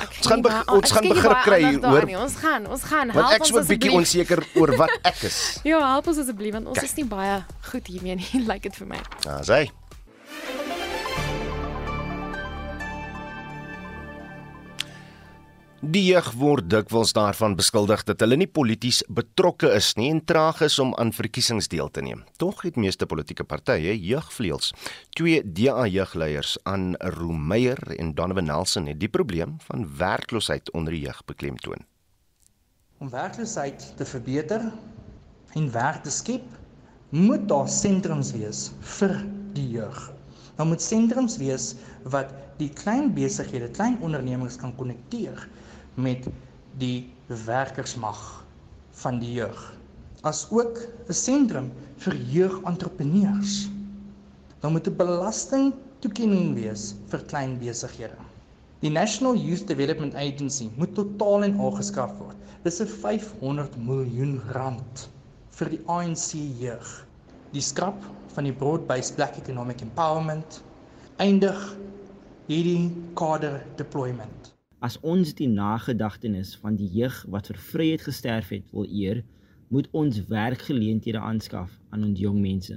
ek 0.00 0.08
Ons 0.18 0.26
gaan 0.26 0.42
be 0.42 0.50
ons 0.66 0.90
gaan 0.92 1.08
begrip 1.08 1.42
kry 1.44 1.62
hoor. 1.80 2.06
Ons 2.22 2.34
gaan, 2.36 2.66
ons 2.66 2.82
gaan 2.82 3.10
help 3.10 3.32
ek 3.32 3.40
ons 3.40 3.50
is 3.50 3.56
'n 3.56 3.66
bietjie 3.66 3.90
asseblief. 3.90 3.98
onseker 3.98 4.46
oor 4.60 4.76
wat 4.76 4.98
ek 5.02 5.22
is. 5.22 5.58
Ja, 5.70 5.78
help 5.92 6.06
ons 6.06 6.18
asseblief 6.18 6.52
want 6.52 6.66
ons 6.66 6.82
is 6.82 6.94
nie 6.94 7.04
baie 7.06 7.44
goed 7.70 7.86
hiermee 7.86 8.14
nie, 8.16 8.30
lyk 8.42 8.46
like 8.48 8.62
dit 8.62 8.76
vir 8.76 8.86
my. 8.86 9.00
Ja, 9.24 9.42
sê. 9.42 9.70
Die 15.86 16.00
jeug 16.08 16.32
word 16.34 16.66
dikwels 16.66 17.12
daarvan 17.14 17.52
beskuldig 17.54 18.00
dat 18.08 18.22
hulle 18.24 18.34
nie 18.40 18.48
polities 18.50 19.04
betrokke 19.18 19.68
is 19.76 19.92
nie 19.94 20.08
en 20.10 20.18
traag 20.26 20.64
is 20.66 20.80
om 20.82 20.90
aan 20.98 21.12
verkiesings 21.14 21.68
deel 21.70 21.90
te 21.94 22.02
neem. 22.02 22.24
Tog 22.42 22.64
het 22.64 22.78
meeste 22.80 23.06
politieke 23.06 23.44
partye 23.46 23.92
jeugvleuels. 23.94 24.72
Twee 25.14 25.44
DA 25.44 25.84
jeugleiers 25.86 26.56
aan 26.66 26.96
Romeyer 27.18 27.78
en 28.00 28.10
Donovan 28.18 28.48
Nelson 28.50 28.88
het 28.90 28.98
die 28.98 29.10
probleem 29.12 29.60
van 29.68 29.86
werkloosheid 30.00 30.72
onder 30.74 30.96
die 30.96 31.04
jeug 31.04 31.20
beklemtoon. 31.30 31.86
Om 32.98 33.12
werkloosheid 33.12 33.92
te 34.00 34.06
verbeter 34.10 34.64
en 35.54 35.68
werk 35.70 36.02
te 36.02 36.10
skep, 36.10 36.48
moet 37.14 37.46
daar 37.46 37.68
sentrums 37.70 38.32
wees 38.34 38.72
vir 38.96 39.20
die 39.54 39.68
jeug. 39.76 40.00
Daar 40.56 40.66
moet 40.66 40.82
sentrums 40.82 41.38
wees 41.38 41.76
wat 42.02 42.34
die 42.58 42.72
klein 42.74 43.12
besighede, 43.14 43.70
klein 43.70 44.00
ondernemings 44.02 44.58
kan 44.58 44.74
konnekteer 44.74 45.46
met 45.96 46.28
die 46.78 47.08
werkersmag 47.26 48.20
van 49.02 49.18
die 49.20 49.32
jeug. 49.40 49.72
As 50.22 50.46
ook 50.50 50.78
'n 51.08 51.12
sentrum 51.12 51.72
vir 51.96 52.14
jeugentrepreneurs. 52.16 53.68
Daar 54.60 54.70
moet 54.70 54.88
'n 54.88 54.96
belastingtoekenning 54.96 56.54
wees 56.54 56.94
vir 57.08 57.24
klein 57.24 57.58
besighede. 57.58 58.18
Die 58.80 58.90
National 58.90 59.36
Youth 59.36 59.66
Development 59.68 60.14
Agency 60.14 60.68
moet 60.76 60.94
totaal 60.94 61.44
en 61.44 61.58
al 61.58 61.70
geskaf 61.70 62.12
word. 62.18 62.36
Dis 62.62 62.80
'n 62.80 62.86
500 62.86 63.76
miljoen 63.76 64.40
rand 64.52 65.08
vir 65.50 65.68
die 65.68 65.80
ANC 65.86 66.36
jeug. 66.60 67.06
Die 67.52 67.60
skrap 67.60 68.02
van 68.34 68.44
die 68.44 68.52
broad-based 68.52 69.16
black 69.16 69.36
economic 69.36 69.80
empowerment 69.80 70.62
eindig 71.16 71.76
hierdie 72.46 72.92
kader 73.14 73.62
deployment. 73.76 74.55
As 74.84 74.98
ons 75.00 75.30
die 75.38 75.48
nagedagtenis 75.48 76.50
van 76.60 76.74
die 76.76 76.88
jeug 76.92 77.22
wat 77.32 77.46
vir 77.48 77.60
vryheid 77.70 78.02
gesterf 78.04 78.50
het 78.52 78.66
wil 78.76 78.84
eer, 78.84 79.22
moet 79.72 79.88
ons 79.96 80.18
werkgeleenthede 80.28 81.18
aanskaf 81.18 81.72
aan 81.90 82.04
ons 82.04 82.20
jong 82.20 82.36
mense. 82.42 82.76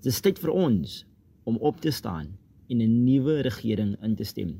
Dit 0.00 0.08
is 0.12 0.22
tyd 0.24 0.40
vir 0.40 0.54
ons 0.56 1.02
om 1.44 1.58
op 1.60 1.82
te 1.84 1.92
staan 1.92 2.32
en 2.72 2.80
'n 2.80 3.04
nuwe 3.04 3.42
regering 3.44 3.92
in 4.02 4.16
te 4.16 4.24
stem. 4.24 4.56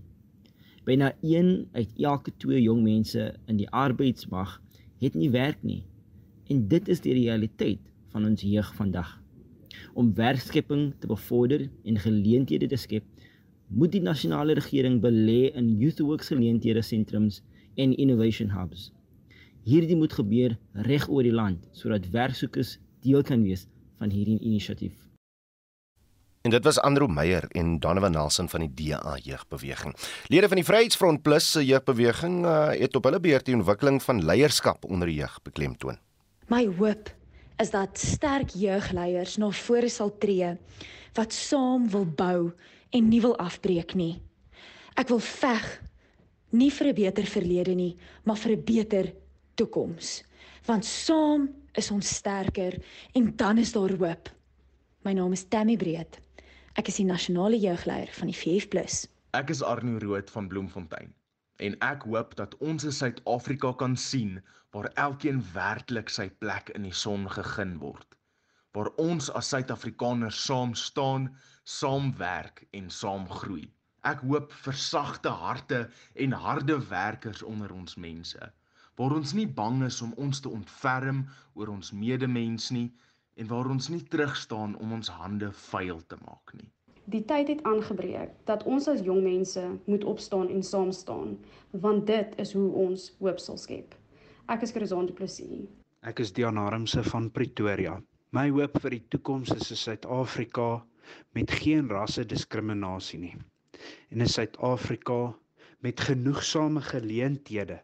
Byna 0.84 1.14
1 1.22 1.68
uit 1.72 1.90
elke 1.98 2.30
2 2.36 2.62
jong 2.62 2.82
mense 2.82 3.34
in 3.46 3.56
die 3.56 3.70
arbeidsmag 3.70 4.60
het 5.00 5.14
nie 5.14 5.30
werk 5.30 5.62
nie. 5.62 5.84
En 6.48 6.68
dit 6.68 6.88
is 6.88 7.00
die 7.00 7.14
realiteit 7.14 7.80
van 8.12 8.24
ons 8.24 8.42
jeug 8.42 8.74
vandag. 8.74 9.22
Om 9.94 10.14
werkskepping 10.14 10.94
te 10.98 11.06
bevorder 11.06 11.70
en 11.84 11.98
geleenthede 11.98 12.66
te 12.66 12.76
skep, 12.76 13.04
moet 13.68 13.92
die 13.92 14.02
nasionale 14.02 14.54
regering 14.58 15.00
belê 15.02 15.50
in 15.54 15.72
youth 15.80 16.00
works 16.00 16.30
geleenthede 16.32 16.82
sentrums 16.82 17.42
en 17.76 17.94
innovation 17.96 18.50
hubs. 18.50 18.90
Hierdie 19.66 19.96
moet 19.98 20.12
gebeur 20.14 20.56
reg 20.86 21.08
oor 21.08 21.26
die 21.26 21.34
land 21.34 21.66
sodat 21.72 22.06
werksoekers 22.14 22.76
deel 23.02 23.22
kan 23.26 23.42
wees 23.42 23.66
van 23.98 24.10
hierdie 24.10 24.38
inisiatief. 24.38 24.94
En 26.46 26.52
dit 26.54 26.62
was 26.62 26.78
Andrew 26.78 27.08
Meyer 27.10 27.48
en 27.58 27.80
Donovan 27.82 28.12
Nelson 28.14 28.48
van 28.48 28.62
die 28.62 28.70
DA 28.70 29.16
jeugbeweging. 29.18 29.96
Lede 30.30 30.46
van 30.46 30.60
die 30.60 30.64
Vryheidsfront 30.64 31.22
Plus 31.26 31.48
se 31.50 31.64
jeugbeweging 31.66 32.44
uh, 32.46 32.68
het 32.78 32.94
op 32.94 33.08
hulle 33.08 33.18
beurt 33.20 33.48
die 33.48 33.56
ontwikkeling 33.56 33.98
van 34.02 34.22
leierskap 34.24 34.86
onder 34.86 35.10
die 35.10 35.18
jeug 35.18 35.40
beklemtoon. 35.42 35.98
My 36.46 36.68
hoop 36.78 37.10
is 37.58 37.72
dat 37.74 37.98
sterk 37.98 38.54
jeugleiers 38.54 39.36
na 39.42 39.50
vore 39.50 39.90
sal 39.90 40.14
tree 40.22 40.54
wat 41.16 41.34
saam 41.34 41.90
wil 41.90 42.06
bou 42.06 42.52
en 42.90 43.08
nie 43.08 43.20
wil 43.20 43.36
afbreek 43.38 43.94
nie. 43.94 44.22
Ek 44.96 45.08
wil 45.08 45.20
veg 45.20 45.66
nie 46.52 46.70
vir 46.70 46.86
'n 46.88 46.94
beter 46.94 47.26
verlede 47.26 47.74
nie, 47.74 47.96
maar 48.24 48.36
vir 48.36 48.52
'n 48.52 48.64
beter 48.64 49.12
toekoms. 49.54 50.22
Want 50.66 50.84
saam 50.84 51.48
is 51.74 51.90
ons 51.90 52.14
sterker 52.14 52.82
en 53.14 53.36
dan 53.36 53.58
is 53.58 53.72
daar 53.72 53.96
hoop. 53.96 54.30
My 55.04 55.12
naam 55.12 55.32
is 55.32 55.44
Tammy 55.44 55.76
Breed. 55.76 56.18
Ek 56.74 56.88
is 56.88 56.96
die 56.96 57.04
nasionale 57.04 57.58
jeugleier 57.58 58.08
van 58.12 58.26
die 58.26 58.36
VF+. 58.36 59.08
Ek 59.32 59.50
is 59.50 59.62
Arno 59.62 59.98
Rood 59.98 60.30
van 60.30 60.48
Bloemfontein 60.48 61.14
en 61.58 61.76
ek 61.80 62.02
hoop 62.04 62.34
dat 62.36 62.56
ons 62.60 62.84
in 62.84 62.92
Suid-Afrika 62.92 63.72
kan 63.80 63.96
sien 63.96 64.40
waar 64.76 64.90
elkeen 65.00 65.40
werklik 65.54 66.10
sy 66.12 66.28
plek 66.42 66.68
in 66.76 66.84
die 66.84 66.92
son 66.92 67.24
gegun 67.32 67.78
word. 67.80 68.16
Waar 68.76 68.90
ons 69.00 69.30
as 69.30 69.48
Suid-Afrikaners 69.54 70.42
saam 70.44 70.74
staan, 70.76 71.30
saamwerk 71.66 72.62
en 72.70 72.90
saam 72.90 73.24
groei. 73.28 73.66
Ek 74.06 74.20
hoop 74.22 74.52
vir 74.64 74.76
sagte 74.78 75.32
harte 75.34 75.78
en 76.14 76.34
harde 76.44 76.76
werkers 76.90 77.42
onder 77.42 77.72
ons 77.74 77.96
mense. 77.98 78.52
Waar 78.96 79.16
ons 79.16 79.32
nie 79.34 79.48
bang 79.50 79.82
is 79.88 79.98
om 80.04 80.12
ons 80.16 80.40
te 80.40 80.48
ontferm 80.48 81.24
oor 81.58 81.72
ons 81.74 81.90
medemens 81.90 82.70
nie 82.70 82.86
en 83.34 83.50
waar 83.50 83.66
ons 83.74 83.90
nie 83.90 84.00
terugstaan 84.14 84.78
om 84.78 84.94
ons 85.00 85.10
hande 85.18 85.50
vuil 85.66 86.00
te 86.06 86.20
maak 86.22 86.54
nie. 86.54 86.70
Die 87.10 87.24
tyd 87.26 87.50
het 87.50 87.66
aangebreek 87.66 88.38
dat 88.46 88.62
ons 88.70 88.86
as 88.90 89.02
jong 89.02 89.22
mense 89.26 89.66
moet 89.90 90.06
opstaan 90.14 90.48
en 90.54 90.62
saam 90.62 90.94
staan, 90.94 91.36
want 91.70 92.06
dit 92.06 92.40
is 92.42 92.54
hoe 92.54 92.70
ons 92.86 93.10
hoop 93.18 93.42
sal 93.42 93.58
skep. 93.58 93.94
Ek 94.54 94.62
is 94.62 94.74
Chrisaan 94.74 95.10
Du 95.10 95.18
Plessis. 95.18 95.66
Ek 96.06 96.22
is 96.22 96.30
Dian 96.30 96.62
Harmse 96.62 97.02
van 97.10 97.30
Pretoria. 97.30 97.98
My 98.30 98.48
hoop 98.54 98.78
vir 98.82 99.00
die 99.00 99.06
toekoms 99.10 99.50
is 99.54 99.70
'n 99.70 99.82
Suid-Afrika 99.82 100.84
met 101.32 101.50
geen 101.50 101.88
rasse 101.88 102.24
diskriminasie 102.24 103.18
nie. 103.18 103.36
En 104.10 104.22
'n 104.22 104.26
Suid-Afrika 104.26 105.34
met 105.80 106.00
genoegsame 106.00 106.80
geleenthede 106.80 107.82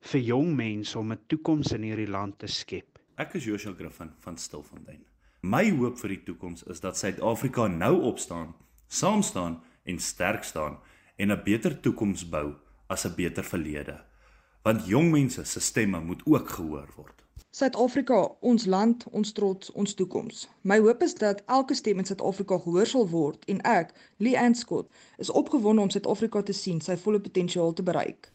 vir 0.00 0.20
jong 0.20 0.54
mense 0.56 0.98
om 0.98 1.12
'n 1.12 1.20
toekoms 1.26 1.72
in 1.72 1.82
hierdie 1.82 2.10
land 2.10 2.38
te 2.38 2.46
skep. 2.46 2.98
Ek 3.16 3.34
is 3.34 3.44
Joshua 3.44 3.74
Griffin 3.74 4.12
van 4.18 4.36
Stilfontein. 4.36 5.04
My 5.42 5.70
hoop 5.70 5.98
vir 5.98 6.08
die 6.08 6.22
toekoms 6.22 6.62
is 6.62 6.80
dat 6.80 6.98
Suid-Afrika 6.98 7.66
nou 7.66 8.02
opstaan, 8.02 8.54
saam 8.88 9.22
staan 9.22 9.62
en 9.84 9.98
sterk 9.98 10.44
staan 10.44 10.78
en 11.16 11.32
'n 11.32 11.42
beter 11.44 11.80
toekoms 11.80 12.28
bou 12.28 12.54
as 12.88 13.04
'n 13.06 13.14
beter 13.14 13.44
verlede. 13.44 14.04
Want 14.62 14.86
jong 14.86 15.10
mense 15.10 15.44
se 15.44 15.60
stemme 15.60 16.00
moet 16.00 16.22
ook 16.26 16.48
gehoor 16.48 16.88
word. 16.96 17.24
Suid-Afrika, 17.58 18.16
ons 18.40 18.64
land, 18.66 19.04
ons 19.10 19.32
trots, 19.34 19.70
ons 19.82 19.94
toekoms. 19.98 20.42
My 20.62 20.76
hoop 20.78 21.00
is 21.02 21.16
dat 21.18 21.40
elke 21.46 21.74
stem 21.74 21.98
in 21.98 22.06
Suid-Afrika 22.06 22.58
gehoor 22.62 22.86
sal 22.86 23.08
word 23.10 23.48
en 23.50 23.58
ek, 23.66 23.90
Lee 24.22 24.38
Anscott, 24.38 24.86
is 25.18 25.32
opgewonde 25.40 25.82
om 25.82 25.90
Suid-Afrika 25.90 26.44
te 26.46 26.54
sien 26.54 26.78
sy 26.86 26.94
volle 27.04 27.18
potensiaal 27.24 27.74
te 27.74 27.82
bereik. 27.88 28.30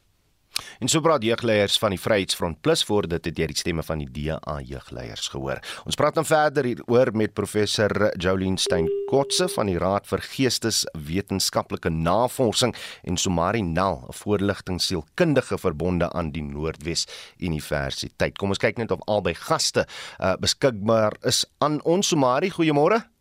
En 0.80 0.88
so 0.91 1.02
praat 1.02 1.24
jeugleiers 1.24 1.78
van 1.80 1.94
die 1.96 2.00
Vryheidsfront 2.00 2.62
Plus 2.62 2.84
voor 2.84 3.08
dit 3.08 3.26
het 3.26 3.39
jy 3.39 3.48
die 3.52 3.58
stemme 3.58 3.84
van 3.84 4.02
die 4.04 4.10
DA 4.12 4.60
jeugleiers 4.63 5.28
gehoor. 5.34 5.62
Ons 5.86 5.96
praat 6.00 6.18
dan 6.18 6.28
verder 6.28 6.68
hieroor 6.68 7.12
met 7.15 7.34
professor 7.34 7.91
Jolien 8.22 8.58
Stein 8.58 8.89
Kotse 9.10 9.48
van 9.56 9.72
die 9.72 9.78
Raad 9.82 10.08
vir 10.10 10.24
Geesteswetenskaplike 10.26 11.89
Navorsing 11.89 12.76
en 13.04 13.18
Somari 13.18 13.62
Nel, 13.62 14.04
'n 14.08 14.13
voorligtingsielkundige 14.13 15.58
verbonde 15.58 16.12
aan 16.12 16.32
die 16.32 16.44
Noordwes 16.44 17.08
Universiteit. 17.38 18.38
Kom 18.38 18.50
ons 18.50 18.60
kyk 18.60 18.78
net 18.78 18.91
of 18.91 19.00
albei 19.08 19.34
gaste 19.34 19.88
uh, 20.20 20.36
beskikbaar 20.39 21.15
is 21.24 21.46
aan 21.60 21.82
ons 21.84 22.08
Somari. 22.08 22.50
Goeiemôre. 22.50 23.14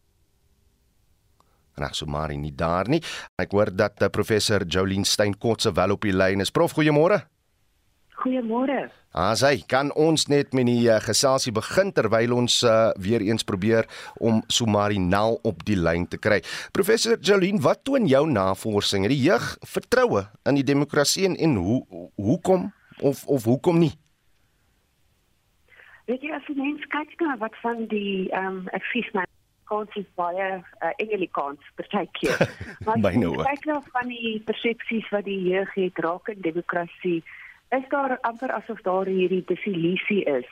Reg 1.81 1.95
so 1.99 2.07
Marie 2.07 2.39
nie 2.39 2.55
daar 2.55 2.89
nie. 2.89 3.03
Ek 3.41 3.55
hoor 3.57 3.73
dat 3.75 4.03
uh, 4.03 4.11
professor 4.13 4.65
Jolien 4.67 5.05
Stein 5.05 5.35
Kotse 5.39 5.73
wel 5.75 5.95
op 5.97 6.05
die 6.07 6.15
lyn 6.15 6.45
is. 6.45 6.53
Prof, 6.55 6.77
goeiemôre. 6.79 7.25
Goeiemôre. 8.25 8.87
Asai, 9.15 9.63
kan 9.71 9.91
ons 9.99 10.27
net 10.31 10.55
met 10.55 10.67
die 10.67 10.87
uh, 10.89 11.01
geselsie 11.03 11.53
begin 11.55 11.91
terwyl 11.95 12.33
ons 12.35 12.61
uh, 12.67 12.93
weer 12.99 13.23
eens 13.23 13.47
probeer 13.47 13.87
om 14.23 14.41
Sumari 14.49 14.99
Nal 15.03 15.39
op 15.43 15.61
die 15.67 15.77
lyn 15.79 16.07
te 16.11 16.19
kry. 16.19 16.41
Professor 16.75 17.19
Jolien, 17.19 17.61
wat 17.63 17.85
toon 17.85 18.09
jou 18.11 18.25
navorsing? 18.31 19.07
Het 19.07 19.15
die 19.15 19.27
jeug 19.27 19.51
vertroue 19.67 20.25
in 20.49 20.59
die 20.59 20.67
demokrasie 20.67 21.29
en, 21.29 21.37
en 21.37 21.59
hoe 21.61 21.83
hoekom 22.15 22.71
of 23.03 23.27
of 23.27 23.45
hoekom 23.51 23.83
nie? 23.83 23.93
Weet 26.07 26.23
jy 26.23 26.35
as 26.37 26.49
jy 26.51 26.57
mens 26.59 26.83
kyk 26.93 27.15
na 27.23 27.39
wat 27.43 27.55
van 27.63 27.87
die 27.93 28.31
ehm 28.33 28.65
um, 28.65 28.67
ek 28.77 28.85
sies 28.93 29.07
my 29.17 29.25
kans 29.71 29.95
is 30.01 30.09
baie 30.19 30.49
uh, 30.59 30.93
Engeliekans 30.97 31.73
partykeer. 31.79 32.45
Maar 32.85 33.17
nou 33.19 33.33
kyk 33.43 33.65
nou 33.71 33.81
van 33.93 34.13
die 34.13 34.37
persepsies 34.45 35.09
wat 35.15 35.25
die 35.25 35.41
jeug 35.49 35.73
het 35.75 36.05
in 36.35 36.41
demokrasie 36.41 37.23
is 37.71 37.89
daar 37.89 38.19
amper 38.21 38.53
asof 38.53 38.81
daar 38.83 39.07
hierdie 39.07 39.45
desillusie 39.47 40.25
is 40.25 40.51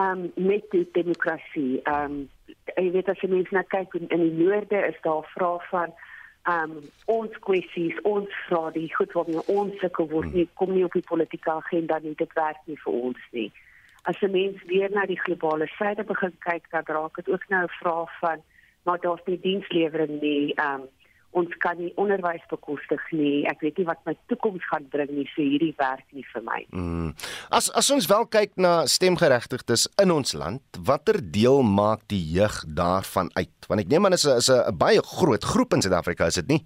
um 0.00 0.32
met 0.34 0.64
die 0.70 0.88
demokrasie. 0.92 1.82
Um 1.84 2.28
jy 2.76 2.90
weet 2.90 3.08
as 3.08 3.20
jy 3.22 3.30
mens 3.30 3.50
na 3.52 3.62
kyk 3.62 3.94
in, 3.98 4.08
in 4.08 4.22
die 4.24 4.36
noorde 4.38 4.80
is 4.88 4.98
daar 5.02 5.26
vrae 5.34 5.60
van 5.70 5.94
um 6.50 6.78
ons 7.10 7.36
kwessies, 7.46 8.00
ons 8.02 8.32
vra 8.48 8.70
die 8.74 8.88
goed 8.94 9.12
wat 9.16 9.30
ons 9.46 9.78
sukkel 9.80 10.08
word 10.10 10.34
nie 10.34 10.48
kom 10.60 10.74
nie 10.74 10.84
op 10.84 10.96
die 10.96 11.06
politieke 11.06 11.52
agenda 11.52 11.98
nie, 12.02 12.16
dit 12.18 12.34
werk 12.38 12.60
nie 12.66 12.78
vir 12.84 12.98
ons 13.10 13.30
nie. 13.32 13.50
As 14.04 14.18
jy 14.20 14.28
mens 14.28 14.64
weer 14.68 14.90
na 14.90 15.06
die 15.06 15.20
globale 15.20 15.66
suide 15.78 16.04
begin 16.04 16.34
kyk, 16.44 16.70
dan 16.70 16.84
raak 16.86 17.16
dit 17.16 17.28
ook 17.28 17.48
nou 17.48 17.64
'n 17.64 17.78
vraag 17.80 18.18
van 18.20 18.42
maar 18.84 19.00
daar's 19.00 19.24
nie 19.24 19.40
dienslewering 19.40 20.20
nie. 20.20 20.54
Um 20.60 20.86
ons 21.34 21.50
kan 21.58 21.74
nie 21.82 21.90
onderwys 21.98 22.44
bekostig 22.46 23.00
nie. 23.10 23.42
Ek 23.50 23.58
weet 23.64 23.80
nie 23.80 23.86
wat 23.88 23.98
my 24.06 24.12
toekoms 24.30 24.62
gaan 24.70 24.84
bring 24.92 25.10
nie, 25.10 25.24
so 25.32 25.42
hierdie 25.42 25.72
werk 25.80 26.04
nie 26.14 26.22
vir 26.30 26.44
my. 26.46 26.60
Mm. 26.70 27.08
As 27.50 27.72
as 27.74 27.90
ons 27.90 28.06
wel 28.06 28.28
kyk 28.30 28.54
na 28.54 28.84
stemgeregtigdes 28.86 29.88
in 30.02 30.14
ons 30.14 30.36
land, 30.38 30.62
watter 30.86 31.18
deel 31.18 31.66
maak 31.66 32.06
die 32.12 32.22
jeug 32.36 32.60
daarvan 32.78 33.32
uit? 33.34 33.66
Want 33.66 33.82
ek 33.82 33.90
neem 33.90 34.06
aan 34.06 34.14
is 34.14 34.26
'n 34.26 34.38
is 34.38 34.50
'n 34.50 34.78
baie 34.78 35.02
groot 35.02 35.44
groep 35.44 35.74
in 35.74 35.82
Suid-Afrika, 35.82 36.26
is 36.26 36.38
dit 36.38 36.46
nie? 36.46 36.62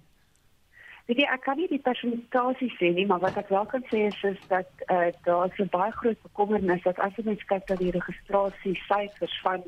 Weet 1.09 1.23
jy, 1.23 1.27
ek 1.33 1.41
kan 1.41 1.57
nie 1.57 1.65
die 1.71 1.81
persentasie 1.81 2.67
sê 2.77 2.91
nie, 2.93 3.07
maar 3.09 3.23
wat 3.23 3.37
ek 3.41 3.47
wel 3.49 3.65
kan 3.71 3.81
sê 3.89 4.03
is, 4.11 4.19
is 4.29 4.41
dat 4.51 4.69
uh, 4.93 5.09
daar 5.25 5.49
'n 5.57 5.73
baie 5.73 5.91
groot 5.91 6.21
bekommernis 6.21 6.83
dat 6.83 6.99
as 7.01 7.15
jy 7.17 7.23
mens 7.25 7.45
kyk 7.49 7.65
na 7.69 7.75
die 7.79 7.95
registrasie 7.95 8.75
syfers 8.85 9.39
van 9.41 9.63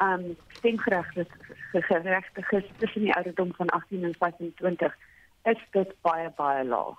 um 0.00 0.36
stemgeregtiges 0.56 2.64
tussen 2.78 3.02
die 3.04 3.12
ouderdom 3.12 3.52
van 3.58 3.68
18 3.68 4.04
en 4.04 4.14
25 4.18 4.96
is 5.52 5.60
dit 5.76 5.90
baie 6.00 6.30
baie 6.36 6.64
laag. 6.64 6.96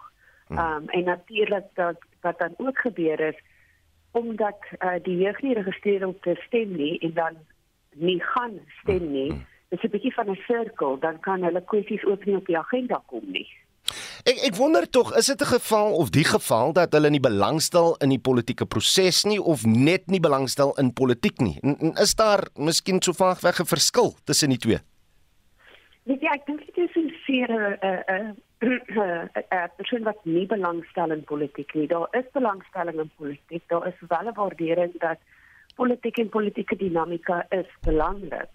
Um 0.50 0.90
en 0.90 1.04
natuurlik 1.04 1.66
dat 1.74 1.98
wat 2.22 2.40
dan 2.40 2.54
ook 2.58 2.78
gebeur 2.78 3.20
is 3.20 3.40
omdat 4.12 4.58
uh, 4.80 4.94
die 5.02 5.18
jeug 5.18 5.42
nie 5.42 5.56
geregistreer 5.56 6.08
om 6.08 6.20
te 6.22 6.36
stem 6.46 6.76
nie 6.76 7.00
en 7.00 7.14
dan 7.14 7.38
nie 7.96 8.24
gaan 8.24 8.60
stem 8.82 9.12
nie. 9.12 9.32
Hmm. 9.32 9.46
Dit 9.70 9.84
is 9.84 9.90
'n 9.90 9.92
bietjie 9.92 10.14
van 10.14 10.30
'n 10.30 10.42
sirkel, 10.46 11.00
dan 11.00 11.20
kan 11.20 11.44
hulle 11.44 11.64
kwessies 11.66 12.06
ook 12.06 12.26
nie 12.26 12.36
op 12.36 12.46
die 12.46 12.58
agenda 12.58 13.04
kom 13.06 13.24
nie. 13.26 13.48
Ek 14.32 14.38
ek 14.48 14.56
wonder 14.56 14.86
tog, 14.88 15.10
is 15.20 15.28
dit 15.28 15.42
'n 15.42 15.54
geval 15.60 15.90
of 16.02 16.10
die 16.10 16.24
geval 16.24 16.72
dat 16.74 16.94
hulle 16.94 17.10
nie 17.10 17.20
belangstel 17.20 17.96
in 18.04 18.10
die 18.10 18.24
politieke 18.28 18.66
proses 18.66 19.24
nie 19.24 19.42
of 19.42 19.66
net 19.66 20.08
nie 20.08 20.20
belangstel 20.20 20.72
in 20.80 20.94
politiek 20.94 21.38
nie? 21.40 21.58
En, 21.62 21.76
en 21.80 21.92
is 22.06 22.16
daar 22.16 22.48
miskien 22.56 23.02
so 23.02 23.12
vaag 23.12 23.42
weg 23.42 23.60
'n 23.60 23.66
verskil 23.66 24.16
tussen 24.24 24.50
die 24.50 24.58
twee? 24.58 24.80
Weet 26.04 26.22
jy, 26.22 26.32
ek 26.32 26.46
dink 26.46 26.60
dit 26.66 26.78
is 26.78 26.96
'n 26.96 27.12
seere 27.26 27.60
'n 27.84 28.38
'n 29.52 29.70
persoon 29.76 30.04
wat 30.04 30.24
nie 30.24 30.46
belangstel 30.46 31.12
in 31.12 31.24
politiek 31.24 31.74
nie. 31.74 31.88
Daar 31.88 32.08
is 32.12 32.32
belangstelling 32.32 33.00
in 33.00 33.12
politiek. 33.18 33.64
Daar 33.68 33.88
is 33.88 34.00
wel 34.08 34.28
'n 34.28 34.34
waardering 34.34 34.94
dat 35.00 35.20
politiek 35.76 36.18
en 36.18 36.30
politieke 36.30 36.76
dinamika 36.76 37.46
is 37.50 37.68
belangrik. 37.82 38.54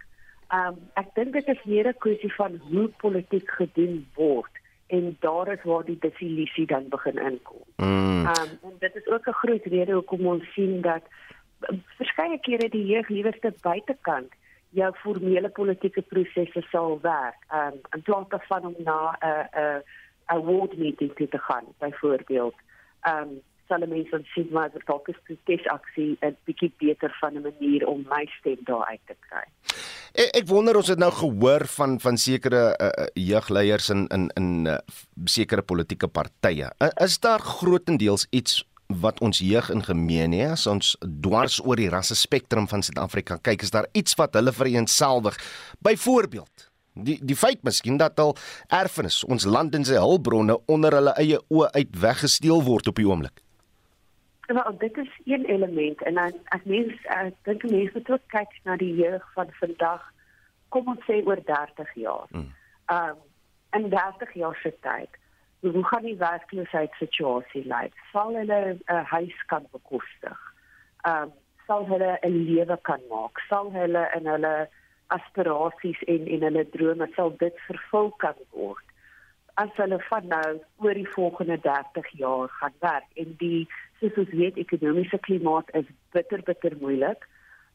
Um 0.55 0.77
ek 0.95 1.15
dink 1.15 1.33
dit 1.33 1.49
is 1.49 1.65
meer 1.65 1.89
'n 1.89 1.99
kwessie 1.99 2.35
van 2.35 2.61
hoe 2.71 2.89
politiek 2.89 3.51
gedoen 3.51 4.07
word 4.15 4.55
en 4.87 5.17
daar 5.21 5.53
is 5.53 5.63
waar 5.63 5.85
die 5.85 5.99
desillusie 6.01 6.67
dan 6.67 6.89
begin 6.89 7.19
inkom. 7.19 7.63
Mm. 7.77 8.27
Um, 8.27 8.51
en 8.63 8.75
dit 8.79 8.95
is 8.95 9.07
ook 9.07 9.27
'n 9.27 9.41
groot 9.43 9.65
rede 9.65 9.93
hoekom 9.93 10.27
ons 10.27 10.53
sien 10.53 10.81
dat 10.81 11.03
um, 11.69 11.83
verskeie 11.97 12.39
kere 12.41 12.69
die 12.69 12.87
jeug 12.87 13.09
liewerste 13.09 13.55
buitekant 13.61 14.33
jou 14.71 14.93
formele 15.03 15.49
politieke 15.49 16.03
prosesse 16.03 16.63
sal 16.71 16.99
werk. 17.03 17.39
Um 17.55 17.81
in 17.95 18.03
plaas 18.03 18.29
daarvan 18.29 18.67
om 18.67 18.75
na 18.79 19.01
'n 19.11 19.27
uh, 19.27 19.45
'n 19.53 19.61
uh, 19.61 19.81
award 20.25 20.77
meeting 20.77 21.15
te 21.17 21.39
gaan 21.39 21.65
byvoorbeeld. 21.79 22.55
Um 23.03 23.41
sal 23.69 23.87
mense 23.89 24.21
sien 24.35 24.49
maar 24.51 24.71
dat 24.73 24.85
dalk 24.87 25.09
is 25.09 25.19
protesaksie 25.29 26.17
'n 26.21 26.37
bietjie 26.45 26.73
beter 26.79 27.17
van 27.21 27.35
'n 27.35 27.43
manier 27.43 27.87
om 27.87 28.07
my 28.09 28.27
stem 28.39 28.59
daar 28.65 28.85
uit 28.85 29.01
te 29.07 29.17
kry. 29.29 29.45
Ek, 30.15 30.37
ek 30.37 30.47
wonder 30.47 30.77
ons 30.77 30.89
het 30.89 30.99
nou 30.99 31.13
gehoor 31.13 31.67
van 31.67 32.01
van 32.01 32.17
sekere 32.17 32.77
uh, 32.79 33.07
jeugleiers 33.15 33.91
in 33.91 34.07
in 34.07 34.31
in 34.35 34.67
uh, 34.67 34.79
sekere 35.25 35.63
politieke 35.63 36.09
partye. 36.09 36.71
Is 36.97 37.19
daar 37.19 37.41
grootendeels 37.41 38.27
iets 38.31 38.65
wat 38.87 39.21
ons 39.21 39.39
jeug 39.39 39.71
in 39.71 39.83
gemeen 39.83 40.33
het 40.33 40.51
as 40.51 40.67
ons 40.67 40.97
dwars 41.21 41.59
oor 41.65 41.77
die 41.77 41.91
rasse 41.91 42.15
spektrum 42.15 42.69
van 42.69 42.83
Suid-Afrika 42.83 43.39
kyk, 43.43 43.63
is 43.63 43.71
daar 43.71 43.89
iets 43.93 44.15
wat 44.15 44.35
hulle 44.35 44.53
vereenselwig? 44.53 45.39
Byvoorbeeld 45.79 46.71
die 46.97 47.19
die 47.23 47.37
feit 47.37 47.63
miskien 47.63 47.99
dat 48.01 48.21
al 48.21 48.37
erfenis 48.73 49.23
ons 49.25 49.45
land 49.45 49.75
en 49.75 49.85
sy 49.85 49.99
hulpbronne 50.01 50.57
onder 50.73 50.97
hulle 50.97 51.17
eie 51.21 51.41
oë 51.53 51.73
uit 51.75 51.99
weggesteel 52.01 52.63
word 52.65 52.89
op 52.89 52.97
die 52.97 53.09
oomblik. 53.09 53.43
Wel, 54.47 54.79
dit 54.79 54.97
is 54.97 55.21
een 55.25 55.45
element 55.45 56.03
en 56.03 56.15
dan 56.15 56.33
as 56.45 56.61
mens 56.65 57.05
ek 57.05 57.35
dink 57.43 57.63
mense 57.63 57.91
moet 57.95 58.11
ook 58.11 58.27
kyk 58.27 58.53
na 58.63 58.77
die 58.77 58.95
jeug 58.95 59.33
van 59.33 59.49
vandag. 59.61 60.05
Kom 60.69 60.89
ons 60.93 61.03
sê 61.09 61.19
oor 61.27 61.43
30 61.45 61.95
jaar. 61.95 62.27
Hmm. 62.31 62.53
Ehm 62.87 63.09
um, 63.09 63.25
in 63.77 63.89
30 63.91 64.35
jaar 64.35 64.59
se 64.63 64.73
tyd, 64.81 65.19
hoe 65.61 65.85
gaan 65.85 66.03
die 66.03 66.17
werkloosheidssituasie 66.17 67.65
lyk? 67.67 67.95
Sal 68.13 68.39
hulle 68.39 68.61
'n 68.75 68.81
uh, 68.87 69.03
huis 69.11 69.45
kan 69.47 69.67
bekostig? 69.73 70.41
Ehm 71.03 71.23
um, 71.23 71.33
sal 71.67 71.87
hulle 71.87 72.19
'n 72.23 72.45
lewe 72.51 72.79
kan 72.83 73.01
maak? 73.11 73.43
Sal 73.49 73.73
hulle 73.73 74.11
in 74.15 74.27
hulle 74.27 74.69
aspirasies 75.07 76.03
en 76.03 76.27
en 76.27 76.43
hulle 76.43 76.71
drome 76.71 77.09
sal 77.17 77.37
dit 77.37 77.57
vervul 77.67 78.11
kan 78.11 78.39
word? 78.51 78.87
as 79.57 79.73
hulle 79.81 79.99
van 80.11 80.27
nou 80.29 80.49
oor 80.85 80.99
die 80.99 81.09
volgende 81.15 81.57
30 81.65 82.09
jaar 82.21 82.49
gaan 82.61 82.75
werk 82.85 83.21
en 83.23 83.35
die 83.41 83.69
soos 84.01 84.17
ons 84.17 84.31
weet 84.31 84.57
ekonomiese 84.57 85.19
klimaat 85.19 85.73
is 85.75 85.89
bitter 86.13 86.43
bitter 86.43 86.77
moeilik. 86.81 87.29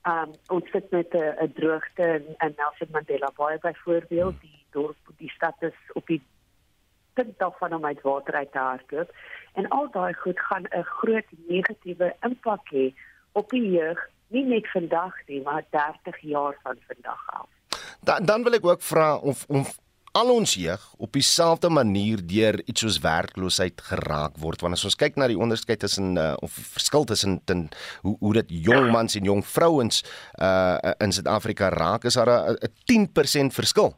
Um 0.08 0.34
ons 0.48 0.72
sit 0.72 0.92
met 0.92 1.14
'n 1.14 1.52
droogte 1.54 2.04
in, 2.18 2.26
in 2.46 2.54
Nelson 2.58 2.92
Mandela 2.92 3.32
Bay 3.38 3.58
byvoorbeeld 3.62 4.42
die 4.42 4.66
dorp 4.72 4.98
die 5.18 5.30
stad 5.30 5.56
is 5.60 5.78
op 5.94 6.08
die 6.08 6.22
punt 7.14 7.40
daarvan 7.40 7.74
om 7.74 7.86
uit 7.86 8.02
water 8.02 8.34
uit 8.34 8.52
te 8.52 8.58
hardloop 8.58 9.10
en 9.54 9.68
al 9.68 9.92
daai 9.92 10.14
goed 10.14 10.40
gaan 10.40 10.66
'n 10.70 10.84
groot 10.84 11.30
negatiewe 11.48 12.16
impak 12.22 12.66
hê 12.74 12.94
op 13.32 13.50
die 13.50 13.72
jeug 13.72 14.00
nie 14.28 14.46
net 14.46 14.68
vandag 14.72 15.14
nie 15.28 15.42
maar 15.42 15.64
30 15.70 16.20
jaar 16.20 16.56
van 16.64 16.78
vandag 16.88 17.24
af. 17.26 17.50
Dan 18.00 18.26
dan 18.26 18.44
wil 18.44 18.54
ek 18.54 18.66
ook 18.66 18.82
vra 18.82 19.18
of 19.18 19.46
of 19.48 19.78
al 20.12 20.32
ons 20.34 20.54
jeug 20.60 20.82
op 20.98 21.12
dieselfde 21.16 21.70
manier 21.70 22.20
deur 22.28 22.60
iets 22.66 22.84
soos 22.84 23.00
werkloosheid 23.04 23.82
geraak 23.92 24.36
word 24.44 24.64
want 24.64 24.76
as 24.76 24.84
ons 24.88 24.98
kyk 25.00 25.16
na 25.16 25.30
die 25.32 25.40
onderskeid 25.40 25.80
tussen 25.84 26.18
uh, 26.20 26.34
of 26.44 26.56
verskil 26.76 27.08
tussen 27.08 27.40
ten, 27.48 27.70
hoe 28.04 28.18
hoe 28.20 28.34
dit 28.42 28.52
jong 28.68 28.92
mans 28.92 29.16
en 29.16 29.30
jong 29.30 29.44
vrouens 29.46 30.04
uh, 30.42 30.94
in 31.00 31.16
Suid-Afrika 31.16 31.72
raak 31.72 32.06
is 32.10 32.20
daar 32.20 32.32
'n 32.52 33.48
10% 33.48 33.56
verskil. 33.56 33.96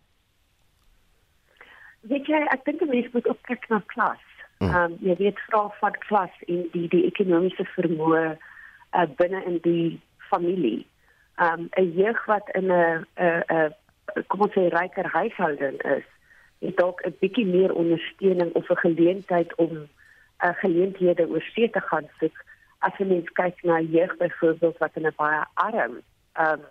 Weet 2.02 2.28
jy 2.28 2.46
ek 2.54 2.66
dink 2.66 2.86
mense 2.86 3.10
moet 3.14 3.28
ook 3.28 3.42
kyk 3.50 3.70
na 3.70 3.82
klas. 3.88 4.24
Hmm. 4.60 4.70
Ehm 4.70 4.92
um, 4.92 4.98
jy 5.02 5.16
weet 5.18 5.40
vra 5.50 5.70
van 5.80 5.96
klas 6.08 6.34
en 6.48 6.68
die 6.74 6.88
die 6.88 7.06
ekonomiese 7.06 7.66
vermoë 7.76 8.38
uh, 8.38 9.08
binne 9.18 9.44
in 9.46 9.58
die 9.64 10.00
familie. 10.30 10.86
Ehm 11.42 11.60
um, 11.60 11.70
'n 11.78 11.94
jeug 11.98 12.26
wat 12.26 12.50
in 12.54 12.70
'n 12.72 13.06
'n 13.18 13.44
'n 13.50 13.74
kom 14.28 14.42
ons 14.42 14.54
sê 14.54 14.68
ryker 14.70 15.06
huishouding 15.06 15.82
is, 15.98 16.08
het 16.60 16.78
dalk 16.78 17.02
'n 17.06 17.16
bietjie 17.20 17.46
meer 17.46 17.74
ondersteuning 17.74 18.54
of 18.54 18.70
'n 18.70 18.84
geleentheid 18.86 19.56
om 19.56 19.88
uh, 20.44 20.54
geleenthede 20.64 21.28
oor 21.28 21.42
see 21.54 21.70
te 21.70 21.80
gaan 21.80 22.08
soek 22.20 22.46
as 22.80 22.98
jy 23.00 23.08
mens 23.08 23.30
kyk 23.40 23.64
na 23.64 23.80
jeug 23.80 24.18
byvoorbeeld 24.18 24.78
wat 24.78 24.96
in 25.00 25.08
'n 25.08 25.16
baie 25.18 25.44
arm 25.54 25.96
ehm 26.34 26.60
um, 26.60 26.62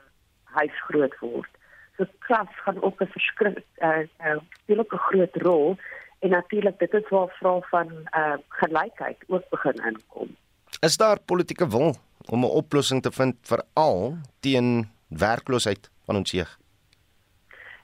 huis 0.44 0.76
groot 0.86 1.18
word. 1.20 1.52
So 1.96 2.04
klas 2.18 2.52
gaan 2.64 2.82
ook 2.82 3.00
'n 3.00 3.12
verskrik 3.16 3.64
eh 3.74 4.04
uh, 4.26 4.38
speel 4.62 4.78
ook 4.78 4.92
'n 4.92 5.06
groot 5.08 5.36
rol 5.36 5.76
en 6.18 6.30
natuurlik 6.30 6.78
dit 6.78 6.94
is 6.94 7.08
waar 7.08 7.32
vrae 7.40 7.62
van 7.70 7.88
ehm 8.10 8.32
uh, 8.32 8.38
gelykheid 8.48 9.18
ook 9.26 9.48
begin 9.50 9.84
inkom. 9.88 10.36
Is 10.80 10.96
daar 10.96 11.18
politieke 11.20 11.68
wil 11.68 11.94
om 12.28 12.44
'n 12.44 12.56
oplossing 12.60 13.02
te 13.02 13.12
vind 13.12 13.36
vir 13.42 13.62
al 13.72 14.16
teen 14.40 14.90
werkloosheid 15.08 15.90
van 16.04 16.16
ons 16.16 16.30
jeug? 16.30 16.61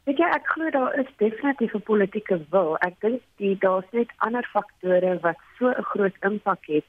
Weet 0.09 0.23
jy, 0.23 0.29
ek 0.33 0.47
glo 0.49 0.71
daar 0.73 0.95
is 0.97 1.09
definitief 1.21 1.75
'n 1.77 1.85
politieke 1.85 2.37
wil. 2.51 2.77
Ek 2.81 2.95
dink 3.05 3.21
die 3.37 3.57
daar's 3.61 3.91
net 3.93 4.13
ander 4.25 4.47
faktore 4.53 5.19
wat 5.21 5.37
so 5.59 5.69
'n 5.69 5.89
groot 5.93 6.17
impak 6.29 6.65
het. 6.67 6.89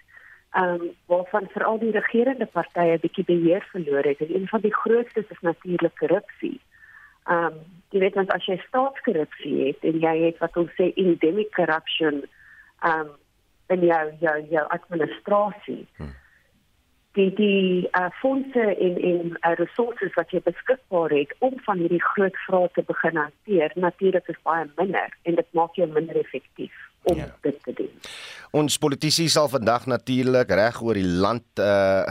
Ehm 0.55 0.63
um, 0.63 0.83
waarvan 1.05 1.49
veral 1.55 1.79
die 1.79 1.91
regerende 1.91 2.45
partye 2.45 2.99
bietjie 2.99 3.25
beheer 3.25 3.67
verloor 3.71 4.03
het. 4.03 4.19
En 4.19 4.35
een 4.35 4.47
van 4.47 4.61
die 4.61 4.73
grootste 4.73 5.25
is 5.29 5.41
natuurlik 5.41 5.95
korrupsie. 5.95 6.61
Ehm 7.25 7.45
um, 7.45 7.59
jy 7.89 7.99
weet 7.99 8.15
want 8.15 8.31
as 8.31 8.45
jy 8.45 8.57
staatskorrupsie 8.67 9.67
het 9.67 9.83
en 9.83 9.99
jy 9.99 10.15
het 10.25 10.37
wat 10.37 10.57
ons 10.57 10.71
sê 10.79 10.93
endemic 10.95 11.51
corruption 11.51 12.23
ehm 12.79 12.99
um, 12.99 13.09
in 13.67 13.85
jou 13.85 14.05
jou 14.19 14.37
jou 14.49 14.65
administrasie. 14.67 15.87
Hmm 15.97 16.18
die 17.17 17.29
die 17.33 17.89
uh, 17.97 18.09
fondse 18.21 18.65
en 18.75 18.97
en 19.11 19.31
uh, 19.33 19.53
resources 19.57 20.13
wat 20.13 20.29
jy 20.33 20.41
beskikbaar 20.45 21.13
het 21.15 21.33
om 21.45 21.55
van 21.65 21.81
hierdie 21.81 22.03
groot 22.11 22.35
vrae 22.45 22.69
te 22.75 22.83
begin 22.85 23.17
hanteer 23.17 23.73
natuurlik 23.75 24.27
is 24.29 24.37
baie 24.45 24.67
minder 24.77 25.15
en 25.23 25.39
dit 25.39 25.57
maak 25.57 25.79
jou 25.79 25.87
minder 25.89 26.19
effektief 26.21 26.75
om 27.09 27.17
ja. 27.17 27.29
dit 27.41 27.57
te 27.63 27.73
doen. 27.73 27.91
Ons 28.59 28.77
politici 28.81 29.27
sal 29.29 29.49
vandag 29.49 29.85
natuurlik 29.89 30.51
reg 30.51 30.81
oor 30.85 30.97
die 30.97 31.07
land 31.25 31.63
uh 31.63 32.03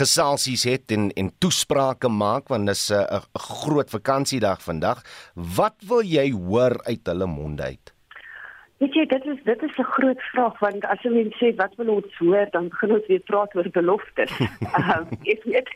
geselsies 0.00 0.64
het 0.68 0.92
en 0.96 1.10
en 1.16 1.32
toesprake 1.38 2.08
maak 2.08 2.48
want 2.52 2.66
dis 2.72 2.88
'n 2.90 3.02
uh, 3.02 3.20
groot 3.34 3.90
vakansiedag 3.90 4.62
vandag. 4.62 5.04
Wat 5.34 5.76
wil 5.88 6.02
jy 6.02 6.30
hoor 6.32 6.80
uit 6.84 7.04
hulle 7.06 7.26
monde 7.26 7.62
uit? 7.62 7.95
Weet 8.76 8.92
jy, 8.92 9.06
dit 9.08 9.24
is 9.24 9.38
dit 9.44 9.62
is 9.62 9.76
'n 9.78 9.92
groot 9.96 10.22
vraag 10.22 10.58
want 10.58 10.84
as 10.84 11.00
jy 11.02 11.10
mens 11.10 11.36
sê 11.40 11.54
wat 11.56 11.74
wil 11.76 11.88
ons 11.94 12.18
hoor, 12.18 12.46
dan 12.50 12.68
begin 12.68 12.92
ons 12.92 13.06
weer 13.06 13.24
praat 13.30 13.54
oor 13.56 13.70
beloftes. 13.70 14.32
Ehm 14.80 15.06
ek 15.24 15.44
weet 15.44 15.70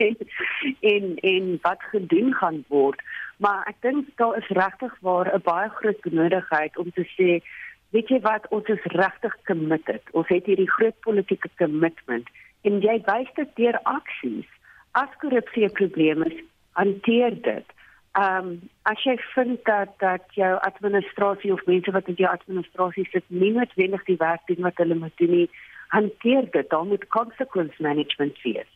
en 0.81 1.17
en 1.33 1.59
wat 1.63 1.83
gedoen 1.93 2.35
gaan 2.35 2.65
word. 2.69 3.01
Maar 3.39 3.65
ek 3.73 3.81
dink 3.81 4.09
daar 4.17 4.37
is 4.37 4.49
regtig 4.49 4.93
waar 5.01 5.33
'n 5.35 5.41
baie 5.45 5.69
groot 5.69 6.01
benodigheid 6.01 6.77
om 6.77 6.93
te 6.93 7.07
sê, 7.17 7.41
weet 7.91 8.09
jy 8.09 8.21
wat, 8.21 8.49
ons 8.49 8.69
is 8.69 8.85
regtig 8.85 9.37
committed. 9.45 10.03
Ons 10.13 10.29
het 10.29 10.47
hierdie 10.47 10.71
groot 10.71 11.01
politieke 11.01 11.49
commitment 11.57 12.29
en 12.63 12.81
jy 12.81 13.03
wys 13.07 13.33
dit 13.35 13.51
deur 13.57 13.79
aksies. 13.83 14.49
As 14.93 15.17
korrupsie 15.21 15.65
'n 15.65 15.73
probleem 15.73 16.23
is, 16.23 16.37
hanteer 16.73 17.43
dit. 17.43 17.67
Ehm 18.13 18.47
um, 18.47 18.71
as 18.83 19.03
jy 19.07 19.17
vind 19.35 19.65
dat 19.65 19.89
dat 19.99 20.23
jou 20.35 20.59
administrasie 20.61 21.53
of 21.53 21.67
mense 21.67 21.91
wat 21.91 22.09
in 22.09 22.19
jou 22.19 22.31
administrasie 22.31 23.07
sit 23.11 23.25
nie 23.29 23.53
noodwendig 23.53 24.05
die 24.05 24.17
werk 24.19 24.47
doen 24.47 24.67
wat 24.67 24.77
hulle 24.83 24.95
moet 24.95 25.17
doen 25.17 25.31
nie, 25.31 25.51
hanteer 25.89 26.51
dit. 26.51 26.71
Dan 26.71 26.89
moet 26.89 27.07
consequence 27.09 27.83
management 27.83 28.43
wees. 28.43 28.71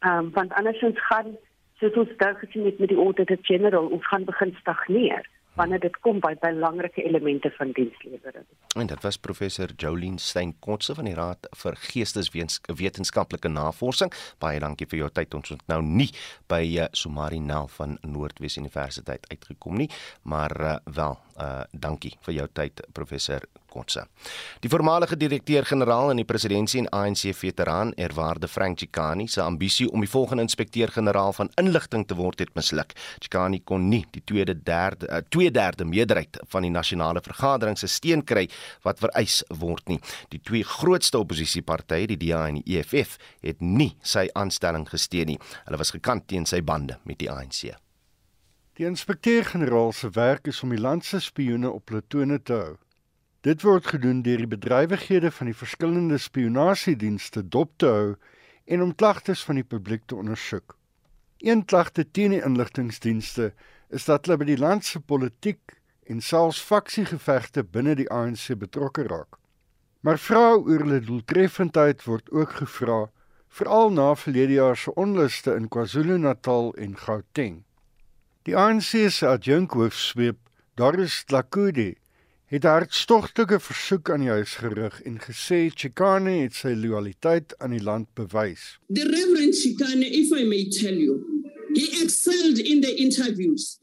Ehm 0.00 0.18
um, 0.18 0.30
want 0.32 0.52
andersins 0.52 1.00
gaan 1.06 1.36
soos 1.80 1.96
ons 2.02 2.12
dalk 2.16 2.38
gesien 2.38 2.64
het 2.64 2.78
met 2.78 2.88
die 2.88 3.00
auditor 3.00 3.38
general, 3.42 3.86
ons 3.86 4.06
gaan 4.06 4.24
begin 4.24 4.56
stagneer 4.60 5.28
wanneer 5.56 5.80
dit 5.80 5.98
kom 6.04 6.20
by 6.20 6.34
belangrike 6.40 7.02
elemente 7.02 7.50
van 7.56 7.72
dienslewering. 7.76 8.44
En 8.76 8.86
dit 8.86 9.02
was 9.02 9.18
professor 9.18 9.72
Jolien 9.76 10.18
Stein 10.18 10.54
Kotse 10.60 10.94
van 10.94 11.08
die 11.08 11.14
Raad 11.16 11.48
vir 11.62 11.78
Geesteswetenskaplike 11.88 13.48
Navorsing. 13.48 14.12
Baie 14.42 14.60
dankie 14.60 14.88
vir 14.90 15.04
jou 15.04 15.10
tyd. 15.10 15.34
Ons 15.34 15.54
het 15.54 15.64
nou 15.72 15.82
nie 15.82 16.10
by 16.50 16.62
uh, 16.76 16.90
Somari 16.92 17.40
Nel 17.40 17.70
van 17.78 17.98
Noordwes 18.02 18.58
Universiteit 18.60 19.26
uitgekom 19.30 19.80
nie, 19.80 19.90
maar 20.22 20.56
uh, 20.60 20.76
wel 20.84 21.18
uh 21.40 21.64
dankie 21.72 22.16
vir 22.26 22.34
jou 22.40 22.48
tyd 22.52 22.80
professor 22.92 23.44
Kotse. 23.76 24.06
Die 24.64 24.70
voormalige 24.72 25.16
direkteur-generaal 25.20 26.14
in 26.14 26.22
die 26.22 26.28
presidentskap 26.28 26.54
en 26.66 26.88
ANC 26.96 27.28
veteraan 27.36 27.92
Erwaarde 28.00 28.48
Frank 28.48 28.80
Chikani 28.80 29.26
se 29.28 29.42
ambisie 29.42 29.86
om 29.92 30.02
die 30.02 30.10
volgende 30.10 30.46
inspekteur-generaal 30.46 31.34
van 31.36 31.50
inligting 31.60 32.06
te 32.08 32.16
word 32.18 32.40
het 32.42 32.54
misluk. 32.56 32.94
Chikani 33.20 33.60
kon 33.64 33.88
nie 33.90 34.02
die 34.16 34.24
tweede 34.24 34.56
derde 34.56 35.08
uh, 35.10 35.20
twee 35.28 35.52
derde 35.52 35.84
meerderheid 35.84 36.40
van 36.52 36.66
die 36.66 36.72
nasionale 36.72 37.22
vergadering 37.22 37.78
se 37.78 37.90
steun 37.92 38.24
kry 38.24 38.46
wat 38.86 39.02
vereis 39.04 39.42
word 39.62 39.88
nie. 39.92 40.00
Die 40.32 40.40
twee 40.42 40.64
grootste 40.66 41.20
oppositiepartye, 41.22 42.08
die 42.14 42.20
DA 42.26 42.46
en 42.48 42.62
die 42.62 42.78
EFF, 42.78 43.18
het 43.44 43.60
nie 43.60 43.92
sy 44.02 44.26
aanstelling 44.34 44.88
gesteun 44.88 45.34
nie. 45.34 45.40
Hulle 45.66 45.80
was 45.80 45.94
gekant 45.94 46.28
teen 46.30 46.48
sy 46.48 46.62
bande 46.64 46.98
met 47.04 47.20
die 47.22 47.30
ANC. 47.30 47.85
Die 48.76 48.84
inspekteur-generaal 48.84 49.92
se 49.96 50.10
werk 50.12 50.46
is 50.46 50.58
om 50.62 50.72
die 50.74 50.80
land 50.80 51.04
se 51.04 51.16
spioene 51.24 51.70
op 51.72 51.88
hulle 51.88 52.02
tone 52.12 52.36
te 52.44 52.52
hou. 52.52 52.74
Dit 53.40 53.62
word 53.64 53.86
gedoen 53.88 54.18
deur 54.26 54.42
die 54.42 54.50
bedrywighede 54.52 55.30
van 55.32 55.48
die 55.48 55.56
verskillende 55.56 56.18
spionasiedienste 56.20 57.40
dop 57.54 57.70
te 57.80 57.88
hou 57.88 58.10
en 58.68 58.82
om 58.84 58.92
klagtes 58.92 59.44
van 59.48 59.56
die 59.56 59.64
publiek 59.64 60.04
te 60.04 60.18
ondersoek. 60.20 60.76
Een 61.40 61.64
klagte 61.64 62.04
teen 62.04 62.36
die 62.36 62.42
inligtingdienste 62.44 63.54
is 63.88 64.04
dat 64.04 64.26
hulle 64.26 64.42
by 64.42 64.50
die 64.50 64.60
land 64.60 64.84
se 64.84 65.00
politiek 65.00 65.78
en 66.04 66.20
selfs 66.20 66.60
faksiegevegte 66.60 67.64
binne 67.64 67.94
die 67.96 68.10
ANC 68.12 68.50
betrokke 68.60 69.06
raak. 69.08 69.38
Maar 70.04 70.20
vrae 70.20 70.58
oor 70.58 70.84
hulle 70.84 71.00
doeltreffendheid 71.06 72.04
word 72.04 72.28
ook 72.28 72.58
gevra, 72.60 73.06
veral 73.48 73.88
na 73.96 74.10
verlede 74.20 74.60
jaar 74.60 74.76
se 74.76 74.92
onluste 75.00 75.56
in 75.56 75.70
KwaZulu-Natal 75.72 76.74
en 76.76 76.92
Gauteng. 77.06 77.62
Die 78.46 78.54
ANC 78.54 79.10
se 79.10 79.26
adjunkhoofsweep, 79.26 80.36
Doris 80.78 81.24
Tlakudi, 81.26 81.96
het 82.46 82.62
hartstogtelike 82.62 83.58
versoek 83.58 84.10
aan 84.14 84.22
die 84.22 84.30
huis 84.30 84.52
gerig 84.60 85.00
en 85.02 85.16
gesê 85.18 85.64
Chikane 85.74 86.36
het 86.44 86.54
sy 86.54 86.76
loyaliteit 86.78 87.56
aan 87.58 87.74
die 87.74 87.82
land 87.82 88.06
bewys. 88.14 88.76
The 88.86 89.02
Reverend 89.02 89.58
Chikane, 89.58 90.06
if 90.06 90.30
I 90.30 90.46
may 90.46 90.70
tell 90.70 90.94
you, 90.94 91.18
he 91.74 91.88
excelled 92.04 92.62
in 92.62 92.86
the 92.86 92.94
interviews. 92.94 93.80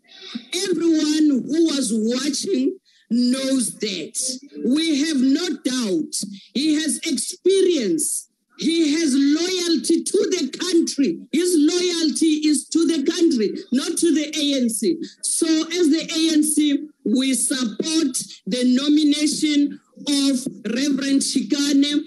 Everyone 0.70 1.44
who 1.44 1.68
was 1.68 1.92
watching 1.92 2.72
knows 3.12 3.76
that. 3.84 4.16
We 4.64 5.04
have 5.04 5.20
no 5.20 5.60
doubt 5.60 6.24
he 6.56 6.80
has 6.80 7.04
experience 7.04 8.30
He 8.64 8.94
has 8.94 9.14
loyalty 9.14 10.04
to 10.04 10.20
the 10.32 10.44
country. 10.58 11.20
His 11.34 11.54
loyalty 11.58 12.48
is 12.48 12.70
to 12.70 12.88
the 12.88 13.04
country, 13.04 13.50
not 13.74 13.98
to 13.98 14.14
the 14.14 14.32
ANC. 14.32 14.96
So, 15.22 15.48
as 15.48 15.90
the 15.90 16.08
ANC, 16.08 16.88
we 17.04 17.34
support 17.34 18.16
the 18.48 18.64
nomination 18.82 19.82
of 20.08 20.48
Reverend 20.74 21.22
Chikane 21.24 22.06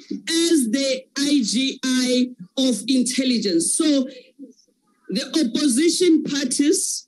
as 0.49 0.71
the 0.71 1.05
IGI 1.17 2.35
of 2.57 2.83
intelligence. 2.89 3.75
So, 3.75 4.09
the 5.11 5.27
opposition 5.45 6.25
parties, 6.25 7.07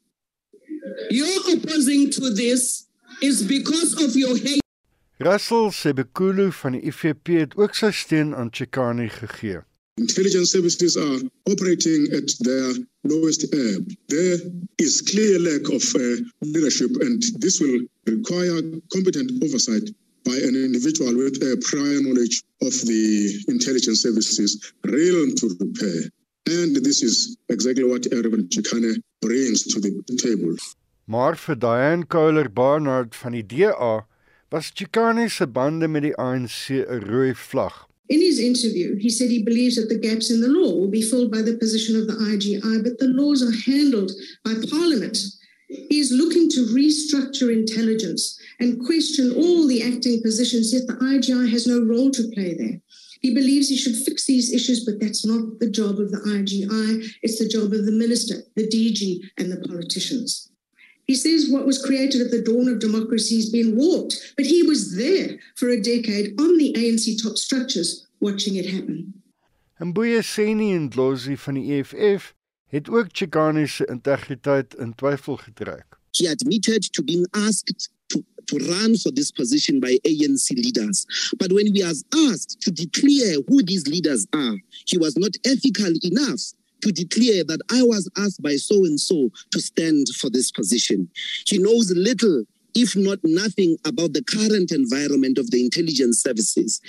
you're 1.09 1.57
opposing 1.57 2.11
to 2.11 2.35
this 2.35 2.87
is 3.23 3.43
because 3.45 3.95
of 4.05 4.15
your 4.15 4.37
hate. 4.37 4.61
Russell 5.21 5.73
Sebekulu 5.73 6.53
van 6.53 6.77
die 6.77 6.81
IFP 6.87 7.33
het 7.41 7.57
ook 7.59 7.75
sy 7.75 7.89
steun 7.91 8.37
aan 8.39 8.53
Chikani 8.55 9.09
gegee. 9.11 9.59
Intelligence 9.99 10.53
services 10.55 10.95
are 10.97 11.19
operating 11.51 12.07
at 12.15 12.31
their 12.47 12.77
lowest 13.03 13.43
ebb. 13.51 13.91
There 14.07 14.39
is 14.77 15.03
clear 15.03 15.41
lack 15.43 15.67
of 15.75 15.83
uh, 15.99 16.23
leadership 16.39 16.95
and 17.03 17.19
this 17.43 17.59
will 17.59 17.83
require 18.07 18.63
competent 18.95 19.33
oversight 19.43 19.91
by 20.23 20.39
an 20.39 20.55
individual 20.55 21.11
with 21.17 21.43
a 21.43 21.59
prior 21.67 21.99
knowledge 21.99 22.45
of 22.63 22.73
the 22.87 23.43
intelligence 23.49 24.03
services 24.03 24.73
realm 24.85 25.35
to 25.43 25.51
repair. 25.59 26.07
And 26.47 26.77
this 26.77 27.03
is 27.03 27.37
exactly 27.49 27.83
what 27.83 28.07
Reverend 28.13 28.51
Chikane 28.55 29.03
brings 29.21 29.67
to 29.75 29.81
the 29.81 29.91
table. 30.15 30.55
Maar 31.11 31.35
vir 31.37 31.59
Diane 31.59 32.07
Kohler 32.07 32.53
Barnard 32.53 33.17
van 33.17 33.33
die 33.33 33.43
DA 33.43 34.07
was 34.51 34.71
Chikane 34.71 35.29
se 35.29 35.47
bande 35.47 35.87
met 35.89 36.03
die 36.03 36.15
ANC 36.17 36.71
'n 36.71 37.01
rooi 37.11 37.35
vlag. 37.35 37.75
In 38.09 38.23
his 38.23 38.39
interview, 38.39 38.97
he 38.97 39.11
said 39.11 39.31
he 39.31 39.43
believes 39.43 39.77
that 39.77 39.91
the 39.91 39.99
gaps 39.99 40.31
in 40.31 40.41
the 40.41 40.49
law 40.49 40.75
will 40.75 40.89
be 40.89 41.03
filled 41.03 41.31
by 41.31 41.43
the 41.43 41.59
position 41.59 41.95
of 41.97 42.07
the 42.07 42.17
IGI, 42.33 42.83
but 42.83 42.99
the 42.99 43.09
laws 43.09 43.43
are 43.43 43.59
handled 43.71 44.11
by 44.45 44.55
Parliament. 44.71 45.19
He 45.69 45.99
is 45.99 46.11
looking 46.11 46.49
to 46.51 46.65
restructure 46.81 47.53
intelligence 47.53 48.39
and 48.59 48.83
question 48.87 49.35
all 49.37 49.67
the 49.67 49.83
acting 49.83 50.23
positions, 50.23 50.73
yet 50.73 50.87
the 50.87 50.95
IGI 50.95 51.51
has 51.51 51.67
no 51.67 51.83
role 51.83 52.11
to 52.13 52.31
play 52.35 52.55
there. 52.55 52.81
He 53.21 53.35
believes 53.35 53.69
he 53.69 53.77
should 53.77 53.97
fix 53.97 54.25
these 54.25 54.53
issues, 54.55 54.85
but 54.87 54.99
that's 54.99 55.27
not 55.27 55.59
the 55.59 55.69
job 55.69 56.01
of 56.01 56.11
the 56.11 56.23
IGI. 56.37 57.05
It's 57.23 57.39
the 57.39 57.49
job 57.49 57.75
of 57.75 57.85
the 57.85 57.93
minister, 57.93 58.37
the 58.57 58.67
DG, 58.67 59.21
and 59.37 59.53
the 59.53 59.69
politicians. 59.69 60.51
He 61.09 61.15
says 61.15 61.49
what 61.49 61.65
was 61.65 61.83
created 61.83 62.21
at 62.21 62.31
the 62.31 62.43
dawn 62.43 62.69
of 62.69 62.81
democracy 62.81 63.37
has 63.37 63.49
been 63.49 63.77
warped, 63.77 64.35
but 64.37 64.45
he 64.45 64.63
was 64.63 64.95
there 64.95 65.39
for 65.57 65.71
a 65.71 65.81
decade 65.81 66.39
on 66.39 66.59
the 66.59 66.75
ANC 66.75 67.23
top 67.23 67.39
structures 67.39 68.07
watching 68.21 68.57
it 68.57 68.67
happen. 68.67 69.15
En 69.81 69.93
Boye 69.93 70.23
Seni 70.23 70.75
en 70.75 70.89
Dlozi 70.91 71.37
van 71.37 71.55
die 71.55 71.79
EFF 71.79 72.35
het 72.67 72.89
ook 72.89 73.07
Chikane 73.13 73.67
se 73.67 73.87
integriteit 73.87 74.75
in 74.75 74.93
twyfel 74.95 75.37
getrek. 75.37 75.97
He 76.11 76.29
admitted 76.29 76.93
to 76.93 77.03
being 77.03 77.27
asked 77.31 77.89
to, 78.09 78.23
to 78.45 78.59
run 78.59 78.99
for 78.99 79.13
this 79.13 79.31
position 79.31 79.81
by 79.81 79.99
ANC 80.05 80.51
leaders. 80.51 81.07
But 81.39 81.53
when 81.53 81.73
we 81.73 81.83
was 81.85 82.05
asked 82.29 82.61
to 82.61 82.71
declare 82.71 83.41
who 83.47 83.63
these 83.63 83.87
leaders 83.87 84.27
are, 84.33 84.59
he 84.85 84.99
was 84.99 85.17
not 85.17 85.37
ethical 85.45 85.93
enough 86.03 86.53
to 86.83 86.93
declare 86.93 87.45
that 87.45 87.61
I 87.71 87.83
was 87.83 88.09
asked 88.17 88.43
by 88.43 88.57
so 88.57 88.77
and 88.85 88.99
so 88.99 89.31
to 89.53 89.61
stand 89.61 90.07
for 90.21 90.31
this 90.31 90.51
position. 90.51 91.09
He 91.47 91.59
knows 91.59 91.91
little 91.91 92.45
if 92.75 92.95
not 92.97 93.19
nothing 93.25 93.77
about 93.85 94.13
the 94.13 94.23
current 94.23 94.71
environment 94.71 95.39
of 95.39 95.51
the 95.51 95.61
intelligence 95.61 96.23
services, 96.23 96.81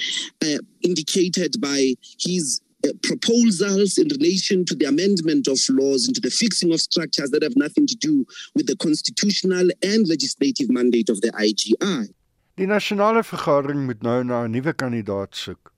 uh, 0.43 0.59
indicated 0.81 1.59
by 1.59 1.95
his 2.19 2.61
uh, 2.85 2.89
proposals 3.03 3.97
in 3.97 4.07
relation 4.09 4.65
to 4.65 4.75
the 4.75 4.85
amendment 4.85 5.47
of 5.47 5.59
laws 5.69 6.07
into 6.07 6.21
the 6.21 6.29
fixing 6.29 6.71
of 6.71 6.79
structures 6.79 7.31
that 7.31 7.43
have 7.43 7.55
nothing 7.55 7.87
to 7.87 7.95
do 7.95 8.25
with 8.55 8.67
the 8.67 8.75
constitutional 8.77 9.67
and 9.83 10.07
legislative 10.07 10.69
mandate 10.69 11.09
of 11.09 11.19
the 11.21 11.31
IGI. 11.31 12.07
Die 12.55 12.67
nasionale 12.67 13.23
vergadering 13.23 13.85
moet 13.87 14.01
nou 14.03 14.23
na 14.23 14.43
'n 14.43 14.51
nuwe 14.51 14.73
kandidaat 14.75 15.35
soek. 15.35 15.71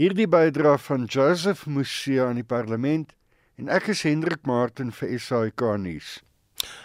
Hierdie 0.00 0.28
bydra 0.28 0.78
van 0.78 1.04
Joseph 1.04 1.66
Musia 1.66 2.28
aan 2.28 2.40
die 2.40 2.44
parlement 2.44 3.12
en 3.58 3.68
ek 3.68 3.88
is 3.92 4.02
Hendrik 4.06 4.46
Martin 4.48 4.90
vir 4.90 5.18
SAK 5.18 5.64
nuus. 5.78 6.20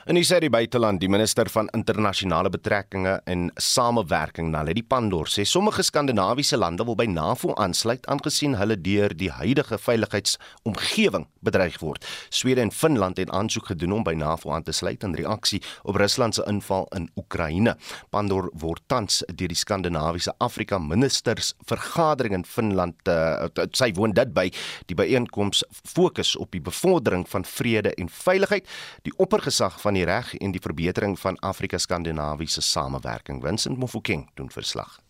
In 0.08 0.16
die 0.16 0.24
serie 0.24 0.48
buiteland, 0.48 1.02
die 1.04 1.10
minister 1.12 1.50
van 1.52 1.68
internasionale 1.76 2.48
betrekkinge 2.50 3.18
en 3.28 3.50
samewerking, 3.60 4.54
Naledi 4.54 4.80
Pandor, 4.84 5.28
sê 5.28 5.44
sommige 5.44 5.84
skandinawiese 5.84 6.56
lande 6.56 6.86
wil 6.88 6.96
by 6.96 7.10
NAVO 7.12 7.52
aansluit 7.60 8.08
aangesien 8.08 8.56
hulle 8.56 8.78
deur 8.80 9.12
die 9.12 9.28
huidige 9.36 9.76
veiligheidsomgewing 9.84 11.26
bedreig 11.44 11.76
word. 11.84 12.08
Swede 12.30 12.64
en 12.64 12.72
Finland 12.72 13.20
het 13.20 13.34
aansoek 13.36 13.74
gedoen 13.74 13.98
om 13.98 14.06
by 14.08 14.14
NAVO 14.16 14.54
aan 14.56 14.64
te 14.64 14.72
sluit 14.72 15.04
in 15.04 15.18
reaksie 15.20 15.60
op 15.84 16.00
Rusland 16.00 16.40
se 16.40 16.46
inval 16.48 16.88
in 16.96 17.10
Oekraïne. 17.20 17.76
Pandor 18.16 18.48
word 18.56 18.86
tans 18.88 19.20
deur 19.28 19.52
die 19.52 19.60
skandinawiese 19.60 20.38
Afrika 20.40 20.80
ministers 20.80 21.52
vergadering 21.68 22.38
in 22.40 22.48
Finland 22.48 23.12
uh, 23.12 23.50
sy 23.76 23.92
woon 24.00 24.16
dit 24.16 24.32
by 24.32 24.48
die 24.88 24.96
byeenkoms 24.96 25.66
fokus 25.84 26.38
op 26.40 26.56
die 26.56 26.64
bevordering 26.64 27.28
van 27.28 27.44
vrede 27.44 27.92
en 28.00 28.08
veiligheid. 28.08 28.64
Die 29.04 29.16
oppergesag 29.20 29.67
gesag 29.68 29.82
van 29.82 29.98
die 29.98 30.06
reg 30.06 30.34
en 30.40 30.52
die 30.52 30.62
verbetering 30.62 31.18
van 31.20 31.38
Afrika-Skandinawiese 31.44 32.62
samewerking. 32.62 33.42
Vincent 33.42 33.78
Mofokeng 33.78 34.30
doen 34.36 34.50
verslag. 34.50 35.02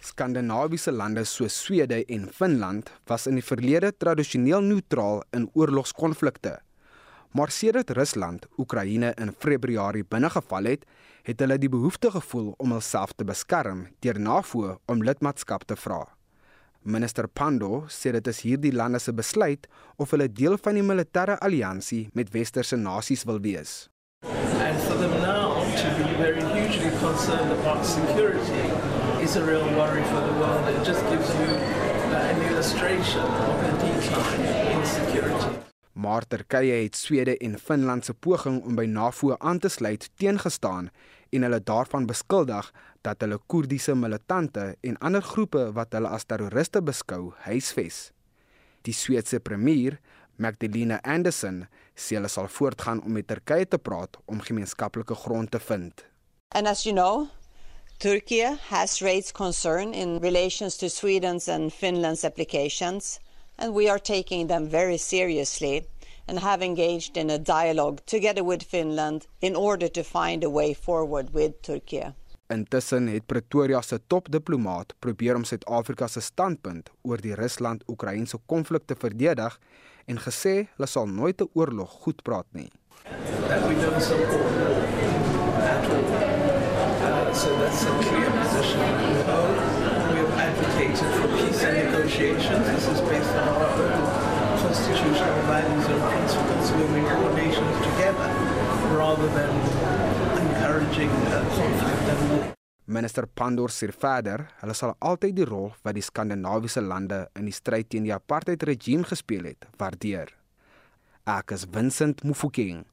Skandinawiese 0.00 0.92
lande 0.92 1.24
soos 1.24 1.56
Swede 1.64 2.04
en 2.06 2.28
Finland 2.32 2.90
was 3.06 3.26
in 3.26 3.34
die 3.34 3.44
verlede 3.44 3.92
tradisioneel 3.96 4.60
neutraal 4.60 5.24
in 5.32 5.48
oorlogskonflikte. 5.54 6.60
Maar 7.32 7.50
sedert 7.50 7.90
Rusland 7.90 8.46
Oekraïne 8.58 9.14
in 9.16 9.32
Februarie 9.38 10.04
binnegeval 10.04 10.64
het, 10.64 10.84
het 11.22 11.40
hulle 11.40 11.58
die 11.58 11.68
behoefte 11.68 12.10
gevoel 12.10 12.54
om 12.58 12.72
hulself 12.72 13.12
te 13.16 13.24
beskerm 13.24 13.88
deur 14.00 14.20
NAVO 14.20 14.78
om 14.86 15.02
lidmaatskap 15.02 15.64
te 15.64 15.76
vra. 15.76 16.15
Minister 16.86 17.26
Pando 17.26 17.84
sê 17.90 18.12
dit 18.14 18.28
is 18.30 18.40
hierdie 18.46 18.70
lande 18.70 19.00
se 19.02 19.12
besluit 19.12 19.66
of 19.98 20.12
hulle 20.14 20.28
deel 20.30 20.54
van 20.62 20.78
die 20.78 20.84
militêre 20.86 21.34
alliansie 21.42 22.04
met 22.14 22.30
westerse 22.30 22.78
nasies 22.78 23.24
wil 23.26 23.40
wees. 23.42 23.88
And 24.22 24.78
for 24.86 24.94
them 24.94 25.10
now 25.18 25.58
to 25.80 25.88
be 25.98 26.06
very 26.22 26.44
hugely 26.54 26.92
concerned 27.02 27.50
about 27.58 27.84
security 27.84 28.70
is 29.20 29.34
a 29.34 29.42
real 29.42 29.66
worry 29.74 30.04
for 30.12 30.22
the 30.28 30.34
world. 30.38 30.62
It 30.70 30.84
just 30.86 31.02
gives 31.10 31.28
you 31.34 31.50
uh, 32.14 32.32
an 32.32 32.42
illustration 32.50 33.26
of 33.50 33.54
the 33.66 33.72
decline 33.82 34.46
in 34.70 34.86
security. 34.86 35.58
Maar 35.92 36.26
Turkye 36.26 36.82
het 36.82 36.96
Swede 36.96 37.38
en 37.38 37.58
Finland 37.58 38.04
se 38.04 38.14
poging 38.14 38.62
om 38.62 38.74
by 38.74 38.84
NAVO 38.84 39.34
aan 39.38 39.58
te 39.58 39.68
sluit 39.68 40.10
teengestaan 40.14 40.90
en 41.30 41.42
hulle 41.42 41.62
daarvan 41.62 42.06
beskuldig 42.06 42.72
dat 43.06 43.22
hulle 43.22 43.38
Koerdiese 43.46 43.94
militante 43.94 44.74
en 44.82 44.98
ander 44.98 45.22
groepe 45.22 45.68
wat 45.78 45.94
hulle 45.94 46.10
as 46.10 46.26
terroriste 46.26 46.82
beskou, 46.82 47.30
huisves. 47.46 48.10
Die 48.86 48.94
Sweedse 48.94 49.38
premier, 49.40 50.00
Magdalena 50.42 50.98
Andersson, 51.02 51.64
sê 51.94 52.18
hulle 52.18 52.30
sal 52.30 52.50
voortgaan 52.58 53.00
om 53.06 53.14
met 53.16 53.28
Turkye 53.30 53.66
te 53.70 53.78
praat 53.78 54.18
om 54.26 54.42
gemeenskaplike 54.42 55.14
grond 55.22 55.50
te 55.50 55.62
vind. 55.68 56.04
And 56.50 56.66
as 56.66 56.84
you 56.84 56.94
know, 56.94 57.28
Turkey 57.98 58.44
has 58.68 59.00
raised 59.00 59.32
concern 59.34 59.94
in 59.94 60.18
relations 60.20 60.76
to 60.76 60.90
Sweden's 60.90 61.48
and 61.48 61.72
Finland's 61.72 62.24
applications, 62.24 63.18
and 63.56 63.72
we 63.74 63.88
are 63.88 63.98
taking 63.98 64.48
them 64.48 64.68
very 64.68 64.98
seriously 64.98 65.86
and 66.28 66.38
have 66.40 66.60
engaged 66.62 67.16
in 67.16 67.30
a 67.30 67.38
dialogue 67.38 68.04
together 68.04 68.44
with 68.44 68.62
Finland 68.62 69.26
in 69.40 69.56
order 69.56 69.88
to 69.88 70.02
find 70.02 70.44
a 70.44 70.50
way 70.50 70.74
forward 70.74 71.32
with 71.32 71.62
Turkey. 71.62 72.04
Intussen 72.48 73.08
het 73.10 73.26
Pretoria 73.26 73.80
se 73.82 73.98
topdiplomaat 74.06 74.94
probeer 74.98 75.34
om 75.34 75.44
Suid-Afrika 75.44 76.06
se 76.06 76.20
standpunt 76.22 76.90
oor 77.02 77.18
die 77.18 77.34
Rusland-Oekraïense 77.34 78.38
konflik 78.46 78.86
te 78.86 78.94
verdedig 78.94 79.58
en 80.06 80.20
gesê 80.22 80.54
hulle 80.76 80.86
sal 80.86 81.06
nooit 81.10 81.40
'n 81.42 81.50
oorlog 81.54 81.90
goed 82.04 82.22
praat 82.22 82.46
nie. 82.52 82.70
Uh, 87.06 87.34
so 87.34 87.50
that's 87.58 87.82
a 87.84 87.92
clear 88.06 88.30
position. 88.30 88.80
Uh, 88.80 89.42
we 90.12 90.18
have 90.22 90.34
advocated 90.38 91.10
for 91.18 91.28
peace 91.36 91.62
and 91.64 91.76
negotiations. 91.76 92.66
This 92.66 92.86
is 92.86 93.00
based 93.10 93.34
on 93.34 93.48
our 93.48 93.70
constitutional 94.62 95.42
values 95.50 95.86
and 95.86 96.00
principles. 96.10 96.70
We 96.72 96.84
bring 96.92 97.06
all 97.06 97.32
nations 97.34 97.76
together 97.88 98.28
rather 98.94 99.28
than 99.38 99.52
encouraging 100.42 101.10
uh, 101.10 101.42
conflict 101.54 102.08
and. 102.12 102.25
Minister 102.86 103.26
Pandor 103.26 103.72
sê 103.74 103.88
verder, 103.90 104.44
hulle 104.60 104.74
sal 104.78 104.92
altyd 105.02 105.34
die 105.34 105.46
rol 105.48 105.72
wat 105.82 105.96
die 105.96 106.04
skandinawiese 106.06 106.84
lande 106.84 107.24
in 107.34 107.48
die 107.50 107.54
stryd 107.54 107.88
teen 107.90 108.06
die 108.06 108.14
apartheid 108.14 108.62
regime 108.68 109.02
gespeel 109.02 109.48
het, 109.50 109.66
waardeer. 109.80 110.30
Ek 111.26 111.50
is 111.56 111.66
Vincent 111.66 112.22
Mufokeng 112.22 112.84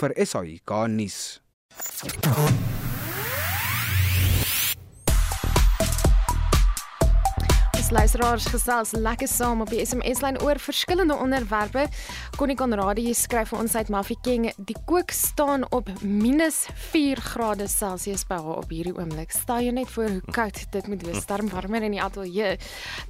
vir 0.00 0.12
SAIK 0.20 0.76
nuus. 0.92 1.40
Ons 7.88 7.96
luisteraars 7.96 8.46
gesels 8.52 8.90
lekker 8.92 9.28
saam 9.32 9.62
op 9.64 9.70
die 9.72 9.78
SMS-lyn 9.80 10.36
oor 10.44 10.58
verskillende 10.60 11.14
onderwerpe. 11.16 11.86
Connie 12.36 12.56
Conradie 12.60 13.14
skryf 13.16 13.48
vir 13.48 13.62
ons 13.62 13.76
uit 13.78 13.88
Mafeking, 13.88 14.50
die 14.68 14.76
kook 14.84 15.08
staan 15.16 15.64
op 15.72 15.88
-4 16.02 17.22
grade 17.30 17.68
Celsius 17.68 18.26
by 18.28 18.34
haar 18.34 18.58
op 18.60 18.68
hierdie 18.68 18.92
oomblik. 18.92 19.32
Stel 19.32 19.60
jou 19.64 19.72
net 19.72 19.88
voor 19.88 20.08
hoe 20.08 20.32
koud 20.32 20.70
dit 20.70 20.86
moet 20.86 21.02
wees, 21.02 21.22
storm 21.22 21.48
warmer 21.48 21.82
in 21.82 21.90
die 21.96 22.02
ateljee. 22.02 22.58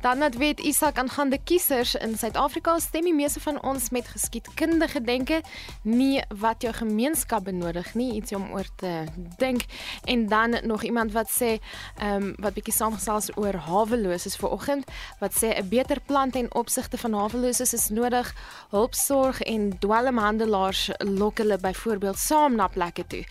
Dan 0.01 0.21
het 0.21 0.37
weet 0.37 0.61
Isak 0.61 0.99
aangaande 0.99 1.39
kiesers 1.45 1.95
in 1.95 2.19
Suid-Afrika 2.19 2.79
stem 2.79 3.03
die 3.03 3.15
meeste 3.15 3.41
van 3.41 3.63
ons 3.63 3.91
met 3.91 4.07
geskiedkundige 4.07 5.01
denke, 5.01 5.41
nie 5.83 6.23
wat 6.29 6.63
jou 6.63 6.75
gemeenskap 6.75 7.45
benodig 7.45 7.95
nie, 7.95 8.15
iets 8.15 8.33
om 8.33 8.53
oor 8.53 8.69
te 8.77 9.05
dink. 9.39 9.61
En 10.05 10.29
dan 10.29 10.57
nog 10.63 10.83
iemand 10.83 11.13
wat 11.13 11.31
sê, 11.31 11.59
ehm 11.97 12.23
um, 12.23 12.35
wat 12.39 12.55
bietjie 12.55 12.75
saamgesels 12.75 13.37
oor 13.37 13.55
haweloses 13.55 14.37
vir 14.37 14.49
vanoggend 14.69 14.91
wat 15.19 15.33
sê 15.33 15.49
'n 15.57 15.69
beter 15.69 16.01
plan 16.01 16.31
ten 16.31 16.55
opsigte 16.55 16.99
van 16.99 17.13
haweloses 17.13 17.73
is 17.73 17.89
nodig. 17.89 18.35
Hulpsorg 18.71 19.41
en 19.43 19.79
dwelmhandelaars 19.79 20.91
lok 20.99 21.39
hulle 21.39 21.59
byvoorbeeld 21.59 22.19
saam 22.19 22.55
na 22.55 22.67
plekke 22.69 23.07
toe. 23.07 23.25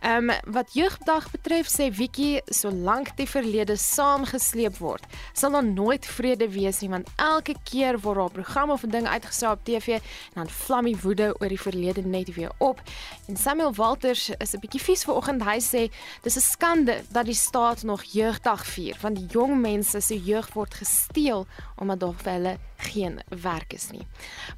Ehm 0.00 0.30
um, 0.30 0.52
wat 0.52 0.72
jeugdag 0.72 1.30
betref 1.30 1.68
sê 1.68 1.90
Wiki 1.96 2.40
solank 2.46 3.16
die 3.16 3.28
verlede 3.28 3.76
saamgesleep 3.76 4.76
word, 4.78 5.04
sal 5.32 5.50
daar 5.50 5.64
nooit 5.64 6.06
vrede 6.06 6.48
wees 6.48 6.80
nie 6.80 6.90
want 6.90 7.08
elke 7.16 7.54
keer 7.64 8.00
word 8.00 8.16
daar 8.16 8.24
'n 8.24 8.32
program 8.32 8.70
of 8.70 8.82
'n 8.82 8.90
ding 8.90 9.06
uitgesaai 9.06 9.52
op 9.52 9.64
TV 9.64 9.88
en 9.88 10.00
dan 10.34 10.48
vlam 10.48 10.84
die 10.84 10.96
woede 11.02 11.34
oor 11.40 11.48
die 11.48 11.60
verlede 11.60 12.02
net 12.02 12.34
weer 12.34 12.52
op. 12.58 12.80
En 13.26 13.36
Samuel 13.36 13.74
Walters 13.74 14.30
is 14.38 14.54
'n 14.54 14.60
bietjie 14.60 14.82
vies 14.82 15.04
vanoggend. 15.04 15.42
Hy 15.42 15.60
sê 15.60 15.92
dis 16.22 16.36
'n 16.36 16.40
skande 16.40 17.02
dat 17.10 17.24
die 17.24 17.34
staat 17.34 17.82
nog 17.82 18.02
jeugdag 18.02 18.66
vier 18.66 18.96
want 19.00 19.16
die 19.16 19.26
jong 19.26 19.60
mense 19.60 20.00
se 20.00 20.18
jeug 20.18 20.52
word 20.54 20.74
gesteel 20.80 21.46
omdat 21.76 22.00
daar 22.00 22.16
vir 22.22 22.32
hulle 22.32 22.54
geen 22.90 23.20
werk 23.42 23.76
is 23.76 23.90
nie. 23.92 24.06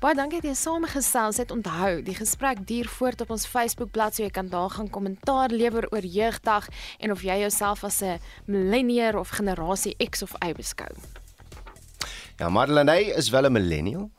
Baie 0.01 0.15
dankie 0.19 0.41
dat 0.41 0.51
jy 0.51 0.57
saamgesels 0.59 1.41
het. 1.43 1.51
Onthou, 1.55 2.03
die 2.07 2.17
gesprek 2.17 2.63
duur 2.67 2.89
voort 2.89 3.21
op 3.25 3.35
ons 3.35 3.47
Facebook 3.47 3.91
bladsy. 3.95 4.23
Jy 4.27 4.31
kan 4.31 4.49
daar 4.53 4.71
gaan 4.71 4.91
kommentaar 4.91 5.51
lewer 5.51 5.89
oor 5.91 6.07
jeugdag 6.07 6.69
en 6.99 7.13
of 7.13 7.27
jy 7.27 7.41
jouself 7.45 7.85
as 7.85 8.03
'n 8.03 8.21
millennial 8.47 9.19
of 9.19 9.31
generasie 9.31 9.97
X 9.99 10.23
of 10.23 10.33
Y 10.41 10.53
beskou. 10.53 10.93
Ja, 12.39 12.49
Madeleine 12.49 13.15
is 13.15 13.31
wel 13.31 13.47
'n 13.47 13.53
millennial. 13.53 14.11